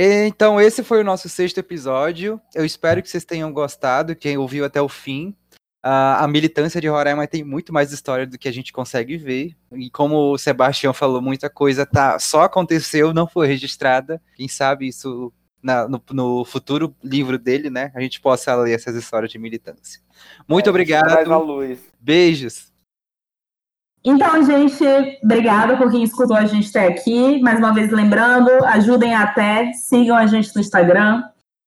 [0.00, 2.40] Então, esse foi o nosso sexto episódio.
[2.54, 5.34] Eu espero que vocês tenham gostado, quem ouviu até o fim.
[5.82, 9.56] Ah, a militância de Roraima tem muito mais história do que a gente consegue ver.
[9.72, 14.22] E como o Sebastião falou, muita coisa tá, só aconteceu, não foi registrada.
[14.36, 17.90] Quem sabe isso na- no, no futuro livro dele, né?
[17.92, 20.00] A gente possa ler essas histórias de militância.
[20.46, 21.38] Muito É, obrigado.
[21.38, 21.80] luz.
[22.00, 22.67] Beijos.
[24.10, 24.82] Então, gente,
[25.22, 27.38] obrigada por quem escutou a gente até aqui.
[27.42, 31.24] Mais uma vez, lembrando, ajudem até, sigam a gente no Instagram.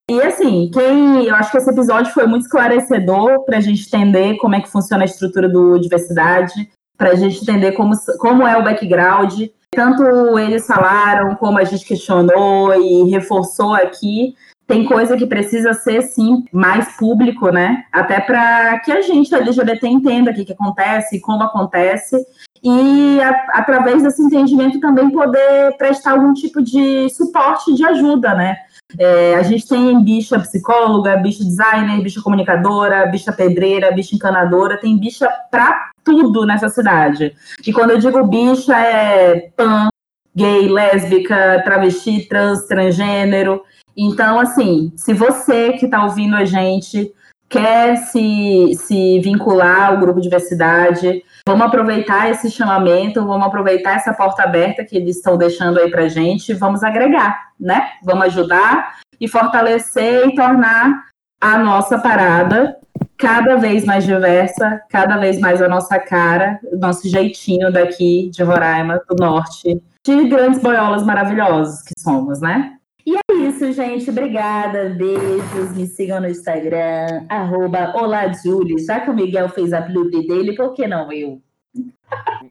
[0.10, 4.38] E assim, quem eu acho que esse episódio foi muito esclarecedor para a gente entender
[4.38, 8.58] como é que funciona a estrutura do diversidade, para a gente entender como, como é
[8.58, 9.44] o background.
[9.70, 14.34] Tanto eles falaram, como a gente questionou e reforçou aqui.
[14.72, 17.84] Tem coisa que precisa ser, sim, mais público, né?
[17.92, 22.16] Até para que a gente, LGBT, entenda o que, que acontece, como acontece,
[22.64, 28.56] e a- através desse entendimento também poder prestar algum tipo de suporte, de ajuda, né?
[28.98, 34.98] É, a gente tem bicha psicóloga, bicha designer, bicha comunicadora, bicha pedreira, bicha encanadora, tem
[34.98, 37.34] bicha pra tudo nessa cidade.
[37.66, 39.88] E quando eu digo bicha, é pan,
[40.36, 43.62] gay, lésbica, travesti, trans, transgênero.
[43.96, 47.14] Então, assim, se você que está ouvindo a gente
[47.52, 54.44] quer se, se vincular ao grupo diversidade, vamos aproveitar esse chamamento, vamos aproveitar essa porta
[54.44, 57.90] aberta que eles estão deixando aí para gente, vamos agregar, né?
[58.04, 61.04] Vamos ajudar e fortalecer e tornar
[61.42, 62.78] a nossa parada
[63.18, 69.02] cada vez mais diversa, cada vez mais a nossa cara, nosso jeitinho daqui de Roraima,
[69.08, 72.78] do norte, de grandes boiolas maravilhosos que somos, né?
[73.06, 74.10] E é isso, gente.
[74.10, 74.90] Obrigada.
[74.90, 75.76] Beijos.
[75.76, 78.78] Me sigam no Instagram, arroba Olá, Julie.
[78.80, 81.42] Já que o Miguel fez a publi dele, por que não eu?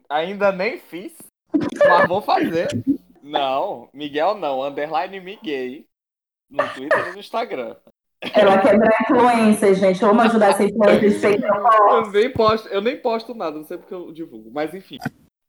[0.09, 1.13] Ainda nem fiz,
[1.87, 2.67] mas vou fazer.
[3.21, 4.61] Não, Miguel não.
[4.61, 5.83] Underline Miguel.
[6.49, 7.75] No Twitter e no Instagram.
[8.33, 10.01] Ela quer virar influência, gente.
[10.01, 11.29] Vamos ajudar essa influência.
[11.29, 14.51] eu, nem posto, eu nem posto nada, não sei porque eu divulgo.
[14.51, 14.97] Mas enfim.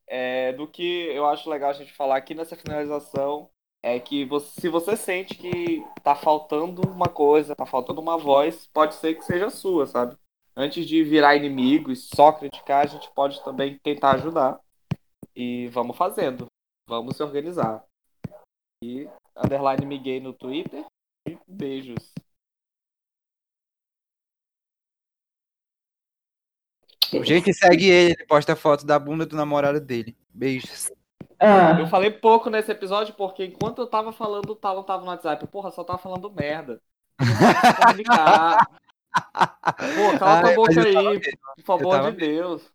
[0.07, 3.49] É, do que eu acho legal a gente falar aqui nessa finalização
[3.83, 8.67] é que você, se você sente que tá faltando uma coisa, tá faltando uma voz,
[8.69, 10.17] pode ser que seja sua, sabe?
[10.55, 14.61] Antes de virar inimigo e só criticar, a gente pode também tentar ajudar.
[15.35, 16.47] E vamos fazendo.
[16.87, 17.85] Vamos se organizar.
[18.85, 20.85] E underline Miguel no Twitter.
[21.27, 22.13] E beijos.
[27.25, 30.17] Gente, segue ele, ele posta foto da bunda do namorado dele.
[30.33, 30.91] Beijos.
[31.43, 31.77] Ah.
[31.79, 35.45] Eu falei pouco nesse episódio porque enquanto eu tava falando, o Talon tava no WhatsApp.
[35.49, 36.81] Porra, só tava falando merda.
[39.13, 41.21] Pô, cala tua boca aí,
[41.57, 42.63] por favor de Deus.